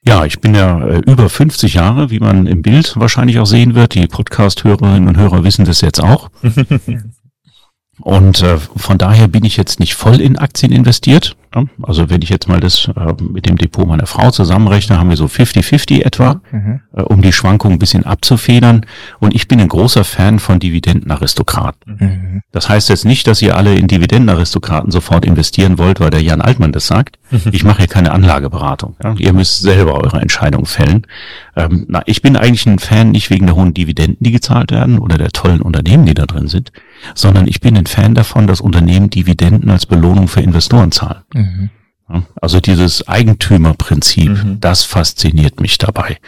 Ja, 0.06 0.26
ich 0.26 0.40
bin 0.40 0.54
ja 0.54 0.86
äh, 0.86 1.02
über 1.06 1.30
50 1.30 1.74
Jahre, 1.74 2.10
wie 2.10 2.20
man 2.20 2.46
im 2.46 2.60
Bild 2.60 2.94
wahrscheinlich 2.96 3.38
auch 3.38 3.46
sehen 3.46 3.74
wird. 3.74 3.94
Die 3.94 4.06
Podcast-Hörerinnen 4.06 5.08
und 5.08 5.16
Hörer 5.16 5.44
wissen 5.44 5.64
das 5.64 5.80
jetzt 5.80 6.02
auch. 6.02 6.30
Und 8.00 8.42
äh, 8.42 8.58
von 8.58 8.98
daher 8.98 9.28
bin 9.28 9.44
ich 9.44 9.56
jetzt 9.56 9.78
nicht 9.80 9.94
voll 9.94 10.20
in 10.20 10.36
Aktien 10.36 10.72
investiert. 10.72 11.36
Ja? 11.54 11.64
Also 11.82 12.10
wenn 12.10 12.22
ich 12.22 12.28
jetzt 12.28 12.48
mal 12.48 12.58
das 12.58 12.88
äh, 12.88 13.12
mit 13.22 13.46
dem 13.48 13.56
Depot 13.56 13.86
meiner 13.86 14.06
Frau 14.06 14.30
zusammenrechne, 14.32 14.98
haben 14.98 15.10
wir 15.10 15.16
so 15.16 15.26
50-50 15.26 16.04
etwa, 16.04 16.40
Mhm. 16.50 16.80
äh, 16.96 17.02
um 17.02 17.22
die 17.22 17.32
Schwankungen 17.32 17.76
ein 17.76 17.78
bisschen 17.78 18.04
abzufedern. 18.04 18.84
Und 19.20 19.34
ich 19.34 19.46
bin 19.46 19.60
ein 19.60 19.68
großer 19.68 20.02
Fan 20.04 20.40
von 20.40 20.58
Dividendenaristokraten. 20.58 21.96
Mhm. 22.00 22.42
Das 22.52 22.68
heißt 22.68 22.88
jetzt 22.88 23.04
nicht, 23.04 23.26
dass 23.26 23.40
ihr 23.42 23.56
alle 23.56 23.74
in 23.76 23.86
Dividendenaristokraten 23.86 24.90
sofort 24.90 25.24
investieren 25.24 25.78
wollt, 25.78 26.00
weil 26.00 26.10
der 26.10 26.22
Jan 26.22 26.40
Altmann 26.40 26.72
das 26.72 26.86
sagt. 26.86 27.18
Ich 27.52 27.64
mache 27.64 27.78
hier 27.78 27.88
keine 27.88 28.12
Anlageberatung. 28.12 28.96
Ja? 29.02 29.14
Ihr 29.18 29.32
müsst 29.32 29.60
selber 29.62 29.94
eure 30.02 30.20
Entscheidung 30.20 30.66
fällen. 30.66 31.06
Ähm, 31.56 31.86
na, 31.88 32.02
ich 32.06 32.22
bin 32.22 32.36
eigentlich 32.36 32.66
ein 32.66 32.78
Fan 32.78 33.10
nicht 33.10 33.30
wegen 33.30 33.46
der 33.46 33.54
hohen 33.56 33.74
Dividenden, 33.74 34.16
die 34.20 34.32
gezahlt 34.32 34.72
werden 34.72 34.98
oder 34.98 35.18
der 35.18 35.30
tollen 35.30 35.60
Unternehmen, 35.62 36.06
die 36.06 36.14
da 36.14 36.26
drin 36.26 36.48
sind, 36.48 36.72
sondern 37.14 37.46
ich 37.46 37.60
bin 37.60 37.76
ein 37.76 37.86
Fan 37.86 38.14
davon, 38.14 38.46
dass 38.46 38.60
Unternehmen 38.60 39.10
Dividenden 39.10 39.70
als 39.70 39.86
Belohnung 39.86 40.28
für 40.28 40.40
Investoren 40.40 40.92
zahlen. 40.92 41.22
Mhm. 41.34 41.70
Also 42.40 42.60
dieses 42.60 43.08
Eigentümerprinzip, 43.08 44.30
Mhm. 44.44 44.60
das 44.60 44.84
fasziniert 44.84 45.60
mich 45.60 45.78
dabei. 45.78 46.18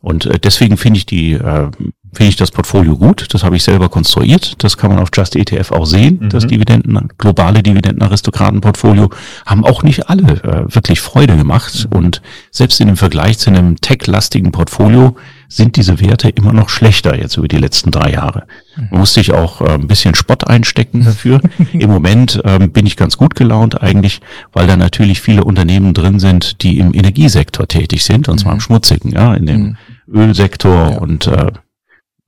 Und 0.00 0.26
äh, 0.26 0.38
deswegen 0.38 0.76
finde 0.76 0.98
ich 0.98 1.06
die, 1.06 1.32
äh, 1.32 1.70
finde 2.12 2.30
ich 2.30 2.36
das 2.36 2.52
Portfolio 2.52 2.96
gut. 2.96 3.26
Das 3.34 3.42
habe 3.42 3.56
ich 3.56 3.64
selber 3.64 3.88
konstruiert. 3.88 4.62
Das 4.62 4.76
kann 4.76 4.90
man 4.90 5.00
auf 5.00 5.08
Just 5.12 5.34
ETF 5.34 5.72
auch 5.72 5.86
sehen. 5.86 6.20
Mhm. 6.22 6.28
Das 6.30 6.46
Dividenden, 6.46 7.08
globale 7.18 7.62
Dividendenaristokratenportfolio 7.64 9.10
haben 9.44 9.64
auch 9.64 9.82
nicht 9.82 10.08
alle 10.08 10.22
äh, 10.44 10.74
wirklich 10.74 11.00
Freude 11.00 11.36
gemacht. 11.36 11.88
Und 11.90 12.22
selbst 12.52 12.80
in 12.80 12.86
dem 12.86 12.96
Vergleich 12.96 13.38
zu 13.38 13.50
einem 13.50 13.76
tech-lastigen 13.80 14.52
Portfolio 14.52 15.16
sind 15.50 15.76
diese 15.76 15.98
Werte 16.00 16.28
immer 16.28 16.52
noch 16.52 16.68
schlechter 16.68 17.18
jetzt 17.18 17.38
über 17.38 17.48
die 17.48 17.56
letzten 17.56 17.90
drei 17.90 18.12
Jahre. 18.12 18.46
Man 18.90 19.00
musste 19.00 19.20
ich 19.20 19.32
auch 19.32 19.62
äh, 19.62 19.70
ein 19.70 19.86
bisschen 19.88 20.14
Spott 20.14 20.46
einstecken 20.46 21.04
dafür. 21.04 21.40
Im 21.72 21.88
Moment 21.90 22.40
ähm, 22.44 22.70
bin 22.70 22.84
ich 22.86 22.96
ganz 22.96 23.16
gut 23.16 23.34
gelaunt 23.34 23.82
eigentlich, 23.82 24.20
weil 24.52 24.66
da 24.66 24.76
natürlich 24.76 25.22
viele 25.22 25.44
Unternehmen 25.44 25.94
drin 25.94 26.20
sind, 26.20 26.62
die 26.62 26.78
im 26.78 26.92
Energiesektor 26.94 27.66
tätig 27.66 28.04
sind, 28.04 28.28
und 28.28 28.38
zwar 28.38 28.52
im 28.52 28.60
schmutzigen, 28.60 29.10
ja, 29.12 29.34
in 29.34 29.46
dem 29.46 29.76
Ölsektor 30.06 30.90
Ja. 30.90 30.98
und 30.98 31.26
äh, 31.26 31.50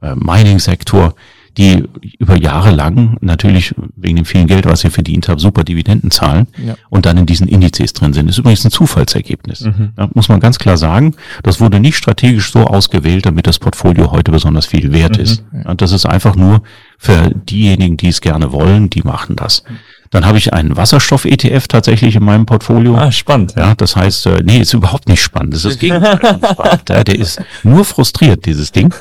äh, 0.02 0.14
Mining-Sektor, 0.14 1.14
die 1.58 1.84
über 2.18 2.36
Jahre 2.36 2.70
lang 2.70 3.16
natürlich 3.20 3.74
wegen 3.96 4.16
dem 4.16 4.24
vielen 4.24 4.46
Geld, 4.46 4.66
was 4.66 4.80
sie 4.80 4.90
verdient 4.90 5.28
haben, 5.28 5.38
super 5.38 5.64
Dividenden 5.64 6.10
zahlen 6.10 6.46
Ja. 6.64 6.74
und 6.90 7.06
dann 7.06 7.16
in 7.18 7.26
diesen 7.26 7.48
Indizes 7.48 7.92
drin 7.92 8.12
sind. 8.12 8.26
Das 8.26 8.34
ist 8.36 8.38
übrigens 8.38 8.64
ein 8.64 8.70
Zufallsergebnis. 8.70 9.62
Mhm. 9.62 9.90
Ja, 9.98 10.08
muss 10.14 10.28
man 10.28 10.40
ganz 10.40 10.58
klar 10.58 10.76
sagen. 10.76 11.14
Das 11.42 11.60
wurde 11.60 11.80
nicht 11.80 11.96
strategisch 11.96 12.52
so 12.52 12.60
ausgewählt, 12.64 13.26
damit 13.26 13.46
das 13.46 13.58
Portfolio 13.58 14.12
heute 14.12 14.30
besonders 14.30 14.66
viel 14.66 14.92
wert 14.92 15.16
ist. 15.16 15.44
Ja, 15.52 15.74
das 15.74 15.92
ist 15.92 16.06
einfach 16.06 16.36
nur 16.36 16.62
für 16.98 17.30
diejenigen, 17.34 17.96
die 17.96 18.08
es 18.08 18.20
gerne 18.20 18.52
wollen, 18.52 18.88
die 18.90 19.02
machen 19.02 19.36
das. 19.36 19.64
Dann 20.12 20.26
habe 20.26 20.38
ich 20.38 20.52
einen 20.52 20.76
Wasserstoff-ETF 20.76 21.68
tatsächlich 21.68 22.16
in 22.16 22.24
meinem 22.24 22.44
Portfolio. 22.44 22.96
Ah, 22.96 23.12
spannend. 23.12 23.54
Ja, 23.56 23.76
das 23.76 23.94
heißt, 23.94 24.26
äh, 24.26 24.42
nee, 24.44 24.58
ist 24.58 24.74
überhaupt 24.74 25.08
nicht 25.08 25.22
spannend. 25.22 25.54
Das 25.54 25.64
ist 25.64 25.74
das 25.74 25.78
Gegenteil 25.78 26.18
spannend. 26.52 26.88
Ja, 26.88 27.04
der 27.04 27.14
ist 27.16 27.40
nur 27.62 27.84
frustriert, 27.84 28.44
dieses 28.44 28.72
Ding. 28.72 28.92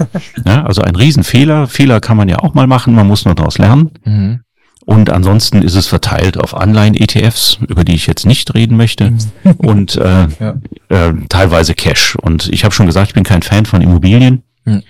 Ja, 0.46 0.64
also 0.66 0.84
ein 0.84 0.96
Riesenfehler. 0.96 1.68
Fehler 1.68 2.00
kann 2.00 2.16
man 2.16 2.30
ja 2.30 2.38
auch 2.40 2.54
mal 2.54 2.68
machen, 2.68 2.94
man 2.94 3.08
muss 3.08 3.26
nur 3.26 3.34
daraus 3.34 3.58
lernen. 3.58 3.90
Mhm. 4.06 4.42
Und 4.86 5.10
ansonsten 5.10 5.62
ist 5.64 5.76
es 5.76 5.88
verteilt 5.88 6.38
auf 6.38 6.56
Anleihen-ETFs, 6.56 7.58
über 7.68 7.84
die 7.84 7.94
ich 7.96 8.06
jetzt 8.08 8.26
nicht 8.28 8.54
reden 8.54 8.78
möchte, 8.78 9.14
und 9.58 9.96
äh, 9.98 10.28
Ja. 10.40 10.56
äh, 10.90 11.14
teilweise 11.28 11.74
Cash. 11.74 12.16
Und 12.18 12.50
ich 12.50 12.64
habe 12.64 12.74
schon 12.74 12.86
gesagt, 12.86 13.08
ich 13.10 13.14
bin 13.16 13.24
kein 13.24 13.42
Fan 13.42 13.66
von 13.66 13.82
Immobilien. 13.82 14.44
Mhm. 14.66 14.84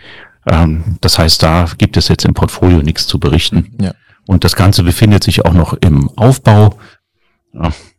Ähm, 0.48 0.84
das 1.00 1.18
heißt, 1.18 1.42
da 1.44 1.66
gibt 1.78 1.96
es 1.96 2.10
jetzt 2.10 2.26
im 2.26 2.34
Portfolio 2.34 2.80
nichts 2.82 3.08
zu 3.08 3.20
berichten. 3.20 3.72
Ja. 3.80 3.94
Und 4.30 4.44
das 4.44 4.56
Ganze 4.56 4.84
befindet 4.84 5.24
sich 5.24 5.44
auch 5.44 5.54
noch 5.54 5.74
im 5.74 6.08
Aufbau. 6.16 6.78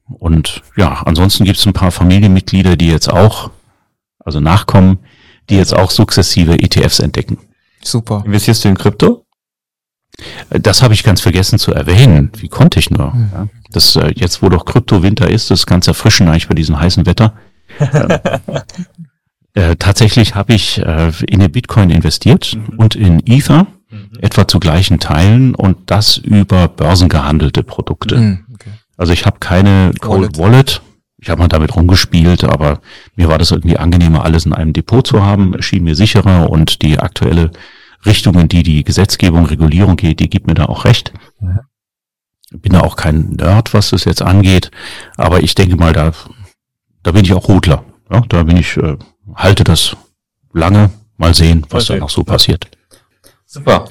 Und 0.06 0.62
ja, 0.76 1.02
ansonsten 1.04 1.42
gibt 1.42 1.58
es 1.58 1.66
ein 1.66 1.72
paar 1.72 1.90
Familienmitglieder, 1.90 2.76
die 2.76 2.86
jetzt 2.86 3.12
auch, 3.12 3.50
also 4.20 4.38
nachkommen, 4.38 5.00
die 5.48 5.56
jetzt 5.56 5.74
auch 5.74 5.90
sukzessive 5.90 6.60
ETFs 6.60 7.00
entdecken. 7.00 7.38
Super. 7.82 8.22
Investierst 8.24 8.62
du 8.64 8.68
in 8.68 8.78
Krypto? 8.78 9.26
Das 10.50 10.84
habe 10.84 10.94
ich 10.94 11.02
ganz 11.02 11.20
vergessen 11.20 11.58
zu 11.58 11.74
erwähnen. 11.74 12.30
Wie 12.36 12.48
konnte 12.48 12.78
ich 12.78 12.90
nur? 12.90 13.12
Ja, 13.32 13.48
das 13.72 13.96
äh, 13.96 14.12
jetzt, 14.14 14.40
wo 14.40 14.48
doch 14.50 14.66
Kryptowinter 14.66 15.28
ist, 15.28 15.50
das 15.50 15.60
ist 15.60 15.66
ganz 15.66 15.88
erfrischend 15.88 16.30
eigentlich 16.30 16.46
bei 16.46 16.54
diesem 16.54 16.78
heißen 16.78 17.06
Wetter. 17.06 17.34
Ähm, 19.56 19.72
äh, 19.72 19.74
tatsächlich 19.76 20.36
habe 20.36 20.54
ich 20.54 20.78
äh, 20.78 21.10
in 21.26 21.40
den 21.40 21.50
Bitcoin 21.50 21.90
investiert 21.90 22.56
und 22.76 22.94
in 22.94 23.20
Ether, 23.26 23.66
etwa 24.18 24.46
zu 24.48 24.58
gleichen 24.60 24.98
Teilen 24.98 25.54
und 25.54 25.90
das 25.90 26.16
über 26.16 26.68
börsengehandelte 26.68 27.62
Produkte. 27.62 28.16
Mhm. 28.16 28.46
Okay. 28.54 28.70
Also 28.96 29.12
ich 29.12 29.26
habe 29.26 29.38
keine 29.38 29.92
Cold 30.00 30.38
Wallet. 30.38 30.38
Wallet. 30.38 30.82
Ich 31.22 31.28
habe 31.28 31.40
mal 31.40 31.48
damit 31.48 31.76
rumgespielt, 31.76 32.44
aber 32.44 32.80
mir 33.14 33.28
war 33.28 33.38
das 33.38 33.50
irgendwie 33.50 33.76
angenehmer, 33.76 34.24
alles 34.24 34.46
in 34.46 34.54
einem 34.54 34.72
Depot 34.72 35.06
zu 35.06 35.22
haben. 35.22 35.52
Erschien 35.54 35.84
mir 35.84 35.94
sicherer 35.94 36.48
und 36.48 36.80
die 36.80 36.98
aktuelle 36.98 37.50
Richtung, 38.06 38.38
in 38.38 38.48
die 38.48 38.62
die 38.62 38.84
Gesetzgebung, 38.84 39.44
Regulierung 39.44 39.96
geht, 39.96 40.20
die 40.20 40.30
gibt 40.30 40.46
mir 40.46 40.54
da 40.54 40.66
auch 40.66 40.86
recht. 40.86 41.12
Bin 42.50 42.72
da 42.72 42.80
auch 42.80 42.96
kein 42.96 43.32
Nerd, 43.32 43.74
was 43.74 43.90
das 43.90 44.06
jetzt 44.06 44.22
angeht, 44.22 44.70
aber 45.16 45.42
ich 45.42 45.54
denke 45.54 45.76
mal, 45.76 45.92
da, 45.92 46.12
da 47.02 47.12
bin 47.12 47.24
ich 47.24 47.34
auch 47.34 47.48
Rudler. 47.48 47.84
Ja, 48.10 48.22
da 48.28 48.42
bin 48.42 48.56
ich, 48.56 48.76
äh, 48.76 48.96
halte 49.34 49.62
das 49.62 49.96
lange, 50.52 50.90
mal 51.16 51.34
sehen, 51.34 51.64
was 51.68 51.86
Voll 51.86 51.96
da 51.96 52.00
noch 52.00 52.10
so 52.10 52.24
passiert. 52.24 52.70
Super. 53.52 53.86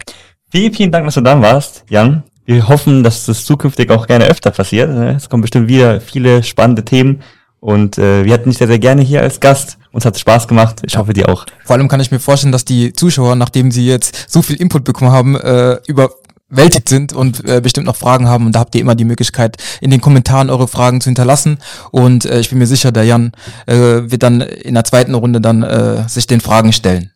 Vielen, 0.49 0.73
vielen 0.73 0.89
Dank, 0.89 1.03
dass 1.05 1.15
du 1.15 1.21
da 1.21 1.41
warst, 1.41 1.83
Jan. 1.89 2.23
Wir 2.45 2.69
hoffen, 2.69 3.03
dass 3.03 3.25
das 3.25 3.43
zukünftig 3.43 3.91
auch 3.91 4.07
gerne 4.07 4.23
öfter 4.27 4.51
passiert. 4.51 4.89
Es 4.89 5.27
kommen 5.27 5.41
bestimmt 5.41 5.67
wieder 5.67 5.99
viele 5.99 6.43
spannende 6.43 6.85
Themen 6.85 7.21
Und 7.59 7.97
äh, 7.97 8.23
wir 8.23 8.33
hatten 8.33 8.49
dich 8.49 8.57
sehr, 8.57 8.67
sehr 8.67 8.79
gerne 8.79 9.01
hier 9.01 9.21
als 9.21 9.41
Gast. 9.41 9.77
Uns 9.91 10.05
hat 10.05 10.17
Spaß 10.17 10.47
gemacht. 10.47 10.81
Ich 10.85 10.95
hoffe, 10.97 11.11
dir 11.11 11.27
auch. 11.27 11.45
Vor 11.65 11.75
allem 11.75 11.89
kann 11.89 11.99
ich 11.99 12.09
mir 12.09 12.19
vorstellen, 12.19 12.53
dass 12.53 12.63
die 12.63 12.93
Zuschauer, 12.93 13.35
nachdem 13.35 13.69
sie 13.69 13.85
jetzt 13.85 14.31
so 14.31 14.41
viel 14.41 14.55
Input 14.55 14.85
bekommen 14.85 15.11
haben, 15.11 15.35
äh, 15.35 15.77
überwältigt 15.87 16.87
sind 16.87 17.11
und 17.11 17.43
äh, 17.43 17.59
bestimmt 17.59 17.87
noch 17.87 17.97
Fragen 17.97 18.29
haben. 18.29 18.45
Und 18.45 18.55
da 18.55 18.61
habt 18.61 18.75
ihr 18.75 18.81
immer 18.81 18.95
die 18.95 19.03
Möglichkeit, 19.03 19.57
in 19.81 19.91
den 19.91 19.99
Kommentaren 19.99 20.49
eure 20.49 20.69
Fragen 20.69 21.01
zu 21.01 21.09
hinterlassen. 21.09 21.57
Und 21.91 22.23
äh, 22.23 22.39
ich 22.39 22.49
bin 22.49 22.59
mir 22.59 22.67
sicher, 22.67 22.93
der 22.93 23.03
Jan 23.03 23.33
äh, 23.65 23.75
wird 23.75 24.23
dann 24.23 24.39
in 24.39 24.75
der 24.75 24.85
zweiten 24.85 25.15
Runde 25.15 25.41
dann 25.41 25.63
äh, 25.63 26.07
sich 26.07 26.27
den 26.27 26.39
Fragen 26.39 26.71
stellen. 26.71 27.11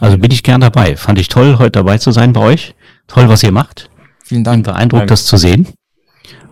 Also 0.00 0.18
bin 0.18 0.30
ich 0.30 0.42
gern 0.42 0.60
dabei. 0.60 0.96
Fand 0.96 1.18
ich 1.18 1.28
toll, 1.28 1.58
heute 1.58 1.72
dabei 1.72 1.98
zu 1.98 2.12
sein 2.12 2.32
bei 2.32 2.40
euch. 2.40 2.74
Toll, 3.06 3.28
was 3.28 3.42
ihr 3.42 3.52
macht. 3.52 3.90
Vielen 4.24 4.42
Bin 4.42 4.44
Dank. 4.44 4.64
beeindruckt, 4.64 5.02
Danke. 5.02 5.12
das 5.12 5.26
zu 5.26 5.36
sehen. 5.36 5.68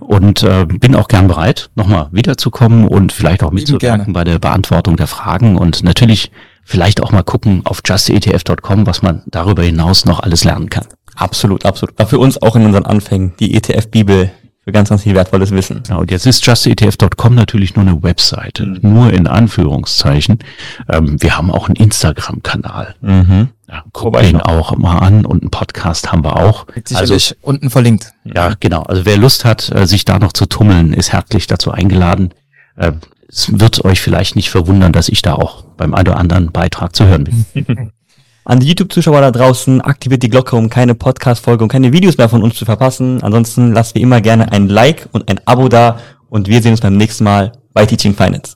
Und 0.01 0.43
äh, 0.43 0.67
bin 0.67 0.95
auch 0.95 1.09
gern 1.09 1.27
bereit, 1.27 1.71
nochmal 1.75 2.09
wiederzukommen 2.13 2.87
und 2.87 3.13
vielleicht 3.13 3.43
auch 3.43 3.51
mitzuwirken 3.51 4.13
bei 4.13 4.25
der 4.25 4.39
Beantwortung 4.39 4.97
der 4.97 5.07
Fragen 5.07 5.57
und 5.57 5.83
natürlich 5.83 6.31
vielleicht 6.65 7.03
auch 7.03 7.13
mal 7.13 7.23
gucken 7.23 7.63
auf 7.65 7.81
justetf.com, 7.85 8.87
was 8.87 9.03
man 9.03 9.23
darüber 9.27 9.63
hinaus 9.63 10.05
noch 10.05 10.21
alles 10.21 10.45
lernen 10.45 10.69
kann. 10.71 10.87
Absolut, 11.15 11.65
absolut. 11.65 11.99
War 11.99 12.07
für 12.07 12.19
uns 12.19 12.41
auch 12.41 12.57
in 12.57 12.67
unseren 12.67 12.85
Anfängen 12.85 13.33
die 13.41 13.55
ETF-Bibel 13.55 14.31
für 14.67 14.73
ganz, 14.73 14.89
ganz 14.89 15.05
viel 15.05 15.15
wertvolles 15.15 15.53
Wissen. 15.53 15.85
Ja, 15.89 15.95
und 15.97 16.11
jetzt 16.11 16.27
ist 16.27 16.45
justetf.com 16.45 17.37
natürlich 17.37 17.77
nur 17.77 17.87
eine 17.87 18.03
Webseite, 18.03 18.67
nur 18.83 19.13
in 19.13 19.29
Anführungszeichen. 19.29 20.41
Ähm, 20.89 21.23
wir 21.23 21.37
haben 21.39 21.53
auch 21.53 21.69
einen 21.69 21.77
Instagram-Kanal. 21.77 22.97
Mhm. 23.01 23.49
Ja, 23.69 23.85
guckt 23.93 24.21
den 24.21 24.41
auch 24.41 24.77
mal 24.77 24.99
an 24.99 25.25
und 25.25 25.43
einen 25.43 25.51
Podcast 25.53 26.11
haben 26.11 26.25
wir 26.25 26.35
auch. 26.37 26.67
Sicherlich 26.85 27.37
unten 27.43 27.71
verlinkt. 27.71 28.13
Ja, 28.25 28.55
genau. 28.59 28.83
Also 28.83 29.05
wer 29.07 29.17
Lust 29.17 29.45
hat, 29.45 29.71
äh, 29.73 29.87
sich 29.87 30.05
da 30.05 30.19
noch 30.19 30.33
zu 30.33 30.47
tummeln, 30.47 30.93
ist 30.93 31.13
herzlich 31.13 31.47
dazu 31.47 31.71
eingeladen. 31.71 32.35
Äh, 32.75 32.93
Es 33.29 33.61
wird 33.61 33.85
euch 33.85 34.01
vielleicht 34.01 34.35
nicht 34.35 34.51
verwundern, 34.51 34.93
dass 34.93 35.09
ich 35.09 35.23
da 35.23 35.35
auch 35.35 35.63
beim 35.77 35.95
einen 35.95 36.09
oder 36.09 36.17
anderen 36.19 36.51
Beitrag 36.51 36.97
zu 36.97 37.07
hören 37.07 37.25
bin. 37.25 37.45
An 38.49 38.61
die 38.61 38.69
YouTube-Zuschauer 38.69 39.23
da 39.23 39.33
draußen, 39.33 39.81
aktiviert 39.81 40.23
die 40.23 40.29
Glocke, 40.29 40.55
um 40.55 40.71
keine 40.71 40.95
Podcast-Folge 40.95 41.65
und 41.65 41.69
keine 41.69 41.93
Videos 41.93 42.17
mehr 42.17 42.29
von 42.29 42.45
uns 42.45 42.55
zu 42.55 42.65
verpassen. 42.65 43.21
Ansonsten 43.25 43.73
lasst 43.73 43.97
wie 43.97 44.03
immer 44.03 44.21
gerne 44.21 44.53
ein 44.53 44.69
Like 44.69 45.09
und 45.11 45.29
ein 45.29 45.41
Abo 45.47 45.69
da 45.69 45.99
und 46.31 46.47
wir 46.47 46.63
sehen 46.63 46.71
uns 46.71 46.81
beim 46.81 46.97
nächsten 46.97 47.25
Mal 47.25 47.51
bei 47.75 47.87
Teaching 47.87 48.15
Finance. 48.15 48.56